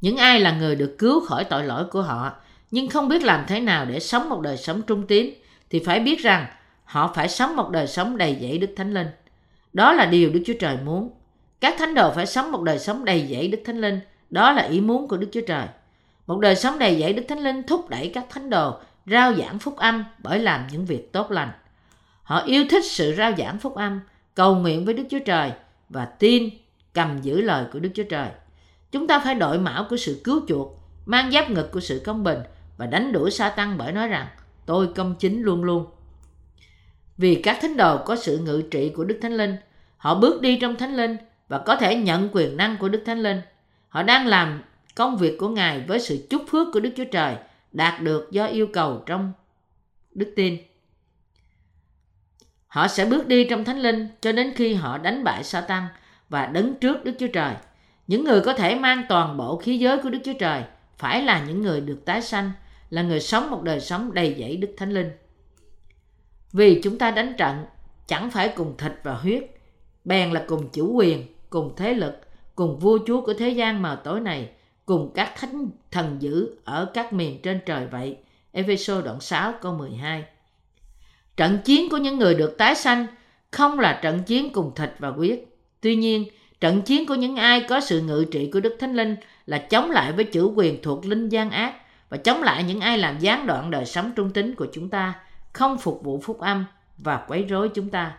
Những 0.00 0.16
ai 0.16 0.40
là 0.40 0.52
người 0.52 0.76
được 0.76 0.96
cứu 0.98 1.26
khỏi 1.26 1.44
tội 1.44 1.64
lỗi 1.64 1.84
của 1.90 2.02
họ, 2.02 2.32
nhưng 2.70 2.88
không 2.88 3.08
biết 3.08 3.22
làm 3.22 3.44
thế 3.48 3.60
nào 3.60 3.84
để 3.84 4.00
sống 4.00 4.28
một 4.28 4.40
đời 4.40 4.56
sống 4.56 4.82
trung 4.82 5.06
tín, 5.06 5.30
thì 5.70 5.82
phải 5.84 6.00
biết 6.00 6.20
rằng 6.20 6.46
họ 6.84 7.12
phải 7.14 7.28
sống 7.28 7.56
một 7.56 7.70
đời 7.70 7.86
sống 7.86 8.16
đầy 8.16 8.38
dẫy 8.40 8.58
Đức 8.58 8.70
Thánh 8.76 8.94
Linh. 8.94 9.08
Đó 9.72 9.92
là 9.92 10.06
điều 10.06 10.30
Đức 10.30 10.42
Chúa 10.46 10.54
Trời 10.60 10.76
muốn. 10.84 11.10
Các 11.60 11.74
thánh 11.78 11.94
đồ 11.94 12.12
phải 12.12 12.26
sống 12.26 12.52
một 12.52 12.62
đời 12.62 12.78
sống 12.78 13.04
đầy 13.04 13.26
dẫy 13.30 13.48
Đức 13.48 13.58
Thánh 13.64 13.80
Linh. 13.80 14.00
Đó 14.30 14.52
là 14.52 14.62
ý 14.62 14.80
muốn 14.80 15.08
của 15.08 15.16
Đức 15.16 15.28
Chúa 15.32 15.40
Trời. 15.46 15.66
Một 16.26 16.38
đời 16.38 16.56
sống 16.56 16.78
đầy 16.78 17.00
dẫy 17.00 17.12
Đức 17.12 17.22
Thánh 17.28 17.38
Linh 17.38 17.62
thúc 17.62 17.88
đẩy 17.88 18.10
các 18.14 18.26
thánh 18.30 18.50
đồ 18.50 18.78
rao 19.06 19.34
giảng 19.34 19.58
phúc 19.58 19.76
âm 19.76 20.04
bởi 20.18 20.38
làm 20.38 20.66
những 20.72 20.86
việc 20.86 21.12
tốt 21.12 21.30
lành. 21.30 21.50
Họ 22.22 22.40
yêu 22.40 22.64
thích 22.70 22.84
sự 22.84 23.14
rao 23.16 23.32
giảng 23.38 23.58
phúc 23.58 23.74
âm, 23.74 24.00
cầu 24.34 24.54
nguyện 24.54 24.84
với 24.84 24.94
Đức 24.94 25.04
Chúa 25.10 25.18
Trời 25.18 25.52
và 25.88 26.04
tin 26.04 26.48
cầm 26.94 27.18
giữ 27.22 27.40
lời 27.40 27.64
của 27.72 27.78
Đức 27.78 27.90
Chúa 27.94 28.04
Trời. 28.10 28.28
Chúng 28.92 29.06
ta 29.06 29.18
phải 29.18 29.34
đội 29.34 29.58
mão 29.58 29.86
của 29.90 29.96
sự 29.96 30.20
cứu 30.24 30.40
chuộc, 30.48 30.80
mang 31.06 31.30
giáp 31.30 31.50
ngực 31.50 31.72
của 31.72 31.80
sự 31.80 32.02
công 32.04 32.24
bình 32.24 32.38
và 32.76 32.86
đánh 32.86 33.12
đuổi 33.12 33.30
sa 33.30 33.48
tăng 33.48 33.78
bởi 33.78 33.92
nói 33.92 34.08
rằng 34.08 34.26
tôi 34.66 34.88
công 34.94 35.14
chính 35.14 35.42
luôn 35.42 35.64
luôn. 35.64 35.86
Vì 37.16 37.34
các 37.34 37.58
thánh 37.62 37.76
đồ 37.76 37.98
có 38.04 38.16
sự 38.16 38.38
ngự 38.38 38.62
trị 38.70 38.92
của 38.96 39.04
Đức 39.04 39.18
Thánh 39.22 39.36
Linh, 39.36 39.56
họ 39.96 40.14
bước 40.14 40.40
đi 40.40 40.58
trong 40.60 40.76
Thánh 40.76 40.96
Linh 40.96 41.16
và 41.48 41.58
có 41.58 41.76
thể 41.76 41.96
nhận 41.96 42.28
quyền 42.32 42.56
năng 42.56 42.76
của 42.76 42.88
Đức 42.88 43.02
Thánh 43.06 43.18
Linh. 43.18 43.40
Họ 43.96 44.02
đang 44.02 44.26
làm 44.26 44.62
công 44.94 45.16
việc 45.16 45.38
của 45.38 45.48
Ngài 45.48 45.80
với 45.80 46.00
sự 46.00 46.26
chúc 46.30 46.42
phước 46.48 46.68
của 46.72 46.80
Đức 46.80 46.90
Chúa 46.96 47.04
Trời 47.04 47.36
đạt 47.72 48.02
được 48.02 48.28
do 48.30 48.46
yêu 48.46 48.66
cầu 48.72 49.02
trong 49.06 49.32
đức 50.14 50.32
tin. 50.36 50.58
Họ 52.66 52.88
sẽ 52.88 53.04
bước 53.04 53.26
đi 53.26 53.46
trong 53.50 53.64
Thánh 53.64 53.78
Linh 53.78 54.08
cho 54.20 54.32
đến 54.32 54.52
khi 54.56 54.74
họ 54.74 54.98
đánh 54.98 55.24
bại 55.24 55.44
Satan 55.44 55.82
và 56.28 56.46
đứng 56.46 56.74
trước 56.74 57.04
Đức 57.04 57.12
Chúa 57.18 57.26
Trời. 57.26 57.54
Những 58.06 58.24
người 58.24 58.40
có 58.40 58.52
thể 58.52 58.74
mang 58.74 59.02
toàn 59.08 59.36
bộ 59.36 59.56
khí 59.56 59.78
giới 59.78 59.98
của 60.02 60.10
Đức 60.10 60.18
Chúa 60.24 60.38
Trời 60.38 60.62
phải 60.98 61.22
là 61.22 61.44
những 61.44 61.62
người 61.62 61.80
được 61.80 62.04
tái 62.04 62.22
sanh, 62.22 62.52
là 62.90 63.02
người 63.02 63.20
sống 63.20 63.50
một 63.50 63.62
đời 63.62 63.80
sống 63.80 64.14
đầy 64.14 64.36
dẫy 64.38 64.56
Đức 64.56 64.74
Thánh 64.76 64.90
Linh. 64.90 65.10
Vì 66.52 66.80
chúng 66.82 66.98
ta 66.98 67.10
đánh 67.10 67.34
trận 67.38 67.64
chẳng 68.06 68.30
phải 68.30 68.52
cùng 68.56 68.76
thịt 68.76 68.92
và 69.02 69.14
huyết, 69.14 69.44
bèn 70.04 70.32
là 70.32 70.44
cùng 70.48 70.68
chủ 70.72 70.92
quyền, 70.92 71.26
cùng 71.50 71.74
thế 71.76 71.94
lực, 71.94 72.25
cùng 72.56 72.78
vua 72.78 72.98
chúa 73.06 73.20
của 73.20 73.34
thế 73.34 73.48
gian 73.48 73.82
mờ 73.82 74.00
tối 74.04 74.20
này, 74.20 74.48
cùng 74.86 75.12
các 75.14 75.32
thánh 75.36 75.68
thần 75.90 76.16
dữ 76.20 76.50
ở 76.64 76.90
các 76.94 77.12
miền 77.12 77.42
trên 77.42 77.60
trời 77.66 77.86
vậy. 77.86 78.16
Ephesos 78.52 79.04
đoạn 79.04 79.20
6 79.20 79.52
câu 79.62 79.72
12 79.72 80.24
Trận 81.36 81.58
chiến 81.64 81.88
của 81.90 81.96
những 81.96 82.18
người 82.18 82.34
được 82.34 82.58
tái 82.58 82.74
sanh 82.74 83.06
không 83.50 83.78
là 83.78 84.00
trận 84.02 84.22
chiến 84.22 84.52
cùng 84.52 84.74
thịt 84.74 84.90
và 84.98 85.08
huyết. 85.08 85.44
Tuy 85.80 85.96
nhiên, 85.96 86.24
trận 86.60 86.82
chiến 86.82 87.06
của 87.06 87.14
những 87.14 87.36
ai 87.36 87.60
có 87.68 87.80
sự 87.80 88.00
ngự 88.00 88.24
trị 88.30 88.50
của 88.52 88.60
Đức 88.60 88.76
Thánh 88.80 88.94
Linh 88.94 89.16
là 89.46 89.58
chống 89.58 89.90
lại 89.90 90.12
với 90.12 90.24
chủ 90.24 90.52
quyền 90.56 90.82
thuộc 90.82 91.06
linh 91.06 91.28
gian 91.28 91.50
ác 91.50 91.74
và 92.08 92.16
chống 92.16 92.42
lại 92.42 92.64
những 92.64 92.80
ai 92.80 92.98
làm 92.98 93.18
gián 93.18 93.46
đoạn 93.46 93.70
đời 93.70 93.84
sống 93.84 94.12
trung 94.16 94.30
tín 94.30 94.54
của 94.54 94.66
chúng 94.72 94.88
ta, 94.88 95.14
không 95.52 95.78
phục 95.78 96.00
vụ 96.04 96.20
phúc 96.20 96.40
âm 96.40 96.64
và 96.98 97.24
quấy 97.28 97.42
rối 97.42 97.68
chúng 97.68 97.90
ta. 97.90 98.18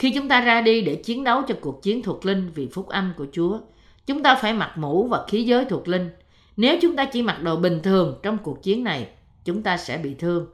Khi 0.00 0.10
chúng 0.10 0.28
ta 0.28 0.40
ra 0.40 0.60
đi 0.60 0.80
để 0.80 0.94
chiến 0.94 1.24
đấu 1.24 1.42
cho 1.48 1.54
cuộc 1.60 1.82
chiến 1.82 2.02
thuộc 2.02 2.26
linh 2.26 2.50
vì 2.54 2.68
phúc 2.72 2.88
âm 2.88 3.12
của 3.16 3.26
Chúa, 3.32 3.58
chúng 4.06 4.22
ta 4.22 4.34
phải 4.34 4.52
mặc 4.52 4.72
mũ 4.76 5.08
và 5.08 5.24
khí 5.28 5.44
giới 5.44 5.64
thuộc 5.64 5.88
linh. 5.88 6.10
Nếu 6.56 6.76
chúng 6.82 6.96
ta 6.96 7.04
chỉ 7.04 7.22
mặc 7.22 7.42
đồ 7.42 7.56
bình 7.56 7.80
thường 7.82 8.18
trong 8.22 8.38
cuộc 8.38 8.62
chiến 8.62 8.84
này, 8.84 9.08
chúng 9.44 9.62
ta 9.62 9.76
sẽ 9.76 9.98
bị 9.98 10.14
thương. 10.14 10.46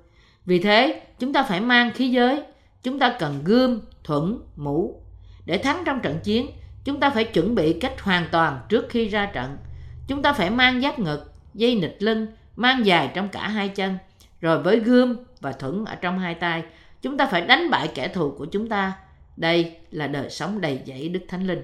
Vì 0.46 0.58
thế, 0.58 1.02
chúng 1.18 1.32
ta 1.32 1.42
phải 1.42 1.60
mang 1.60 1.90
khí 1.92 2.08
giới. 2.08 2.42
Chúng 2.82 2.98
ta 2.98 3.16
cần 3.18 3.40
gươm, 3.44 3.80
thuẫn, 4.04 4.38
mũ. 4.56 5.02
Để 5.44 5.58
thắng 5.58 5.82
trong 5.84 6.00
trận 6.00 6.18
chiến, 6.24 6.46
chúng 6.84 7.00
ta 7.00 7.10
phải 7.10 7.24
chuẩn 7.24 7.54
bị 7.54 7.72
cách 7.72 8.00
hoàn 8.00 8.24
toàn 8.32 8.60
trước 8.68 8.86
khi 8.88 9.08
ra 9.08 9.26
trận. 9.26 9.56
Chúng 10.08 10.22
ta 10.22 10.32
phải 10.32 10.50
mang 10.50 10.80
giáp 10.80 10.98
ngực, 10.98 11.32
dây 11.54 11.74
nịch 11.74 11.96
lưng, 12.00 12.26
mang 12.56 12.86
dài 12.86 13.10
trong 13.14 13.28
cả 13.28 13.48
hai 13.48 13.68
chân. 13.68 13.98
Rồi 14.40 14.62
với 14.62 14.78
gươm 14.78 15.16
và 15.40 15.52
thuẫn 15.52 15.84
ở 15.84 15.94
trong 15.94 16.18
hai 16.18 16.34
tay, 16.34 16.62
chúng 17.02 17.16
ta 17.16 17.26
phải 17.26 17.40
đánh 17.40 17.70
bại 17.70 17.88
kẻ 17.94 18.08
thù 18.08 18.34
của 18.38 18.46
chúng 18.46 18.68
ta. 18.68 18.92
Đây 19.36 19.76
là 19.90 20.06
đời 20.06 20.30
sống 20.30 20.60
đầy 20.60 20.82
dẫy 20.86 21.08
Đức 21.08 21.20
Thánh 21.28 21.46
Linh. 21.46 21.62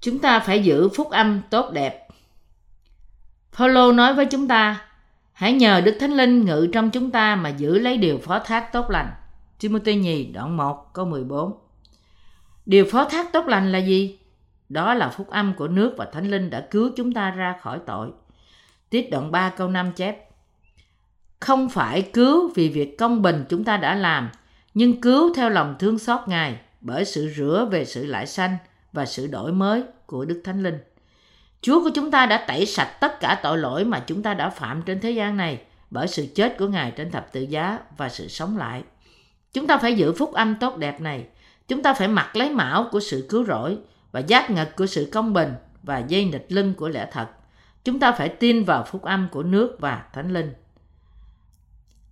Chúng 0.00 0.18
ta 0.18 0.40
phải 0.40 0.62
giữ 0.62 0.88
phúc 0.88 1.10
âm 1.10 1.42
tốt 1.50 1.70
đẹp. 1.72 2.08
Paulo 3.58 3.92
nói 3.92 4.14
với 4.14 4.26
chúng 4.26 4.48
ta, 4.48 4.84
hãy 5.32 5.52
nhờ 5.52 5.80
Đức 5.80 5.96
Thánh 6.00 6.12
Linh 6.12 6.44
ngự 6.44 6.68
trong 6.72 6.90
chúng 6.90 7.10
ta 7.10 7.36
mà 7.36 7.48
giữ 7.48 7.78
lấy 7.78 7.96
điều 7.96 8.18
phó 8.18 8.38
thác 8.38 8.72
tốt 8.72 8.90
lành. 8.90 9.10
Timothy 9.60 9.94
nhì 9.94 10.24
đoạn 10.24 10.56
1 10.56 10.94
câu 10.94 11.04
14 11.04 11.58
Điều 12.66 12.84
phó 12.90 13.04
thác 13.04 13.32
tốt 13.32 13.46
lành 13.46 13.72
là 13.72 13.78
gì? 13.78 14.18
Đó 14.68 14.94
là 14.94 15.08
phúc 15.08 15.30
âm 15.30 15.54
của 15.54 15.68
nước 15.68 15.94
và 15.96 16.04
Thánh 16.04 16.30
Linh 16.30 16.50
đã 16.50 16.66
cứu 16.70 16.90
chúng 16.96 17.12
ta 17.12 17.30
ra 17.30 17.56
khỏi 17.60 17.80
tội. 17.86 18.10
Tiết 18.90 19.10
đoạn 19.10 19.32
3 19.32 19.50
câu 19.50 19.68
5 19.68 19.92
chép 19.92 20.28
Không 21.40 21.68
phải 21.68 22.02
cứu 22.02 22.52
vì 22.54 22.68
việc 22.68 22.98
công 22.98 23.22
bình 23.22 23.44
chúng 23.48 23.64
ta 23.64 23.76
đã 23.76 23.94
làm, 23.94 24.30
nhưng 24.74 25.00
cứu 25.00 25.34
theo 25.34 25.50
lòng 25.50 25.76
thương 25.78 25.98
xót 25.98 26.28
Ngài 26.28 26.60
bởi 26.80 27.04
sự 27.04 27.32
rửa 27.36 27.68
về 27.70 27.84
sự 27.84 28.06
lại 28.06 28.26
sanh 28.26 28.56
và 28.92 29.06
sự 29.06 29.26
đổi 29.26 29.52
mới 29.52 29.82
của 30.06 30.24
Đức 30.24 30.40
Thánh 30.44 30.62
Linh. 30.62 30.78
Chúa 31.60 31.82
của 31.82 31.90
chúng 31.94 32.10
ta 32.10 32.26
đã 32.26 32.44
tẩy 32.48 32.66
sạch 32.66 32.96
tất 33.00 33.20
cả 33.20 33.40
tội 33.42 33.58
lỗi 33.58 33.84
mà 33.84 34.04
chúng 34.06 34.22
ta 34.22 34.34
đã 34.34 34.50
phạm 34.50 34.82
trên 34.82 35.00
thế 35.00 35.10
gian 35.10 35.36
này 35.36 35.60
bởi 35.90 36.08
sự 36.08 36.26
chết 36.34 36.58
của 36.58 36.66
Ngài 36.66 36.90
trên 36.90 37.10
thập 37.10 37.32
tự 37.32 37.42
giá 37.42 37.78
và 37.96 38.08
sự 38.08 38.28
sống 38.28 38.58
lại. 38.58 38.82
Chúng 39.52 39.66
ta 39.66 39.78
phải 39.78 39.94
giữ 39.94 40.12
phúc 40.12 40.32
âm 40.32 40.54
tốt 40.54 40.76
đẹp 40.76 41.00
này. 41.00 41.26
Chúng 41.68 41.82
ta 41.82 41.94
phải 41.94 42.08
mặc 42.08 42.36
lấy 42.36 42.50
mão 42.50 42.88
của 42.92 43.00
sự 43.00 43.26
cứu 43.28 43.44
rỗi 43.44 43.78
và 44.12 44.20
giác 44.20 44.50
ngật 44.50 44.76
của 44.76 44.86
sự 44.86 45.08
công 45.12 45.32
bình 45.32 45.52
và 45.82 45.98
dây 45.98 46.24
nịch 46.24 46.46
lưng 46.48 46.74
của 46.74 46.88
lẽ 46.88 47.08
thật. 47.12 47.26
Chúng 47.84 47.98
ta 47.98 48.12
phải 48.12 48.28
tin 48.28 48.64
vào 48.64 48.84
phúc 48.84 49.02
âm 49.02 49.28
của 49.32 49.42
nước 49.42 49.76
và 49.80 50.04
thánh 50.12 50.32
linh. 50.32 50.52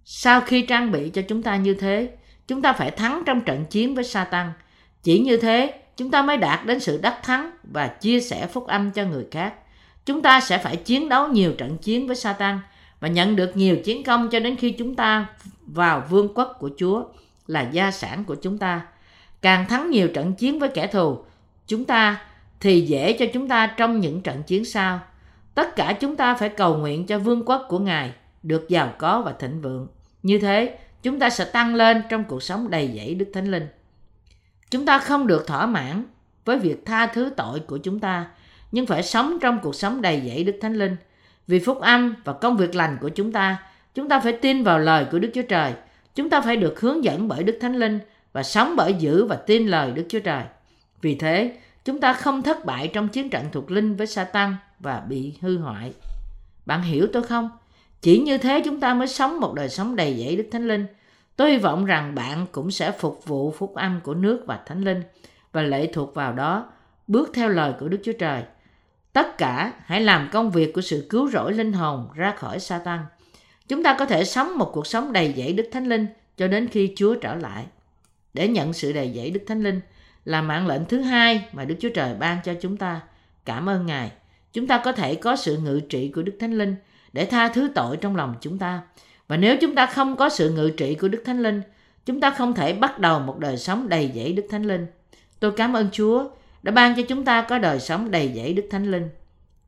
Sau 0.05 0.41
khi 0.41 0.67
trang 0.67 0.93
bị 0.93 1.11
cho 1.11 1.23
chúng 1.29 1.43
ta 1.43 1.57
như 1.57 1.75
thế, 1.75 2.17
chúng 2.51 2.63
ta 2.63 2.73
phải 2.73 2.91
thắng 2.91 3.23
trong 3.27 3.41
trận 3.41 3.65
chiến 3.65 3.95
với 3.95 4.05
Satan. 4.05 4.53
Chỉ 5.03 5.19
như 5.19 5.37
thế, 5.37 5.81
chúng 5.97 6.11
ta 6.11 6.23
mới 6.23 6.37
đạt 6.37 6.67
đến 6.67 6.81
sự 6.81 7.01
đắc 7.03 7.23
thắng 7.23 7.51
và 7.63 7.87
chia 7.87 8.21
sẻ 8.21 8.47
phúc 8.47 8.67
âm 8.67 8.91
cho 8.91 9.05
người 9.05 9.27
khác. 9.31 9.55
Chúng 10.07 10.23
ta 10.23 10.41
sẽ 10.41 10.59
phải 10.59 10.77
chiến 10.77 11.09
đấu 11.09 11.29
nhiều 11.29 11.53
trận 11.53 11.79
chiến 11.79 12.07
với 12.07 12.17
Satan 12.17 12.59
và 13.01 13.09
nhận 13.09 13.37
được 13.37 13.57
nhiều 13.57 13.77
chiến 13.77 14.05
công 14.05 14.29
cho 14.31 14.41
đến 14.41 14.57
khi 14.57 14.71
chúng 14.71 14.95
ta 14.95 15.27
vào 15.67 16.03
vương 16.11 16.35
quốc 16.35 16.57
của 16.61 16.71
Chúa 16.79 17.05
là 17.47 17.69
gia 17.73 17.91
sản 17.91 18.25
của 18.25 18.35
chúng 18.35 18.59
ta. 18.59 18.81
Càng 19.43 19.69
thắng 19.69 19.91
nhiều 19.91 20.09
trận 20.09 20.35
chiến 20.35 20.59
với 20.59 20.69
kẻ 20.69 20.87
thù, 20.87 21.19
chúng 21.67 21.85
ta 21.85 22.23
thì 22.61 22.81
dễ 22.81 23.13
cho 23.13 23.27
chúng 23.33 23.49
ta 23.49 23.67
trong 23.67 24.01
những 24.01 24.21
trận 24.21 24.43
chiến 24.43 24.65
sau. 24.65 25.01
Tất 25.55 25.77
cả 25.77 25.93
chúng 26.01 26.17
ta 26.17 26.35
phải 26.35 26.49
cầu 26.49 26.77
nguyện 26.77 27.07
cho 27.07 27.19
vương 27.19 27.45
quốc 27.45 27.67
của 27.69 27.79
Ngài 27.79 28.13
được 28.43 28.69
giàu 28.69 28.93
có 28.99 29.23
và 29.25 29.33
thịnh 29.33 29.61
vượng. 29.61 29.87
Như 30.23 30.39
thế, 30.39 30.79
chúng 31.03 31.19
ta 31.19 31.31
sẽ 31.31 31.45
tăng 31.45 31.75
lên 31.75 32.03
trong 32.09 32.25
cuộc 32.25 32.43
sống 32.43 32.71
đầy 32.71 32.93
dẫy 32.97 33.15
Đức 33.15 33.31
Thánh 33.35 33.51
Linh. 33.51 33.67
Chúng 34.71 34.87
ta 34.87 34.99
không 34.99 35.27
được 35.27 35.47
thỏa 35.47 35.67
mãn 35.67 36.05
với 36.45 36.59
việc 36.59 36.87
tha 36.87 37.07
thứ 37.07 37.31
tội 37.37 37.61
của 37.61 37.79
chúng 37.79 38.01
ta, 38.01 38.27
nhưng 38.73 38.87
phải 38.87 39.03
sống 39.03 39.39
trong 39.41 39.59
cuộc 39.63 39.75
sống 39.75 40.03
đầy 40.03 40.23
dẫy 40.27 40.45
Đức 40.45 40.59
Thánh 40.61 40.75
Linh. 40.75 40.97
Vì 41.47 41.59
phúc 41.59 41.81
âm 41.81 42.15
và 42.25 42.33
công 42.33 42.57
việc 42.57 42.75
lành 42.75 42.99
của 43.01 43.09
chúng 43.09 43.33
ta, 43.33 43.63
chúng 43.95 44.09
ta 44.09 44.21
phải 44.21 44.33
tin 44.33 44.63
vào 44.63 44.79
lời 44.79 45.07
của 45.11 45.19
Đức 45.19 45.31
Chúa 45.35 45.43
Trời. 45.43 45.73
Chúng 46.15 46.31
ta 46.31 46.41
phải 46.41 46.57
được 46.57 46.81
hướng 46.81 47.05
dẫn 47.05 47.29
bởi 47.29 47.43
Đức 47.43 47.59
Thánh 47.61 47.77
Linh 47.77 47.99
và 48.33 48.43
sống 48.43 48.75
bởi 48.77 48.95
giữ 48.95 49.25
và 49.25 49.37
tin 49.37 49.67
lời 49.67 49.93
Đức 49.93 50.07
Chúa 50.09 50.21
Trời. 50.21 50.45
Vì 51.01 51.15
thế, 51.15 51.57
chúng 51.85 52.01
ta 52.01 52.13
không 52.13 52.43
thất 52.43 52.65
bại 52.65 52.91
trong 52.93 53.09
chiến 53.09 53.31
trận 53.31 53.45
thuộc 53.53 53.71
linh 53.71 53.97
với 53.97 54.07
Satan 54.07 54.57
và 54.79 55.01
bị 55.01 55.35
hư 55.41 55.59
hoại. 55.59 55.93
Bạn 56.67 56.83
hiểu 56.83 57.07
tôi 57.13 57.23
không? 57.23 57.51
Chỉ 58.01 58.19
như 58.19 58.39
thế 58.39 58.63
chúng 58.65 58.81
ta 58.81 58.95
mới 58.95 59.09
sống 59.09 59.41
một 59.41 59.55
đời 59.55 59.69
sống 59.69 59.97
đầy 59.97 60.17
dẫy 60.25 60.37
Đức 60.37 60.49
Thánh 60.53 60.69
Linh. 60.69 60.87
Tôi 61.37 61.51
hy 61.51 61.59
vọng 61.59 61.85
rằng 61.85 62.15
bạn 62.15 62.47
cũng 62.53 62.71
sẽ 62.71 62.93
phục 62.93 63.27
vụ 63.27 63.51
phúc 63.51 63.75
âm 63.75 64.01
của 64.01 64.15
nước 64.15 64.45
và 64.47 64.61
Thánh 64.67 64.85
Linh 64.85 65.03
và 65.53 65.63
lệ 65.63 65.91
thuộc 65.93 66.15
vào 66.15 66.33
đó, 66.33 66.73
bước 67.07 67.31
theo 67.35 67.49
lời 67.49 67.73
của 67.81 67.89
Đức 67.89 67.99
Chúa 68.05 68.13
Trời. 68.13 68.43
Tất 69.13 69.39
cả 69.39 69.73
hãy 69.85 70.01
làm 70.01 70.29
công 70.33 70.51
việc 70.51 70.73
của 70.73 70.81
sự 70.81 71.07
cứu 71.11 71.31
rỗi 71.31 71.53
linh 71.53 71.73
hồn 71.73 72.09
ra 72.15 72.35
khỏi 72.37 72.61
Satan. 72.61 73.01
Chúng 73.69 73.83
ta 73.83 73.97
có 73.99 74.07
thể 74.07 74.25
sống 74.25 74.59
một 74.59 74.71
cuộc 74.73 74.87
sống 74.87 75.13
đầy 75.13 75.35
dẫy 75.37 75.53
Đức 75.53 75.69
Thánh 75.73 75.87
Linh 75.87 76.07
cho 76.37 76.49
đến 76.49 76.69
khi 76.69 76.93
Chúa 76.97 77.15
trở 77.15 77.35
lại. 77.35 77.67
Để 78.35 78.49
nhận 78.49 78.73
sự 78.73 78.93
đầy 78.93 79.13
dẫy 79.17 79.31
Đức 79.31 79.41
Thánh 79.47 79.63
Linh 79.63 79.81
là 80.25 80.43
mạng 80.43 80.67
lệnh 80.67 80.85
thứ 80.85 81.01
hai 81.01 81.49
mà 81.53 81.65
Đức 81.65 81.75
Chúa 81.81 81.89
Trời 81.95 82.15
ban 82.15 82.39
cho 82.45 82.55
chúng 82.61 82.77
ta. 82.77 83.01
Cảm 83.45 83.69
ơn 83.69 83.87
Ngài. 83.87 84.13
Chúng 84.53 84.67
ta 84.67 84.81
có 84.85 84.93
thể 84.93 85.15
có 85.15 85.37
sự 85.37 85.57
ngự 85.57 85.81
trị 85.81 86.09
của 86.15 86.23
Đức 86.23 86.37
Thánh 86.41 86.59
Linh 86.59 86.77
để 87.13 87.25
tha 87.25 87.49
thứ 87.49 87.71
tội 87.75 87.97
trong 87.97 88.17
lòng 88.17 88.35
chúng 88.41 88.59
ta. 88.59 88.83
Và 89.29 89.37
nếu 89.37 89.57
chúng 89.61 89.75
ta 89.75 89.87
không 89.87 90.17
có 90.17 90.29
sự 90.29 90.51
ngự 90.51 90.71
trị 90.71 90.95
của 90.95 91.09
Đức 91.09 91.23
Thánh 91.27 91.43
Linh, 91.43 91.63
chúng 92.07 92.21
ta 92.21 92.31
không 92.31 92.55
thể 92.55 92.73
bắt 92.73 92.99
đầu 92.99 93.21
một 93.21 93.39
đời 93.39 93.57
sống 93.57 93.89
đầy 93.89 94.11
dẫy 94.15 94.33
Đức 94.33 94.47
Thánh 94.51 94.63
Linh. 94.63 94.87
Tôi 95.41 95.53
cảm 95.53 95.77
ơn 95.77 95.89
Chúa 95.93 96.31
đã 96.63 96.73
ban 96.73 96.97
cho 96.97 97.03
chúng 97.09 97.25
ta 97.25 97.43
có 97.43 97.59
đời 97.59 97.81
sống 97.81 98.11
đầy 98.11 98.33
dẫy 98.37 98.55
Đức 98.55 98.67
Thánh 98.71 98.91
Linh. 98.91 99.09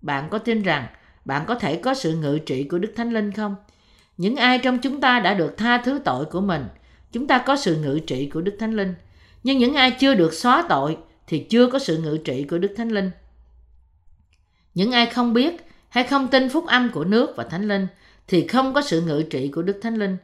Bạn 0.01 0.29
có 0.31 0.39
tin 0.39 0.63
rằng 0.63 0.87
bạn 1.25 1.45
có 1.47 1.55
thể 1.55 1.77
có 1.77 1.95
sự 1.95 2.17
ngự 2.17 2.39
trị 2.39 2.65
của 2.65 2.79
Đức 2.79 2.93
Thánh 2.97 3.13
Linh 3.13 3.33
không? 3.33 3.57
Những 4.17 4.37
ai 4.37 4.59
trong 4.59 4.79
chúng 4.79 5.01
ta 5.01 5.21
đã 5.21 5.35
được 5.35 5.57
tha 5.57 5.79
thứ 5.79 6.01
tội 6.05 6.25
của 6.25 6.41
mình, 6.41 6.65
chúng 7.13 7.27
ta 7.27 7.39
có 7.39 7.57
sự 7.57 7.77
ngự 7.77 7.99
trị 8.07 8.31
của 8.35 8.41
Đức 8.41 8.57
Thánh 8.61 8.77
Linh. 8.77 8.95
Nhưng 9.43 9.59
những 9.59 9.75
ai 9.75 9.91
chưa 9.91 10.15
được 10.15 10.35
xóa 10.35 10.65
tội 10.69 10.97
thì 11.27 11.47
chưa 11.51 11.71
có 11.71 11.79
sự 11.79 11.99
ngự 11.99 12.19
trị 12.25 12.45
của 12.51 12.59
Đức 12.59 12.75
Thánh 12.77 12.89
Linh. 12.89 13.11
Những 14.75 14.93
ai 14.93 15.07
không 15.07 15.33
biết 15.33 15.67
hay 15.93 16.05
không 16.05 16.29
tin 16.29 16.49
phúc 16.49 16.67
âm 16.67 16.91
của 16.91 17.05
nước 17.05 17.37
và 17.37 17.45
Thánh 17.45 17.69
Linh 17.69 17.87
thì 18.29 18.47
không 18.47 18.75
có 18.75 18.83
sự 18.83 19.01
ngự 19.01 19.23
trị 19.23 19.49
của 19.49 19.63
Đức 19.63 19.79
Thánh 19.83 19.95
Linh. 19.95 20.17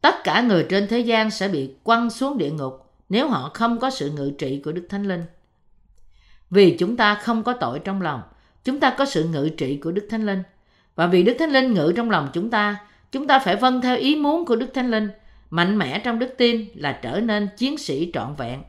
Tất 0.00 0.14
cả 0.24 0.40
người 0.40 0.66
trên 0.68 0.86
thế 0.88 0.98
gian 0.98 1.30
sẽ 1.30 1.48
bị 1.48 1.70
quăng 1.82 2.10
xuống 2.10 2.38
địa 2.38 2.50
ngục 2.50 2.92
nếu 3.08 3.28
họ 3.28 3.50
không 3.54 3.78
có 3.78 3.90
sự 3.90 4.10
ngự 4.10 4.32
trị 4.38 4.60
của 4.64 4.72
Đức 4.72 4.86
Thánh 4.90 5.08
Linh. 5.08 5.24
Vì 6.50 6.76
chúng 6.78 6.96
ta 6.96 7.14
không 7.14 7.42
có 7.42 7.52
tội 7.52 7.78
trong 7.78 8.02
lòng, 8.02 8.22
chúng 8.64 8.80
ta 8.80 8.94
có 8.98 9.04
sự 9.04 9.24
ngự 9.24 9.48
trị 9.48 9.76
của 9.76 9.92
Đức 9.92 10.06
Thánh 10.10 10.26
Linh. 10.26 10.42
Và 10.94 11.06
vì 11.06 11.22
Đức 11.22 11.36
Thánh 11.38 11.50
Linh 11.50 11.74
ngự 11.74 11.92
trong 11.96 12.10
lòng 12.10 12.28
chúng 12.32 12.50
ta, 12.50 12.76
chúng 13.12 13.26
ta 13.26 13.38
phải 13.38 13.56
vâng 13.56 13.80
theo 13.80 13.96
ý 13.96 14.16
muốn 14.16 14.46
của 14.46 14.56
Đức 14.56 14.74
Thánh 14.74 14.90
Linh, 14.90 15.10
mạnh 15.50 15.78
mẽ 15.78 15.98
trong 15.98 16.18
đức 16.18 16.34
tin 16.38 16.66
là 16.74 16.98
trở 17.02 17.20
nên 17.20 17.48
chiến 17.56 17.78
sĩ 17.78 18.10
trọn 18.14 18.34
vẹn. 18.34 18.62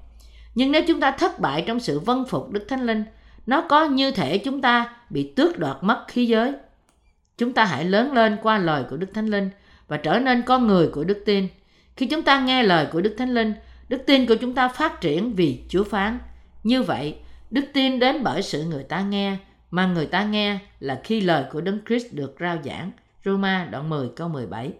Nhưng 0.56 0.72
nếu 0.72 0.82
chúng 0.88 1.00
ta 1.00 1.12
thất 1.12 1.40
bại 1.40 1.64
trong 1.68 1.80
sự 1.80 2.00
vâng 2.00 2.26
phục 2.30 2.52
Đức 2.52 2.66
Thánh 2.70 2.86
Linh, 2.86 3.04
nó 3.46 3.62
có 3.62 3.86
như 3.86 4.12
thể 4.12 4.38
chúng 4.38 4.62
ta 4.62 4.96
bị 5.10 5.34
tước 5.36 5.60
đoạt 5.60 5.78
mất 5.82 6.06
khí 6.08 6.26
giới. 6.26 6.54
Chúng 7.38 7.54
ta 7.54 7.66
hãy 7.66 7.86
lớn 7.86 8.14
lên 8.14 8.38
qua 8.42 8.58
lời 8.58 8.84
của 8.90 8.98
Đức 8.98 9.08
Thánh 9.14 9.28
Linh 9.28 9.50
và 9.88 9.98
trở 9.98 10.20
nên 10.20 10.42
con 10.42 10.68
người 10.68 10.88
của 10.88 11.04
đức 11.04 11.24
tin. 11.26 11.48
Khi 11.98 12.06
chúng 12.06 12.22
ta 12.22 12.40
nghe 12.40 12.64
lời 12.64 12.88
của 12.92 13.02
Đức 13.02 13.16
Thánh 13.18 13.34
Linh, 13.34 13.54
đức 13.90 14.04
tin 14.06 14.26
của 14.26 14.36
chúng 14.36 14.54
ta 14.54 14.68
phát 14.68 15.02
triển 15.02 15.34
vì 15.34 15.60
Chúa 15.70 15.84
phán. 15.84 16.20
Như 16.64 16.84
vậy, 16.84 17.16
đức 17.52 17.66
tin 17.74 18.00
đến 18.00 18.24
bởi 18.24 18.42
sự 18.42 18.64
người 18.64 18.84
ta 18.84 19.02
nghe, 19.02 19.38
mà 19.72 19.88
người 19.88 20.06
ta 20.06 20.24
nghe 20.24 20.60
là 20.80 21.02
khi 21.04 21.22
lời 21.22 21.44
của 21.52 21.62
Đấng 21.62 21.80
Christ 21.88 22.06
được 22.14 22.36
rao 22.40 22.58
giảng. 22.66 22.92
Roma 23.26 23.68
đoạn 23.72 23.90
10 23.90 24.10
câu 24.16 24.30
17 24.30 24.74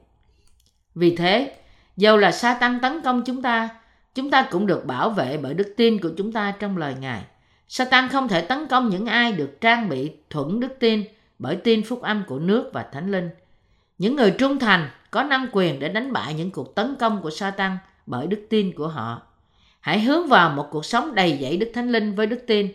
Vì 0.96 1.16
thế, 1.16 1.56
dầu 1.98 2.18
là 2.18 2.32
sa 2.32 2.54
tăng 2.54 2.80
tấn 2.80 3.02
công 3.02 3.24
chúng 3.26 3.42
ta, 3.42 3.70
chúng 4.16 4.32
ta 4.32 4.48
cũng 4.52 4.68
được 4.68 4.86
bảo 4.86 5.10
vệ 5.10 5.38
bởi 5.38 5.54
đức 5.54 5.74
tin 5.78 6.00
của 6.02 6.10
chúng 6.18 6.32
ta 6.32 6.54
trong 6.60 6.78
lời 6.78 6.96
Ngài. 7.00 7.22
Satan 7.68 8.10
không 8.10 8.28
thể 8.28 8.42
tấn 8.42 8.68
công 8.68 8.90
những 8.90 9.06
ai 9.06 9.32
được 9.32 9.62
trang 9.62 9.90
bị 9.90 10.12
thuận 10.30 10.60
đức 10.60 10.76
tin 10.80 11.04
bởi 11.40 11.56
tin 11.56 11.84
phúc 11.84 12.02
âm 12.02 12.24
của 12.28 12.40
nước 12.40 12.70
và 12.74 12.86
thánh 12.92 13.12
linh. 13.12 13.30
Những 13.98 14.16
người 14.16 14.32
trung 14.32 14.60
thành 14.60 14.90
có 15.12 15.24
năng 15.24 15.48
quyền 15.52 15.80
để 15.80 15.90
đánh 15.90 16.14
bại 16.14 16.34
những 16.34 16.52
cuộc 16.52 16.76
tấn 16.76 16.96
công 16.96 17.22
của 17.22 17.30
Satan 17.30 17.78
bởi 18.06 18.28
đức 18.28 18.46
tin 18.50 18.74
của 18.74 18.88
họ. 18.88 19.22
Hãy 19.80 20.00
hướng 20.00 20.28
vào 20.28 20.50
một 20.50 20.68
cuộc 20.72 20.86
sống 20.86 21.16
đầy 21.16 21.38
dẫy 21.42 21.58
Đức 21.58 21.72
Thánh 21.74 21.92
Linh 21.92 22.16
với 22.16 22.28
đức 22.28 22.44
tin. 22.48 22.72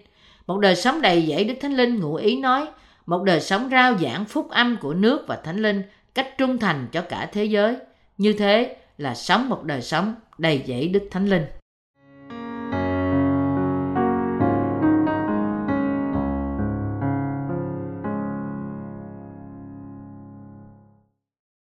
Một 0.46 0.58
đời 0.58 0.76
sống 0.76 1.02
đầy 1.02 1.26
dẫy 1.26 1.44
Đức 1.44 1.54
Thánh 1.60 1.76
Linh 1.76 2.00
ngụ 2.00 2.14
ý 2.14 2.40
nói, 2.40 2.68
một 3.06 3.22
đời 3.22 3.40
sống 3.40 3.68
rao 3.70 3.98
giảng 3.98 4.24
phúc 4.24 4.50
âm 4.50 4.76
của 4.76 4.94
nước 4.94 5.24
và 5.26 5.36
Thánh 5.36 5.56
Linh 5.56 5.82
cách 6.14 6.34
trung 6.38 6.58
thành 6.58 6.86
cho 6.92 7.02
cả 7.02 7.28
thế 7.32 7.44
giới. 7.44 7.76
Như 8.18 8.32
thế 8.32 8.76
là 8.98 9.14
sống 9.14 9.48
một 9.48 9.64
đời 9.64 9.82
sống 9.82 10.14
đầy 10.38 10.62
dẫy 10.66 10.88
Đức 10.88 11.08
Thánh 11.10 11.28
Linh. 11.28 11.42